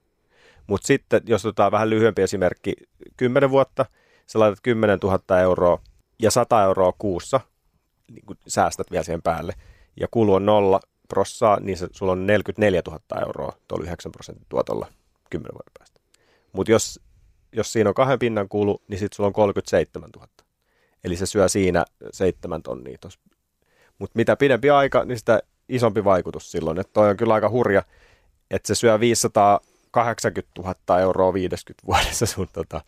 Mutta 0.67 0.87
sitten, 0.87 1.21
jos 1.25 1.45
otetaan 1.45 1.71
vähän 1.71 1.89
lyhyempi 1.89 2.21
esimerkki, 2.21 2.73
10 3.17 3.49
vuotta, 3.49 3.85
sä 4.27 4.39
laitat 4.39 4.59
10 4.63 4.99
000 5.03 5.39
euroa 5.39 5.81
ja 6.21 6.31
100 6.31 6.63
euroa 6.63 6.93
kuussa, 6.97 7.39
niin 8.11 8.25
kun 8.25 8.37
säästät 8.47 8.91
vielä 8.91 9.03
siihen 9.03 9.21
päälle, 9.21 9.53
ja 9.99 10.07
kulu 10.11 10.33
on 10.33 10.45
nolla 10.45 10.79
prossaa, 11.07 11.59
niin 11.59 11.77
sulla 11.91 12.11
on 12.11 12.27
44 12.27 12.81
000 12.87 12.99
euroa 13.25 13.53
tuolla 13.67 13.83
9 13.83 14.11
prosentin 14.11 14.45
tuotolla 14.49 14.87
10 15.29 15.53
vuoden 15.53 15.71
päästä. 15.79 15.99
Mutta 16.51 16.71
jos, 16.71 16.99
jos 17.53 17.73
siinä 17.73 17.89
on 17.89 17.93
kahden 17.93 18.19
pinnan 18.19 18.49
kulu, 18.49 18.81
niin 18.87 18.99
sitten 18.99 19.15
sulla 19.15 19.27
on 19.27 19.33
37 19.33 20.09
000. 20.15 20.27
Eli 21.03 21.15
se 21.15 21.25
syö 21.25 21.49
siinä 21.49 21.85
7 22.11 22.63
tonnia. 22.63 22.97
Mutta 23.99 24.17
mitä 24.17 24.35
pidempi 24.35 24.69
aika, 24.69 25.05
niin 25.05 25.17
sitä 25.17 25.41
isompi 25.69 26.03
vaikutus 26.03 26.51
silloin. 26.51 26.79
Että 26.79 26.93
toi 26.93 27.09
on 27.09 27.17
kyllä 27.17 27.33
aika 27.33 27.49
hurja, 27.49 27.83
että 28.51 28.67
se 28.67 28.75
syö 28.75 28.99
580 28.99 30.61
000 30.61 30.99
euroa 30.99 31.33
50 31.33 31.87
vuodessa 31.87 32.25
sun, 32.25 32.47
tota, 32.53 32.81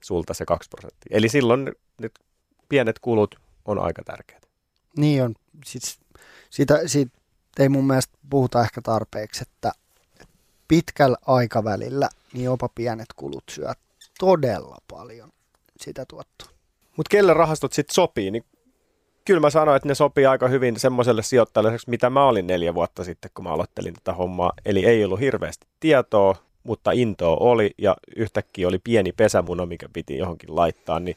sulta 0.00 0.34
se 0.34 0.44
2 0.44 0.68
prosenttia. 0.68 1.16
Eli 1.16 1.28
silloin 1.28 1.72
nyt 2.00 2.18
pienet 2.68 2.98
kulut 2.98 3.34
on 3.64 3.78
aika 3.78 4.02
tärkeät. 4.04 4.48
Niin 4.96 5.22
on. 5.22 5.34
Siis 5.64 5.98
siitä, 6.50 6.80
siitä 6.86 7.12
ei 7.58 7.68
mun 7.68 7.86
mielestä 7.86 8.18
puhuta 8.30 8.62
ehkä 8.62 8.82
tarpeeksi, 8.82 9.42
että 9.42 9.72
pitkällä 10.68 11.16
aikavälillä 11.26 12.08
niin 12.32 12.44
jopa 12.44 12.68
pienet 12.74 13.08
kulut 13.16 13.44
syö 13.50 13.72
todella 14.18 14.76
paljon 14.88 15.32
sitä 15.80 16.04
tuottoa. 16.08 16.48
Mutta 16.96 17.10
kelle 17.10 17.34
rahastot 17.34 17.72
sitten 17.72 17.94
sopii, 17.94 18.30
niin 18.30 18.44
kyllä 19.24 19.40
mä 19.40 19.50
sanoin, 19.50 19.76
että 19.76 19.88
ne 19.88 19.94
sopii 19.94 20.26
aika 20.26 20.48
hyvin 20.48 20.80
semmoiselle 20.80 21.22
sijoittajalle, 21.22 21.78
mitä 21.86 22.10
mä 22.10 22.26
olin 22.26 22.46
neljä 22.46 22.74
vuotta 22.74 23.04
sitten, 23.04 23.30
kun 23.34 23.44
mä 23.44 23.52
aloittelin 23.52 23.94
tätä 23.94 24.12
hommaa. 24.12 24.52
Eli 24.64 24.86
ei 24.86 25.04
ollut 25.04 25.20
hirveästi 25.20 25.66
tietoa, 25.80 26.36
mutta 26.62 26.90
intoa 26.90 27.36
oli 27.36 27.70
ja 27.78 27.96
yhtäkkiä 28.16 28.68
oli 28.68 28.78
pieni 28.78 29.12
pesämuna, 29.12 29.66
mikä 29.66 29.88
piti 29.92 30.18
johonkin 30.18 30.56
laittaa, 30.56 31.00
niin 31.00 31.16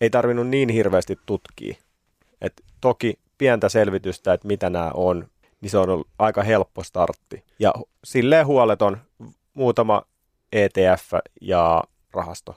ei 0.00 0.10
tarvinnut 0.10 0.48
niin 0.48 0.68
hirveästi 0.68 1.18
tutkia. 1.26 1.76
Et 2.40 2.62
toki 2.80 3.18
pientä 3.38 3.68
selvitystä, 3.68 4.32
että 4.32 4.48
mitä 4.48 4.70
nämä 4.70 4.90
on, 4.94 5.28
niin 5.60 5.70
se 5.70 5.78
on 5.78 5.90
ollut 5.90 6.08
aika 6.18 6.42
helppo 6.42 6.82
startti. 6.82 7.44
Ja 7.58 7.72
silleen 8.04 8.46
huoleton 8.46 8.98
muutama 9.54 10.02
ETF 10.52 11.12
ja 11.40 11.84
rahasto, 12.12 12.56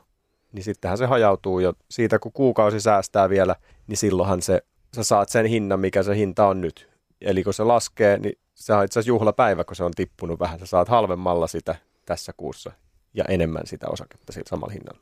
niin 0.52 0.64
sittenhän 0.64 0.98
se 0.98 1.06
hajautuu 1.06 1.60
jo 1.60 1.74
siitä, 1.92 2.20
kun 2.20 2.32
kuukausi 2.32 2.80
säästää 2.80 3.30
vielä, 3.30 3.56
niin 3.88 3.98
silloinhan 3.98 4.42
se, 4.42 4.62
sä 4.96 5.04
saat 5.04 5.30
sen 5.30 5.46
hinnan, 5.46 5.80
mikä 5.80 6.04
se 6.04 6.16
hinta 6.16 6.48
on 6.48 6.62
nyt. 6.62 6.90
Eli 7.22 7.44
kun 7.44 7.54
se 7.54 7.64
laskee, 7.64 8.18
niin 8.18 8.38
se 8.56 8.74
on 8.74 8.86
itse 8.86 9.00
asiassa 9.00 9.10
juhlapäivä, 9.10 9.64
kun 9.64 9.76
se 9.76 9.84
on 9.84 9.92
tippunut 9.96 10.40
vähän. 10.40 10.60
Sä 10.60 10.66
saat 10.66 10.90
halvemmalla 10.90 11.48
sitä 11.48 11.76
tässä 12.06 12.34
kuussa 12.38 12.72
ja 13.14 13.24
enemmän 13.28 13.68
sitä 13.68 13.88
osaketta 13.90 14.34
sillä 14.34 14.50
samalla 14.50 14.74
hinnalla. 14.74 15.02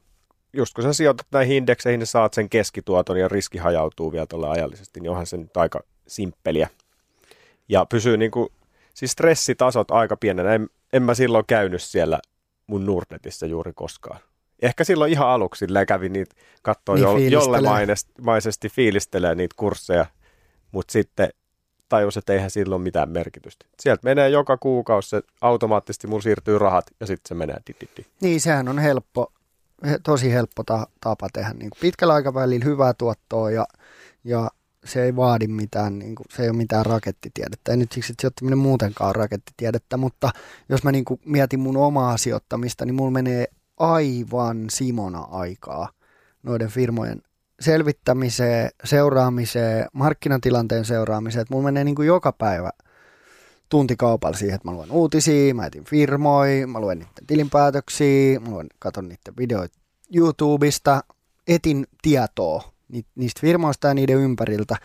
Just 0.53 0.73
kun 0.73 0.83
sä 0.83 0.93
sijoitat 0.93 1.27
näihin 1.31 1.57
indekseihin, 1.57 1.99
niin 1.99 2.07
saat 2.07 2.33
sen 2.33 2.49
keskituoton 2.49 3.19
ja 3.19 3.27
riski 3.27 3.57
hajautuu 3.57 4.11
vielä 4.11 4.25
tuolle 4.25 4.49
ajallisesti, 4.49 4.99
niin 4.99 5.09
onhan 5.09 5.25
se 5.25 5.37
nyt 5.37 5.57
aika 5.57 5.79
simppeliä. 6.07 6.69
Ja 7.69 7.85
pysyy 7.85 8.17
niin 8.17 8.31
kuin, 8.31 8.49
siis 8.93 9.11
stressitasot 9.11 9.91
aika 9.91 10.17
pienenä. 10.17 10.53
En, 10.53 10.69
en 10.93 11.03
mä 11.03 11.13
silloin 11.13 11.45
käynyt 11.47 11.81
siellä 11.81 12.19
mun 12.67 12.85
Nordnetissä 12.85 13.45
juuri 13.45 13.71
koskaan. 13.75 14.19
Ehkä 14.61 14.83
silloin 14.83 15.11
ihan 15.11 15.27
aluksi 15.27 15.65
kävin 15.87 16.13
niitä, 16.13 16.35
katsoin 16.61 17.01
niin 17.01 17.31
jo, 17.31 17.41
jollemaisesti 17.41 18.69
fiilistelee 18.69 19.35
niitä 19.35 19.55
kursseja, 19.57 20.05
mutta 20.71 20.91
sitten 20.91 21.29
tajus, 21.89 22.17
että 22.17 22.33
eihän 22.33 22.51
sillä 22.51 22.75
ole 22.75 22.83
mitään 22.83 23.09
merkitystä. 23.09 23.65
Sieltä 23.79 24.01
menee 24.03 24.29
joka 24.29 24.57
kuukausi, 24.57 25.09
se 25.09 25.21
automaattisesti 25.41 26.07
mulla 26.07 26.21
siirtyy 26.21 26.59
rahat 26.59 26.85
ja 26.99 27.07
sitten 27.07 27.27
se 27.27 27.35
menee. 27.35 27.57
Di. 27.67 28.05
Niin, 28.21 28.41
sehän 28.41 28.67
on 28.67 28.79
helppo, 28.79 29.33
tosi 30.03 30.33
helppo 30.33 30.63
ta- 30.63 30.87
tapa 31.01 31.27
tehdä 31.33 31.53
niin 31.53 31.69
pitkällä 31.81 32.13
aikavälillä 32.13 32.65
hyvää 32.65 32.93
tuottoa 32.93 33.51
ja, 33.51 33.65
ja 34.23 34.49
se 34.85 35.03
ei 35.03 35.15
vaadi 35.15 35.47
mitään, 35.47 35.99
niin 35.99 36.15
kuin, 36.15 36.25
se 36.29 36.43
ei 36.43 36.49
ole 36.49 36.57
mitään 36.57 36.85
rakettitiedettä. 36.85 37.71
Ei 37.71 37.77
nyt 37.77 37.91
siksi, 37.91 38.13
että 38.13 38.21
sijoittaminen 38.21 38.57
muutenkaan 38.57 39.15
rakettitiedettä, 39.15 39.97
mutta 39.97 40.31
jos 40.69 40.83
mä 40.83 40.91
niin 40.91 41.05
kuin 41.05 41.19
mietin 41.25 41.59
mun 41.59 41.77
omaa 41.77 42.17
sijoittamista, 42.17 42.85
niin 42.85 42.95
mulla 42.95 43.11
menee 43.11 43.47
aivan 43.77 44.65
simona 44.69 45.19
aikaa 45.19 45.89
noiden 46.43 46.69
firmojen 46.69 47.21
selvittämiseen, 47.59 48.69
seuraamiseen, 48.83 49.87
markkinatilanteen 49.93 50.85
seuraamiseen. 50.85 51.41
Että 51.41 51.53
mulla 51.53 51.65
menee 51.65 51.83
niin 51.83 51.95
kuin 51.95 52.07
joka 52.07 52.31
päivä 52.31 52.71
tuntikaupalla 53.69 54.37
siihen, 54.37 54.55
että 54.55 54.67
mä 54.67 54.75
luen 54.75 54.91
uutisia, 54.91 55.53
mä 55.53 55.65
etin 55.65 55.85
firmoja, 55.85 56.67
mä 56.67 56.79
luen 56.79 56.99
niiden 56.99 57.27
tilinpäätöksiä, 57.27 58.39
mä 58.39 58.49
luen, 58.49 58.67
katon 58.79 59.03
niiden 59.09 59.33
videoita 59.37 59.79
YouTubesta, 60.15 61.03
etin 61.47 61.87
tietoa 62.01 62.78
niistä 63.15 63.41
firmoista 63.41 63.87
ja 63.87 63.93
niiden 63.93 64.17
ympäriltä. 64.17 64.75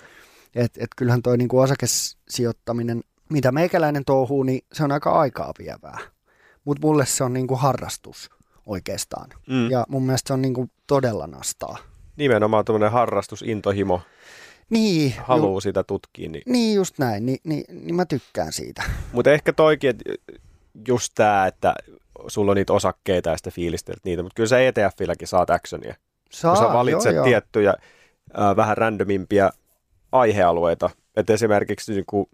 Että 0.55 0.84
et 0.84 0.90
kyllähän 0.96 1.22
toi 1.22 1.36
niinku 1.36 1.59
osakesijoittaminen, 1.59 3.02
mitä 3.30 3.52
meikäläinen 3.52 4.05
touhuu, 4.05 4.42
niin 4.42 4.61
se 4.72 4.84
on 4.84 4.92
aika 4.92 5.12
aikaa 5.12 5.52
vievää. 5.59 5.98
Mutta 6.64 6.86
mulle 6.86 7.07
se 7.07 7.24
on 7.24 7.32
niinku 7.32 7.57
harrastus 7.57 8.30
oikeastaan. 8.66 9.30
Mm. 9.48 9.70
Ja 9.70 9.86
mun 9.88 10.07
mielestä 10.07 10.28
se 10.28 10.32
on 10.32 10.42
niinku 10.42 10.70
todella 10.86 11.26
nastaa. 11.26 11.78
Nimenomaan 12.16 12.64
tuommoinen 12.64 12.92
harrastus, 12.92 13.42
intohimo. 13.42 14.00
Niin. 14.70 15.14
Haluaa 15.24 15.57
ju- 15.57 15.61
sitä 15.61 15.84
tutkia. 15.84 16.28
Niin, 16.28 16.42
niin 16.46 16.74
just 16.74 16.98
näin. 16.98 17.26
Ni, 17.26 17.36
niin, 17.44 17.64
niin 17.68 17.94
mä 17.94 18.05
tykkään 18.05 18.52
siitä. 18.52 18.82
Mutta 19.12 19.32
ehkä 19.32 19.52
toikin, 19.52 19.90
että 19.90 20.05
just 20.88 21.12
tämä, 21.14 21.46
että 21.46 21.74
sulla 22.28 22.50
on 22.50 22.57
niitä 22.57 22.72
osakkeita 22.72 23.30
ja 23.30 23.36
sitten 23.36 23.52
fiilistelet 23.52 24.05
niitä, 24.05 24.22
mutta 24.22 24.36
kyllä 24.36 24.48
sä 24.48 24.59
ETF-illäkin 24.59 25.28
saat 25.28 25.50
actionia. 25.50 25.94
Saa, 26.30 26.57
kun 26.57 26.66
sä 26.66 26.72
valitset 26.72 27.14
joo, 27.14 27.24
tiettyjä 27.24 27.74
äh, 28.39 28.57
vähän 28.57 28.76
randomimpia 28.76 29.51
aihealueita. 30.12 30.91
Et 31.16 31.30
esimerkiksi 31.30 31.93
niin 31.93 32.05
kuin, 32.07 32.26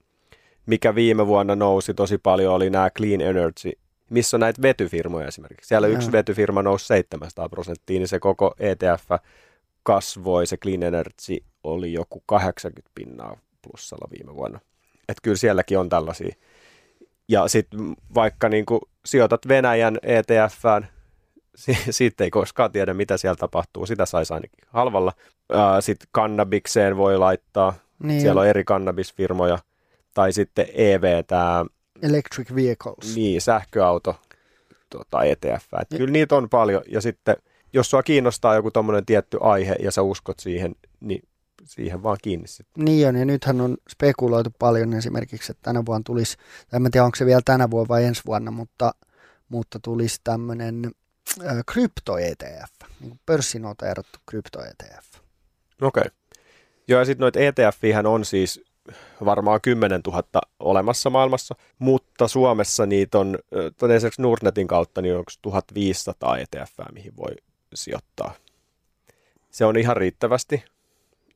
mikä 0.66 0.94
viime 0.94 1.26
vuonna 1.26 1.56
nousi 1.56 1.94
tosi 1.94 2.18
paljon 2.18 2.54
oli 2.54 2.70
nämä 2.70 2.90
clean 2.90 3.20
energy, 3.20 3.72
missä 4.10 4.36
on 4.36 4.40
näitä 4.40 4.62
vetyfirmoja 4.62 5.28
esimerkiksi. 5.28 5.68
Siellä 5.68 5.86
yksi 5.86 6.12
vetyfirma 6.12 6.62
nousi 6.62 6.86
700 6.86 7.48
prosenttia, 7.48 7.98
niin 7.98 8.08
se 8.08 8.18
koko 8.18 8.54
ETF 8.58 9.10
kasvoi, 9.82 10.46
se 10.46 10.56
clean 10.56 10.82
energy 10.82 11.36
oli 11.64 11.92
joku 11.92 12.22
80 12.26 12.90
pinnaa 12.94 13.36
plussalla 13.62 14.08
viime 14.10 14.36
vuonna. 14.36 14.60
Että 15.08 15.20
kyllä 15.22 15.36
sielläkin 15.36 15.78
on 15.78 15.88
tällaisia. 15.88 16.34
Ja 17.28 17.48
sitten 17.48 17.80
vaikka 18.14 18.48
niin 18.48 18.66
kuin 18.66 18.80
sijoitat 19.04 19.48
Venäjän 19.48 19.98
ETFään, 20.02 20.88
siitä 21.90 22.24
ei 22.24 22.30
koskaan 22.30 22.72
tiedä, 22.72 22.94
mitä 22.94 23.16
siellä 23.16 23.36
tapahtuu. 23.36 23.86
Sitä 23.86 24.06
saisi 24.06 24.34
ainakin 24.34 24.58
halvalla. 24.66 25.12
Sitten 25.80 26.08
kannabikseen 26.12 26.96
voi 26.96 27.18
laittaa. 27.18 27.74
Niin. 28.02 28.20
Siellä 28.20 28.40
on 28.40 28.46
eri 28.46 28.64
kannabisfirmoja. 28.64 29.58
Tai 30.14 30.32
sitten 30.32 30.66
EV, 30.74 31.24
tämä... 31.26 31.64
Electric 32.02 32.54
Vehicles. 32.54 33.16
Niin, 33.16 33.40
sähköauto 33.40 34.16
tota, 34.90 35.24
ETF. 35.24 35.64
Et 35.80 35.90
ja. 35.90 35.98
Kyllä 35.98 36.12
niitä 36.12 36.36
on 36.36 36.48
paljon. 36.48 36.82
Ja 36.88 37.00
sitten, 37.00 37.36
jos 37.72 37.90
sua 37.90 38.02
kiinnostaa 38.02 38.54
joku 38.54 38.70
tommonen 38.70 39.06
tietty 39.06 39.38
aihe 39.40 39.76
ja 39.80 39.90
sä 39.90 40.02
uskot 40.02 40.38
siihen, 40.38 40.74
niin 41.00 41.22
siihen 41.64 42.02
vaan 42.02 42.18
kiinni 42.22 42.48
sitten. 42.48 42.84
Niin 42.84 43.08
on, 43.08 43.16
ja 43.16 43.24
nythän 43.24 43.60
on 43.60 43.76
spekuloitu 43.90 44.50
paljon 44.58 44.92
esimerkiksi, 44.94 45.52
että 45.52 45.62
tänä 45.62 45.82
vuonna 45.86 46.02
tulisi, 46.06 46.36
en 46.72 46.90
tiedä 46.90 47.04
onko 47.04 47.16
se 47.16 47.26
vielä 47.26 47.42
tänä 47.44 47.70
vuonna 47.70 47.88
vai 47.88 48.04
ensi 48.04 48.22
vuonna, 48.26 48.50
mutta, 48.50 48.94
mutta 49.48 49.78
tulisi 49.82 50.20
tämmöinen 50.24 50.90
krypto-ETF, 51.66 52.72
niin 53.00 53.20
pörssinoteerattu 53.26 54.18
krypto-ETF. 54.30 55.20
Okei. 55.82 56.00
Okay. 56.00 56.10
Joo, 56.88 56.98
ja 57.00 57.04
sitten 57.04 57.20
noita 57.20 57.38
ETF-hän 57.40 58.06
on 58.06 58.24
siis 58.24 58.64
varmaan 59.24 59.60
10 59.60 60.00
000 60.06 60.22
olemassa 60.60 61.10
maailmassa, 61.10 61.54
mutta 61.78 62.28
Suomessa 62.28 62.86
niitä 62.86 63.18
on, 63.18 63.38
esimerkiksi 63.94 64.22
Nordnetin 64.22 64.66
kautta, 64.66 65.02
niin 65.02 65.16
onko 65.16 65.30
1500 65.42 66.38
ETF, 66.38 66.72
mihin 66.92 67.16
voi 67.16 67.36
sijoittaa. 67.74 68.34
Se 69.50 69.64
on 69.64 69.76
ihan 69.76 69.96
riittävästi. 69.96 70.64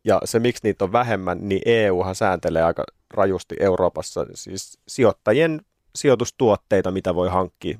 Ja 0.04 0.20
se, 0.24 0.38
miksi 0.38 0.60
niitä 0.62 0.84
on 0.84 0.92
vähemmän, 0.92 1.48
niin 1.48 1.62
EUhan 1.66 2.14
sääntelee 2.14 2.62
aika 2.62 2.84
rajusti 3.10 3.56
Euroopassa 3.60 4.26
siis 4.34 4.78
sijoittajien 4.88 5.60
sijoitustuotteita, 5.96 6.90
mitä 6.90 7.14
voi 7.14 7.28
hankkia. 7.28 7.78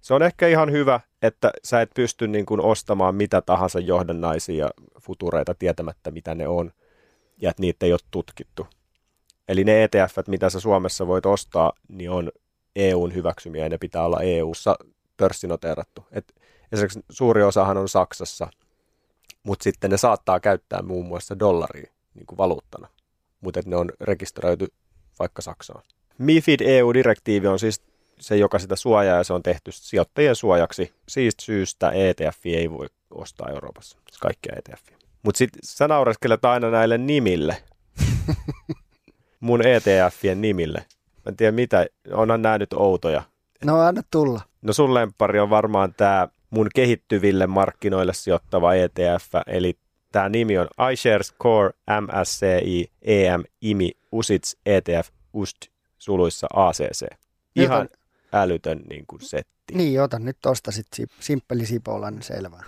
Se 0.00 0.14
on 0.14 0.22
ehkä 0.22 0.48
ihan 0.48 0.72
hyvä, 0.72 1.00
että 1.22 1.50
sä 1.64 1.80
et 1.80 1.90
pysty 1.94 2.28
niin 2.28 2.46
kuin 2.46 2.60
ostamaan 2.60 3.14
mitä 3.14 3.40
tahansa 3.40 3.80
johdannaisia 3.80 4.70
futureita 5.00 5.54
tietämättä, 5.54 6.10
mitä 6.10 6.34
ne 6.34 6.48
on, 6.48 6.72
ja 7.38 7.50
että 7.50 7.60
niitä 7.60 7.86
ei 7.86 7.92
ole 7.92 8.00
tutkittu. 8.10 8.66
Eli 9.48 9.64
ne 9.64 9.84
ETF, 9.84 10.16
mitä 10.28 10.50
sä 10.50 10.60
Suomessa 10.60 11.06
voit 11.06 11.26
ostaa, 11.26 11.72
niin 11.88 12.10
on 12.10 12.30
EUn 12.76 13.14
hyväksymiä 13.14 13.62
ja 13.64 13.68
ne 13.68 13.78
pitää 13.78 14.04
olla 14.04 14.20
EUssa 14.20 14.76
pörssinoteerattu. 15.16 16.06
Et 16.12 16.34
esimerkiksi 16.72 17.00
suuri 17.10 17.42
osahan 17.42 17.76
on 17.76 17.88
Saksassa, 17.88 18.48
mutta 19.42 19.62
sitten 19.62 19.90
ne 19.90 19.96
saattaa 19.96 20.40
käyttää 20.40 20.82
muun 20.82 21.06
muassa 21.06 21.38
dollaria 21.38 21.90
niin 22.14 22.26
kuin 22.26 22.38
valuuttana, 22.38 22.88
mutta 23.40 23.60
ne 23.66 23.76
on 23.76 23.90
rekisteröity 24.00 24.66
vaikka 25.18 25.42
Saksaan. 25.42 25.82
MIFID 26.18 26.60
EU-direktiivi 26.60 27.46
on 27.46 27.58
siis 27.58 27.82
se, 28.20 28.36
joka 28.36 28.58
sitä 28.58 28.76
suojaa 28.76 29.16
ja 29.16 29.24
se 29.24 29.32
on 29.32 29.42
tehty 29.42 29.72
sijoittajien 29.72 30.36
suojaksi. 30.36 30.92
Siitä 31.08 31.42
syystä 31.42 31.90
ETF 31.90 32.46
ei 32.46 32.70
voi 32.70 32.86
ostaa 33.10 33.48
Euroopassa, 33.48 33.98
siis 34.08 34.18
kaikkia 34.18 34.54
ETF. 34.56 34.82
Mutta 35.22 35.38
sitten 35.38 35.60
sä 35.64 35.88
naureskelet 35.88 36.44
aina 36.44 36.70
näille 36.70 36.98
nimille. 36.98 37.56
Mun 39.40 39.66
ETFien 39.66 40.40
nimille. 40.40 40.78
Mä 41.16 41.28
en 41.28 41.36
tiedä 41.36 41.52
mitä, 41.52 41.86
onhan 42.12 42.42
nämä 42.42 42.58
nyt 42.58 42.72
outoja. 42.72 43.22
No 43.64 43.80
anna 43.80 44.02
tulla. 44.10 44.40
No 44.62 44.72
sun 44.72 44.94
lempari 44.94 45.40
on 45.40 45.50
varmaan 45.50 45.94
tämä 45.96 46.28
mun 46.50 46.68
kehittyville 46.74 47.46
markkinoille 47.46 48.14
sijoittava 48.14 48.74
ETF, 48.74 49.34
eli 49.46 49.78
tämä 50.12 50.28
nimi 50.28 50.58
on 50.58 50.68
iShares 50.92 51.34
Core 51.42 51.70
MSCI 52.00 52.92
EM 53.02 53.42
IMI 53.60 53.90
USITS 54.12 54.56
ETF 54.66 55.08
UST 55.32 55.56
suluissa 55.98 56.46
ACC. 56.54 57.06
Ihan 57.56 57.88
älytön 58.32 58.80
niin 58.90 59.04
kuin 59.06 59.20
setti. 59.22 59.74
Niin, 59.74 60.02
ota 60.02 60.18
nyt 60.18 60.36
tosta 60.42 60.70
sit 60.72 60.86
si- 60.94 61.06
simppeli 61.20 61.66
Sipola, 61.66 62.10
niin 62.10 62.22
selvää. 62.22 62.64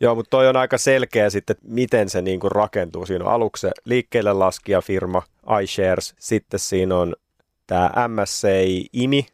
Joo, 0.00 0.14
mutta 0.14 0.30
toi 0.30 0.48
on 0.48 0.56
aika 0.56 0.78
selkeä 0.78 1.30
sitten, 1.30 1.56
että 1.56 1.66
miten 1.68 2.10
se 2.10 2.22
niin 2.22 2.40
kuin 2.40 2.52
rakentuu. 2.52 3.06
Siinä 3.06 3.24
on 3.24 3.32
aluksi 3.32 3.60
se 3.60 3.70
liikkeelle 3.84 4.32
laskija 4.32 4.80
firma 4.80 5.22
iShares, 5.62 6.14
sitten 6.18 6.60
siinä 6.60 6.96
on 6.96 7.14
tämä 7.66 7.90
MSCI 8.08 8.86
IMI, 8.92 9.26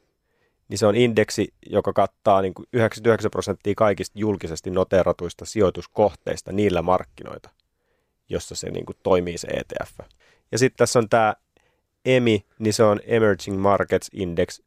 niin 0.69 0.79
se 0.79 0.87
on 0.87 0.97
indeksi, 0.97 1.55
joka 1.67 1.93
kattaa 1.93 2.43
niin 2.43 2.55
kuin 2.55 2.67
99 2.73 3.31
prosenttia 3.31 3.75
kaikista 3.77 4.19
julkisesti 4.19 4.71
noteratuista 4.71 5.45
sijoituskohteista 5.45 6.53
niillä 6.53 6.83
markkinoita, 6.83 7.51
jossa 8.29 8.55
se 8.55 8.71
niin 8.71 8.87
kuin 8.87 8.97
toimii 9.03 9.39
se 9.39 9.49
ETF. 9.49 9.99
Ja 10.53 10.59
sitten 10.59 10.79
tässä 10.79 10.99
on 10.99 11.09
tämä 11.09 11.35
EMI, 12.05 12.45
niin 12.59 12.73
se 12.73 12.83
on 12.83 13.01
Emerging 13.05 13.59
Markets 13.59 14.11
Index, 14.13 14.61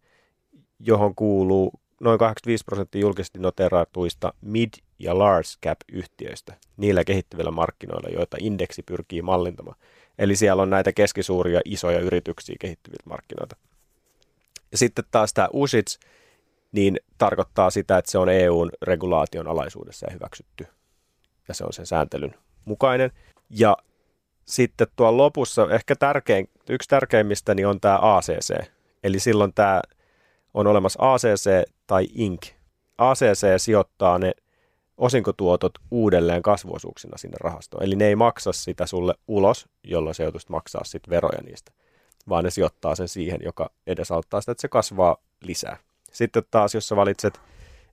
johon 0.84 1.16
kuuluu 1.16 1.72
noin 2.02 2.20
85 2.20 2.64
prosenttia 2.66 3.02
julkisesti 3.02 3.40
noteratuista 3.40 4.34
mid- 4.46 4.84
ja 5.00 5.18
large 5.18 5.50
cap-yhtiöistä 5.66 6.54
niillä 6.78 7.04
kehittyvillä 7.04 7.52
markkinoilla, 7.52 8.10
joita 8.10 8.38
indeksi 8.40 8.84
pyrkii 8.84 9.22
mallintamaan. 9.22 9.78
Eli 10.20 10.36
siellä 10.36 10.62
on 10.62 10.70
näitä 10.70 10.94
keskisuuria 10.94 11.62
isoja 11.66 12.00
yrityksiä 12.00 12.56
kehittyviltä 12.60 13.10
markkinoilta. 13.10 13.56
Ja 14.72 14.78
sitten 14.78 15.06
taas 15.12 15.34
tämä 15.34 15.50
USITS, 15.54 16.00
niin 16.72 17.00
tarkoittaa 17.18 17.70
sitä, 17.70 17.98
että 17.98 18.12
se 18.12 18.18
on 18.18 18.30
EUn 18.30 18.72
regulaation 18.82 19.48
alaisuudessa 19.48 20.06
ja 20.06 20.14
hyväksytty. 20.14 20.68
Ja 21.48 21.54
se 21.54 21.64
on 21.64 21.74
sen 21.74 21.86
sääntelyn 21.86 22.36
mukainen. 22.66 23.12
Ja 23.50 23.78
sitten 24.46 24.88
tuolla 24.96 25.18
lopussa 25.18 25.68
ehkä 25.72 25.96
tärkein, 25.96 26.50
yksi 26.70 26.90
tärkeimmistä 26.90 27.56
niin 27.56 27.68
on 27.68 27.80
tämä 27.80 28.00
ACC. 28.02 28.66
Eli 29.04 29.20
silloin 29.20 29.54
tämä 29.54 29.82
on 30.54 30.68
olemassa 30.68 31.14
ACC 31.14 31.72
tai 31.88 32.08
INC. 32.14 32.52
ACC 32.98 33.46
sijoittaa 33.58 34.20
ne 34.20 34.32
osinkotuotot 34.98 35.74
uudelleen 35.92 36.42
kasvuosuuksina 36.42 37.18
sinne 37.18 37.38
rahastoon. 37.42 37.84
Eli 37.84 37.96
ne 37.96 38.08
ei 38.08 38.16
maksa 38.16 38.52
sitä 38.54 38.86
sulle 38.86 39.14
ulos, 39.28 39.70
jolloin 39.84 40.16
se 40.16 40.24
joutuisi 40.24 40.48
maksaa 40.50 40.84
sitten 40.84 41.12
veroja 41.12 41.42
niistä, 41.42 41.72
vaan 42.30 42.44
ne 42.44 42.52
sijoittaa 42.52 42.96
sen 42.96 43.08
siihen, 43.08 43.40
joka 43.44 43.70
edesauttaa 43.88 44.42
sitä, 44.42 44.52
että 44.52 44.62
se 44.62 44.68
kasvaa 44.68 45.18
lisää. 45.44 45.78
Sitten 46.12 46.44
taas, 46.52 46.76
jos 46.76 46.88
sä 46.88 46.96
valitset 46.96 47.42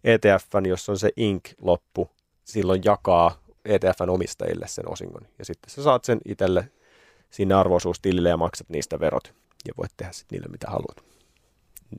ETFn, 0.05 0.67
jos 0.67 0.89
on 0.89 0.99
se 0.99 1.11
INC-loppu, 1.17 2.11
silloin 2.45 2.83
jakaa 2.85 3.41
ETFn 3.65 4.11
omistajille 4.11 4.67
sen 4.69 4.93
osingon. 4.93 5.29
Ja 5.39 5.45
sitten 5.45 5.71
sä 5.71 5.83
saat 5.83 6.05
sen 6.05 6.21
itselle 6.25 6.71
sinne 7.31 7.55
arvoisuustilille 7.55 8.29
ja 8.29 8.37
maksat 8.37 8.69
niistä 8.69 9.01
verot. 9.01 9.35
Ja 9.67 9.75
voit 9.79 9.91
tehdä 9.97 10.13
sitten 10.13 10.37
niille 10.37 10.49
mitä 10.53 10.71
haluat. 10.71 11.08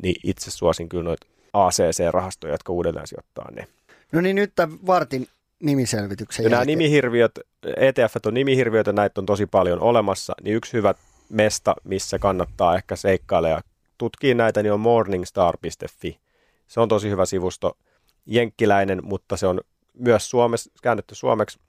Niin 0.03 0.15
itse 0.23 0.51
suosin 0.51 0.89
kyllä 0.89 1.03
noita 1.03 1.27
ACC-rahastoja, 1.53 2.53
jotka 2.53 2.73
uudelleen 2.73 3.07
sijoittaa 3.07 3.51
ne. 3.51 3.67
No 4.11 4.21
niin, 4.21 4.35
nyt 4.35 4.51
tämän 4.55 4.77
vartin 4.87 5.27
nimiselvityksen 5.59 6.43
Ja 6.43 6.49
nämä 6.49 6.59
jälkeen. 6.59 6.77
nimihirviöt, 6.77 7.39
ETF 7.77 8.15
on 8.25 8.33
nimihirviöitä, 8.33 8.93
näitä 8.93 9.21
on 9.21 9.25
tosi 9.25 9.45
paljon 9.45 9.79
olemassa, 9.79 10.33
niin 10.43 10.55
yksi 10.55 10.73
hyvä 10.73 10.93
mesta, 11.29 11.75
missä 11.83 12.19
kannattaa 12.19 12.75
ehkä 12.75 12.95
seikkailla 12.95 13.49
ja 13.49 13.61
tutkia 13.97 14.35
näitä, 14.35 14.63
niin 14.63 14.73
on 14.73 14.79
morningstar.fi. 14.79 16.19
Se 16.67 16.79
on 16.79 16.89
tosi 16.89 17.09
hyvä 17.09 17.25
sivusto, 17.25 17.77
jenkkiläinen, 18.25 18.99
mutta 19.03 19.37
se 19.37 19.47
on 19.47 19.61
myös 19.93 20.29
Suomessa, 20.29 20.71
käännetty 20.81 21.15
suomeksi 21.15 21.59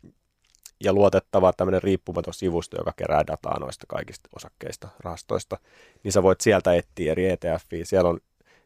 ja 0.85 0.93
luotettava 0.93 1.53
tämmöinen 1.53 1.83
riippumaton 1.83 2.35
sivusto, 2.35 2.77
joka 2.77 2.93
kerää 2.97 3.27
dataa 3.27 3.59
noista 3.59 3.87
kaikista 3.89 4.29
osakkeista, 4.37 4.89
rahastoista, 5.01 5.59
niin 6.03 6.13
sä 6.13 6.23
voit 6.23 6.41
sieltä 6.41 6.75
etsiä 6.75 7.13
eri 7.13 7.29
ETFiä. 7.29 7.85
Siellä 7.85 8.11
on 8.11 8.21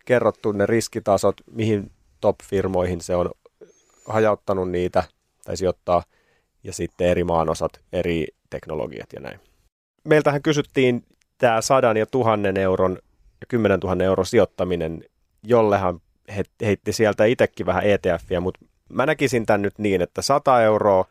kerrottu 0.04 0.52
ne 0.52 0.66
riskitasot, 0.66 1.36
mihin 1.50 1.90
top-firmoihin 2.20 3.00
se 3.00 3.16
on 3.16 3.30
hajauttanut 4.06 4.70
niitä 4.70 5.04
tai 5.44 5.56
sijoittaa, 5.56 6.02
ja 6.64 6.72
sitten 6.72 7.08
eri 7.08 7.24
maanosat, 7.24 7.80
eri 7.92 8.26
teknologiat 8.50 9.12
ja 9.12 9.20
näin. 9.20 9.40
Meiltähän 10.04 10.42
kysyttiin 10.42 11.04
tämä 11.38 11.60
sadan 11.60 11.96
ja 11.96 12.06
tuhannen 12.06 12.56
euron 12.56 12.98
ja 13.40 13.46
10 13.48 13.78
000 13.80 14.04
euron 14.04 14.26
sijoittaminen, 14.26 15.04
jollehan 15.42 16.00
he 16.36 16.42
heitti 16.60 16.92
sieltä 16.92 17.24
itsekin 17.24 17.66
vähän 17.66 17.84
ETFiä, 17.84 18.40
mutta 18.40 18.64
mä 18.88 19.06
näkisin 19.06 19.46
tämän 19.46 19.62
nyt 19.62 19.78
niin, 19.78 20.02
että 20.02 20.22
100 20.22 20.62
euroa 20.62 21.04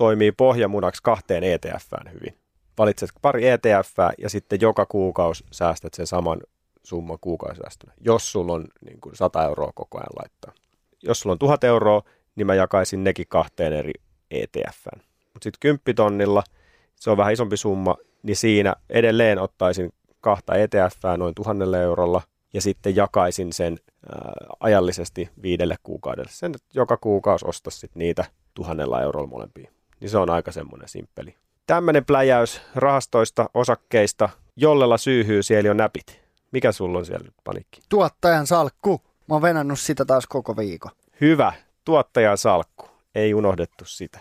toimii 0.00 0.32
pohjamunaksi 0.32 1.02
kahteen 1.02 1.44
ETFään 1.44 2.12
hyvin. 2.12 2.38
Valitset 2.78 3.10
pari 3.22 3.48
ETFää 3.48 4.12
ja 4.18 4.30
sitten 4.30 4.60
joka 4.60 4.86
kuukausi 4.86 5.44
säästät 5.50 5.94
sen 5.94 6.06
saman 6.06 6.40
summan 6.82 7.18
kuukausisäästönä, 7.20 7.92
jos 8.00 8.32
sulla 8.32 8.52
on 8.52 8.66
niin 8.84 9.00
kuin 9.00 9.16
100 9.16 9.44
euroa 9.44 9.72
koko 9.74 9.98
ajan 9.98 10.16
laittaa. 10.18 10.52
Jos 11.02 11.20
sulla 11.20 11.32
on 11.32 11.38
1000 11.38 11.64
euroa, 11.64 12.02
niin 12.36 12.46
mä 12.46 12.54
jakaisin 12.54 13.04
nekin 13.04 13.26
kahteen 13.28 13.72
eri 13.72 13.92
ETFään. 14.30 15.02
Mutta 15.32 15.44
sitten 15.44 15.60
10 15.60 15.96
tonnilla, 15.96 16.42
se 16.96 17.10
on 17.10 17.16
vähän 17.16 17.32
isompi 17.32 17.56
summa, 17.56 17.96
niin 18.22 18.36
siinä 18.36 18.74
edelleen 18.90 19.38
ottaisin 19.38 19.92
kahta 20.20 20.54
ETFää 20.54 21.16
noin 21.16 21.34
tuhannella 21.34 21.78
eurolla 21.78 22.22
ja 22.52 22.62
sitten 22.62 22.96
jakaisin 22.96 23.52
sen 23.52 23.78
ää, 24.12 24.32
ajallisesti 24.60 25.30
viidelle 25.42 25.76
kuukaudelle. 25.82 26.30
Sen, 26.32 26.54
joka 26.74 26.96
kuukausi 26.96 27.46
ostaisi 27.48 27.90
niitä 27.94 28.24
tuhannella 28.54 29.02
eurolla 29.02 29.28
molempia. 29.28 29.70
Niin 30.00 30.10
se 30.10 30.18
on 30.18 30.30
aika 30.30 30.52
semmoinen 30.52 30.88
simppeli. 30.88 31.34
Tämmöinen 31.66 32.04
pläjäys 32.04 32.62
rahastoista, 32.74 33.50
osakkeista, 33.54 34.28
jollella 34.56 34.98
syyhyy 34.98 35.42
siellä 35.42 35.70
on 35.70 35.76
näpit. 35.76 36.20
Mikä 36.52 36.72
sulla 36.72 36.98
on 36.98 37.06
siellä 37.06 37.24
nyt 37.24 37.34
panikki? 37.44 37.80
Tuottajan 37.88 38.46
salkku. 38.46 39.00
Mä 39.28 39.34
oon 39.34 39.42
venannut 39.42 39.78
sitä 39.78 40.04
taas 40.04 40.26
koko 40.26 40.56
viikon. 40.56 40.90
Hyvä, 41.20 41.52
tuottajan 41.84 42.38
salkku. 42.38 42.88
Ei 43.14 43.34
unohdettu 43.34 43.84
sitä. 43.84 44.18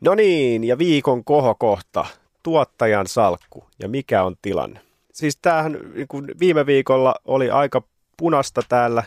No 0.00 0.14
niin, 0.14 0.64
ja 0.64 0.78
viikon 0.78 1.24
kohokohta. 1.24 2.06
Tuottajan 2.42 3.06
salkku. 3.06 3.64
Ja 3.78 3.88
mikä 3.88 4.24
on 4.24 4.36
tilanne? 4.42 4.80
Siis 5.12 5.38
tämähän 5.42 5.72
niin 5.72 6.08
viime 6.40 6.66
viikolla 6.66 7.14
oli 7.24 7.50
aika 7.50 7.82
punasta 8.16 8.62
täällä. 8.68 9.02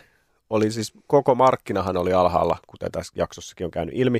Oli 0.50 0.72
siis 0.72 0.94
koko 1.08 1.36
markkinahan 1.36 1.98
oli 1.98 2.14
alhaalla, 2.14 2.58
kuten 2.68 2.92
tässä 2.92 3.14
jaksossakin 3.16 3.66
on 3.66 3.72
käynyt 3.72 3.96
ilmi. 3.98 4.20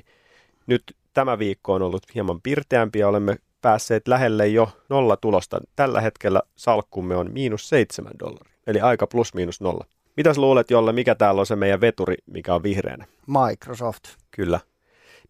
Nyt 0.68 0.84
tämä 1.14 1.40
viikko 1.40 1.74
on 1.74 1.82
ollut 1.82 2.16
hieman 2.16 2.42
pirteämpi 2.42 3.00
ja 3.00 3.08
olemme 3.08 3.38
päässeet 3.62 4.08
lähelle 4.08 4.48
jo 4.48 4.70
nolla 4.90 5.18
tulosta. 5.18 5.60
Tällä 5.76 6.02
hetkellä 6.02 6.42
salkkumme 6.56 7.16
on 7.16 7.32
miinus 7.32 7.70
seitsemän 7.70 8.14
dollaria, 8.20 8.54
eli 8.68 8.82
aika 8.82 9.08
plus 9.08 9.34
miinus 9.34 9.62
nolla. 9.62 9.86
Mitäs 10.18 10.38
luulet, 10.38 10.72
Jolle, 10.72 10.94
mikä 10.94 11.16
täällä 11.16 11.40
on 11.40 11.46
se 11.46 11.56
meidän 11.56 11.82
veturi, 11.82 12.16
mikä 12.26 12.56
on 12.56 12.64
vihreänä? 12.64 13.06
Microsoft. 13.28 14.04
Kyllä. 14.32 14.60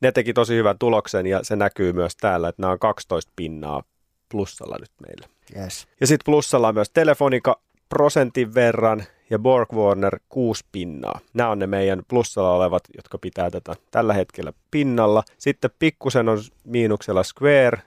Ne 0.02 0.12
teki 0.12 0.34
tosi 0.34 0.56
hyvän 0.56 0.80
tuloksen 0.80 1.28
ja 1.28 1.44
se 1.44 1.56
näkyy 1.56 1.94
myös 1.94 2.16
täällä, 2.16 2.50
että 2.50 2.62
nämä 2.62 2.72
on 2.72 2.80
12 2.80 3.32
pinnaa 3.36 3.84
plussalla 4.32 4.78
nyt 4.80 4.92
meillä. 5.08 5.28
Yes. 5.56 5.88
Ja 6.02 6.08
sitten 6.08 6.26
plussalla 6.26 6.68
on 6.68 6.74
myös 6.74 6.90
Telefonika 6.90 7.62
prosentin 7.90 8.54
verran 8.54 9.04
ja 9.30 9.40
Borg 9.40 9.74
Warner 9.74 10.20
6 10.30 10.66
pinnaa. 10.72 11.20
Nämä 11.34 11.50
on 11.50 11.60
ne 11.60 11.68
meidän 11.68 12.02
plussalla 12.08 12.54
olevat, 12.54 12.84
jotka 12.96 13.18
pitää 13.18 13.52
tätä 13.52 13.76
tällä 13.92 14.14
hetkellä 14.14 14.54
pinnalla. 14.72 15.24
Sitten 15.38 15.72
pikkusen 15.80 16.30
on 16.30 16.40
miinuksella 16.64 17.24
Square 17.24 17.82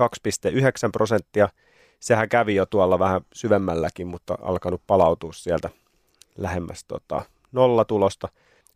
2,9 0.00 0.90
prosenttia. 0.92 1.48
Sehän 2.00 2.28
kävi 2.28 2.54
jo 2.54 2.66
tuolla 2.66 2.98
vähän 2.98 3.20
syvemmälläkin, 3.34 4.06
mutta 4.06 4.38
alkanut 4.42 4.82
palautua 4.86 5.32
sieltä 5.32 5.70
lähemmäs 6.36 6.84
tota, 6.84 7.22
nollatulosta. 7.52 8.28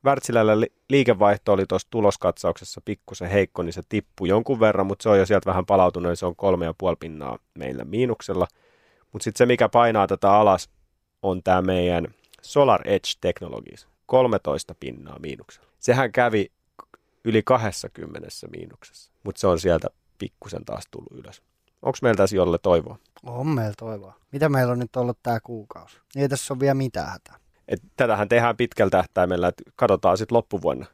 Wärtsilällä 0.04 0.60
li- 0.60 0.72
liikevaihto 0.88 1.52
oli 1.52 1.64
tuossa 1.68 1.88
tuloskatsauksessa 1.90 2.80
pikkusen 2.84 3.30
heikko, 3.30 3.62
niin 3.62 3.72
se 3.72 3.82
tippui 3.88 4.28
jonkun 4.28 4.60
verran, 4.60 4.86
mutta 4.86 5.02
se 5.02 5.08
on 5.08 5.18
jo 5.18 5.26
sieltä 5.26 5.50
vähän 5.50 5.66
palautunut, 5.66 6.10
niin 6.10 6.16
se 6.16 6.26
on 6.26 6.36
kolme 6.36 6.64
ja 6.64 6.74
puoli 6.78 6.96
pinnaa 7.00 7.38
meillä 7.54 7.84
miinuksella. 7.84 8.46
Mutta 9.12 9.24
sitten 9.24 9.38
se, 9.38 9.46
mikä 9.46 9.68
painaa 9.68 10.06
tätä 10.06 10.32
alas, 10.32 10.70
on 11.30 11.42
tämä 11.42 11.62
meidän 11.62 12.06
Solar 12.42 12.88
Edge 12.88 13.10
Technologies, 13.20 13.88
13 14.06 14.74
pinnaa 14.80 15.18
miinuksella. 15.18 15.68
Sehän 15.78 16.12
kävi 16.12 16.52
yli 17.24 17.42
20 17.42 18.28
miinuksessa, 18.50 19.10
mutta 19.22 19.40
se 19.40 19.46
on 19.46 19.60
sieltä 19.60 19.88
pikkusen 20.18 20.64
taas 20.64 20.84
tullut 20.90 21.12
ylös. 21.12 21.42
Onko 21.82 21.98
meillä 22.02 22.16
tässä 22.16 22.36
jolle 22.36 22.58
toivoa? 22.58 22.98
On 23.22 23.46
meillä 23.46 23.74
toivoa. 23.78 24.14
Mitä 24.32 24.48
meillä 24.48 24.72
on 24.72 24.78
nyt 24.78 24.96
ollut 24.96 25.18
tämä 25.22 25.40
kuukausi? 25.40 25.98
Ei 26.16 26.28
tässä 26.28 26.54
ole 26.54 26.60
vielä 26.60 26.74
mitään 26.74 27.10
hätää. 27.10 27.36
Et 27.68 27.82
tätähän 27.96 28.28
tehdään 28.28 28.56
pitkällä 28.56 28.90
tähtäimellä, 28.90 29.48
että 29.48 29.62
katsotaan 29.76 30.18
sitten 30.18 30.36
loppuvuonna. 30.36 30.86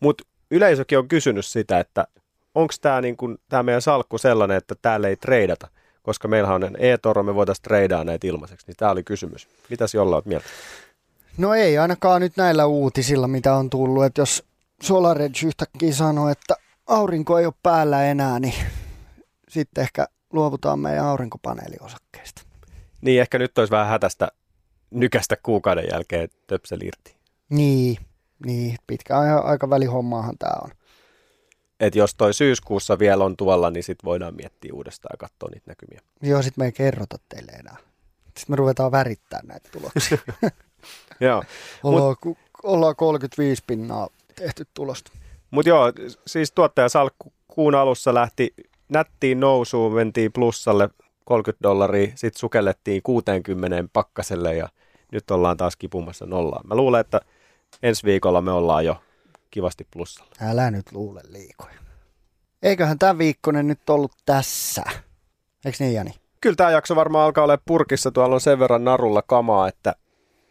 Mutta 0.00 0.24
yleisökin 0.50 0.98
on 0.98 1.08
kysynyt 1.08 1.46
sitä, 1.46 1.80
että 1.80 2.06
onko 2.54 2.74
tämä 2.80 3.00
niinku, 3.00 3.28
meidän 3.62 3.82
salkku 3.82 4.18
sellainen, 4.18 4.56
että 4.56 4.74
täällä 4.82 5.08
ei 5.08 5.16
treidata, 5.16 5.68
koska 6.04 6.28
meillähän 6.28 6.64
on 6.64 6.76
e-toro, 6.78 7.22
me 7.22 7.34
voitaisiin 7.34 7.62
treidaa 7.62 8.04
näitä 8.04 8.26
ilmaiseksi. 8.26 8.66
Niin 8.66 8.76
tämä 8.76 8.90
oli 8.90 9.02
kysymys. 9.02 9.48
Mitäs 9.70 9.94
jolla 9.94 10.16
olet 10.16 10.26
mieltä? 10.26 10.46
No 11.38 11.54
ei 11.54 11.78
ainakaan 11.78 12.20
nyt 12.20 12.36
näillä 12.36 12.66
uutisilla, 12.66 13.28
mitä 13.28 13.54
on 13.54 13.70
tullut. 13.70 14.04
Että 14.04 14.20
jos 14.20 14.44
SolarEdge 14.82 15.46
yhtäkkiä 15.46 15.92
sanoo, 15.92 16.28
että 16.28 16.54
aurinko 16.86 17.38
ei 17.38 17.46
ole 17.46 17.54
päällä 17.62 18.04
enää, 18.04 18.40
niin 18.40 18.54
sitten 19.48 19.82
ehkä 19.82 20.06
luovutaan 20.32 20.78
meidän 20.78 21.04
aurinkopaneeliosakkeista. 21.04 22.42
Niin, 23.00 23.20
ehkä 23.20 23.38
nyt 23.38 23.58
olisi 23.58 23.70
vähän 23.70 23.88
hätästä 23.88 24.28
nykästä 24.90 25.36
kuukauden 25.42 25.84
jälkeen 25.92 26.28
töpsel 26.46 26.80
irti. 26.82 27.16
Niin, 27.48 27.96
niin 28.46 28.76
pitkä 28.86 29.18
aikavälin 29.44 29.90
hommaahan 29.90 30.38
tämä 30.38 30.56
on. 30.64 30.70
Et 31.80 31.94
jos 31.94 32.14
toi 32.14 32.34
syyskuussa 32.34 32.98
vielä 32.98 33.24
on 33.24 33.36
tuolla, 33.36 33.70
niin 33.70 33.82
sitten 33.82 34.04
voidaan 34.04 34.34
miettiä 34.34 34.74
uudestaan 34.74 35.12
ja 35.12 35.16
katsoa 35.16 35.48
niitä 35.52 35.70
näkymiä. 35.70 36.00
Joo, 36.22 36.42
sitten 36.42 36.62
me 36.62 36.66
ei 36.66 36.72
kerrota 36.72 37.16
teille 37.28 37.52
enää. 37.52 37.76
Sitten 38.24 38.44
me 38.48 38.56
ruvetaan 38.56 38.92
värittää 38.92 39.40
näitä 39.44 39.68
tuloksia. 39.72 40.18
Joo. 41.20 41.42
ollaan, 41.82 42.16
ku, 42.20 42.38
ollaan 42.62 42.96
35 42.96 43.62
pinnaa 43.66 44.08
tehty 44.36 44.66
tulosta. 44.74 45.12
Mutta 45.50 45.68
joo, 45.68 45.92
siis 46.26 46.52
tuottajasalkku 46.52 47.32
kuun 47.48 47.74
alussa 47.74 48.14
lähti 48.14 48.54
nättiin 48.88 49.40
nousuun, 49.40 49.92
mentiin 49.92 50.32
plussalle 50.32 50.88
30 51.24 51.62
dollaria, 51.62 52.12
sitten 52.14 52.40
sukellettiin 52.40 53.02
60 53.02 53.84
pakkaselle 53.92 54.56
ja 54.56 54.68
nyt 55.12 55.30
ollaan 55.30 55.56
taas 55.56 55.76
kipumassa 55.76 56.26
nollaan. 56.26 56.66
Mä 56.66 56.74
luulen, 56.74 57.00
että 57.00 57.20
ensi 57.82 58.04
viikolla 58.04 58.40
me 58.40 58.52
ollaan 58.52 58.84
jo 58.84 58.96
kivasti 59.54 59.86
plussalla. 59.92 60.30
Älä 60.40 60.70
nyt 60.70 60.92
luule 60.92 61.20
liikoja. 61.28 61.74
Eiköhän 62.62 62.98
tämä 62.98 63.18
viikkonen 63.18 63.66
nyt 63.66 63.90
ollut 63.90 64.12
tässä. 64.26 64.82
Eikö 65.64 65.76
niin, 65.80 65.94
Jani? 65.94 66.10
Kyllä 66.40 66.56
tämä 66.56 66.70
jakso 66.70 66.96
varmaan 66.96 67.24
alkaa 67.24 67.44
olla 67.44 67.58
purkissa. 67.64 68.10
Tuolla 68.10 68.34
on 68.34 68.40
sen 68.40 68.58
verran 68.58 68.84
narulla 68.84 69.22
kamaa, 69.22 69.68
että 69.68 69.94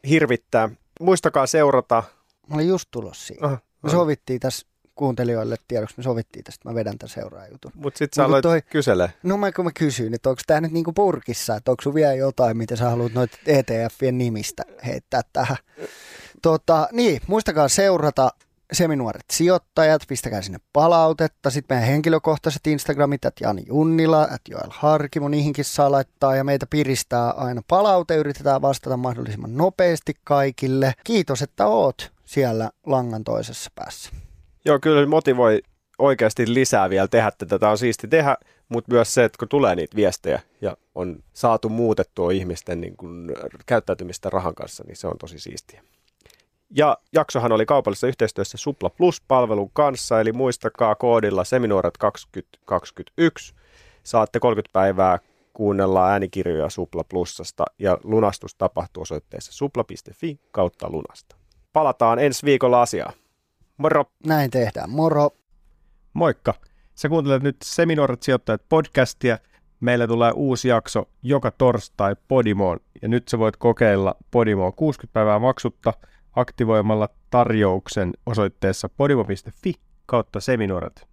hirvittää. 0.10 0.70
Muistakaa 1.00 1.48
seurata. 1.48 2.04
Mä 2.50 2.56
olin 2.56 2.68
just 2.68 2.88
tulossa 2.92 3.28
siihen. 3.28 3.46
Aha, 3.46 3.58
Me 3.84 3.90
sovittiin 3.90 4.40
tässä 4.40 4.68
kuuntelijoille 4.96 5.56
tiedoksi, 5.68 5.94
me 5.98 6.04
sovittiin 6.04 6.44
tästä, 6.44 6.70
mä 6.70 6.76
vedän 6.76 6.98
tämän 6.98 7.10
seuraajutun. 7.10 7.72
Mutta 7.76 7.98
sitten 7.98 8.16
sä 8.16 8.26
aloit 8.26 8.42
toi- 8.44 8.62
kysele. 8.62 9.14
No 9.24 9.38
mä, 9.38 9.52
kun 9.52 9.66
mä 9.66 9.72
kysyin, 9.72 10.14
että 10.14 10.30
onko 10.30 10.42
tämä 10.48 10.62
nyt 10.62 10.72
niinku 10.72 10.94
purkissa, 10.94 11.56
että 11.56 11.72
onko 11.72 11.82
sulla 11.84 11.96
vielä 11.96 12.14
jotain, 12.14 12.58
mitä 12.58 12.76
sä 12.76 12.90
haluat 12.90 13.14
noita 13.14 13.38
ETFien 13.48 14.18
nimistä 14.18 14.64
heittää 14.86 15.22
tähän. 15.34 15.58
Tota, 16.42 16.88
niin, 16.92 17.22
muistakaa 17.28 17.68
seurata 17.68 18.30
Seminuoret 18.74 19.24
sijoittajat, 19.32 20.02
pistäkää 20.08 20.42
sinne 20.42 20.60
palautetta. 20.74 21.50
Sitten 21.50 21.78
meidän 21.78 21.90
henkilökohtaiset 21.90 22.68
Instagramit, 22.68 23.26
että 23.26 23.46
Jani 23.46 23.64
Junnila, 23.68 24.24
että 24.24 24.52
Joel 24.52 24.70
Harkimo, 24.70 25.28
niihinkin 25.28 25.66
saa 25.66 25.92
laittaa. 25.92 26.36
Ja 26.36 26.44
meitä 26.44 26.66
piristää 26.70 27.32
aina 27.32 27.62
palaute, 27.68 28.16
yritetään 28.16 28.62
vastata 28.62 28.98
mahdollisimman 28.98 29.58
nopeasti 29.58 30.14
kaikille. 30.24 30.94
Kiitos, 31.04 31.42
että 31.42 31.68
oot 31.68 32.12
siellä 32.26 32.72
langan 32.86 33.24
toisessa 33.24 33.72
päässä. 33.76 34.10
Joo, 34.66 34.80
kyllä 34.80 35.06
motivoi 35.06 35.62
oikeasti 36.00 36.54
lisää 36.54 36.90
vielä 36.90 37.08
tehdä 37.08 37.32
tätä. 37.38 37.60
Tämä 37.60 37.72
on 37.72 37.78
siisti 37.78 38.08
tehdä, 38.08 38.38
mutta 38.70 38.92
myös 38.92 39.14
se, 39.14 39.24
että 39.24 39.38
kun 39.40 39.48
tulee 39.48 39.76
niitä 39.76 39.96
viestejä 39.96 40.40
ja 40.62 40.78
on 40.96 41.24
saatu 41.34 41.70
muutettua 41.70 42.32
ihmisten 42.32 42.82
niin 42.82 42.98
kun, 42.98 43.32
käyttäytymistä 43.66 44.30
rahan 44.30 44.56
kanssa, 44.56 44.84
niin 44.88 44.96
se 44.96 45.08
on 45.08 45.18
tosi 45.18 45.40
siistiä. 45.40 45.84
Ja 46.76 46.98
jaksohan 47.14 47.52
oli 47.52 47.66
kaupallisessa 47.66 48.08
yhteistyössä 48.08 48.58
Supla 48.58 48.90
Plus-palvelun 48.90 49.70
kanssa, 49.74 50.20
eli 50.20 50.32
muistakaa 50.32 50.96
koodilla 50.96 51.44
Seminuoret 51.44 51.98
2021. 51.98 53.56
Saatte 54.04 54.40
30 54.40 54.74
päivää 54.74 55.20
kuunnella 55.54 56.10
äänikirjoja 56.10 56.70
Supla 56.70 57.04
Plusasta 57.04 57.66
ja 57.80 57.98
lunastus 58.04 58.56
tapahtuu 58.56 59.02
osoitteessa 59.02 59.52
supla.fi 59.52 60.40
kautta 60.52 60.90
lunasta. 60.90 61.36
Palataan 61.74 62.20
ensi 62.20 62.46
viikolla 62.46 62.82
asiaan. 62.82 63.14
Moro! 63.78 64.06
Näin 64.26 64.52
tehdään. 64.52 64.90
Moro! 64.90 65.30
Moikka! 66.14 66.54
Sä 66.96 67.10
kuuntelet 67.10 67.44
nyt 67.44 67.58
Seminoorat 67.64 68.24
sijoittajat 68.24 68.62
podcastia. 68.70 69.38
Meillä 69.80 70.08
tulee 70.08 70.32
uusi 70.36 70.68
jakso 70.68 71.10
joka 71.24 71.52
torstai 71.52 72.16
Podimoon 72.28 72.80
ja 73.02 73.08
nyt 73.08 73.28
sä 73.28 73.40
voit 73.40 73.58
kokeilla 73.58 74.16
Podimoa 74.32 74.72
60 74.72 75.14
päivää 75.14 75.40
maksutta 75.40 75.94
aktivoimalla 76.36 77.10
tarjouksen 77.30 78.14
osoitteessa 78.26 78.90
podimo.fi 78.90 79.74
kautta 80.06 80.40
seminoorat. 80.40 81.13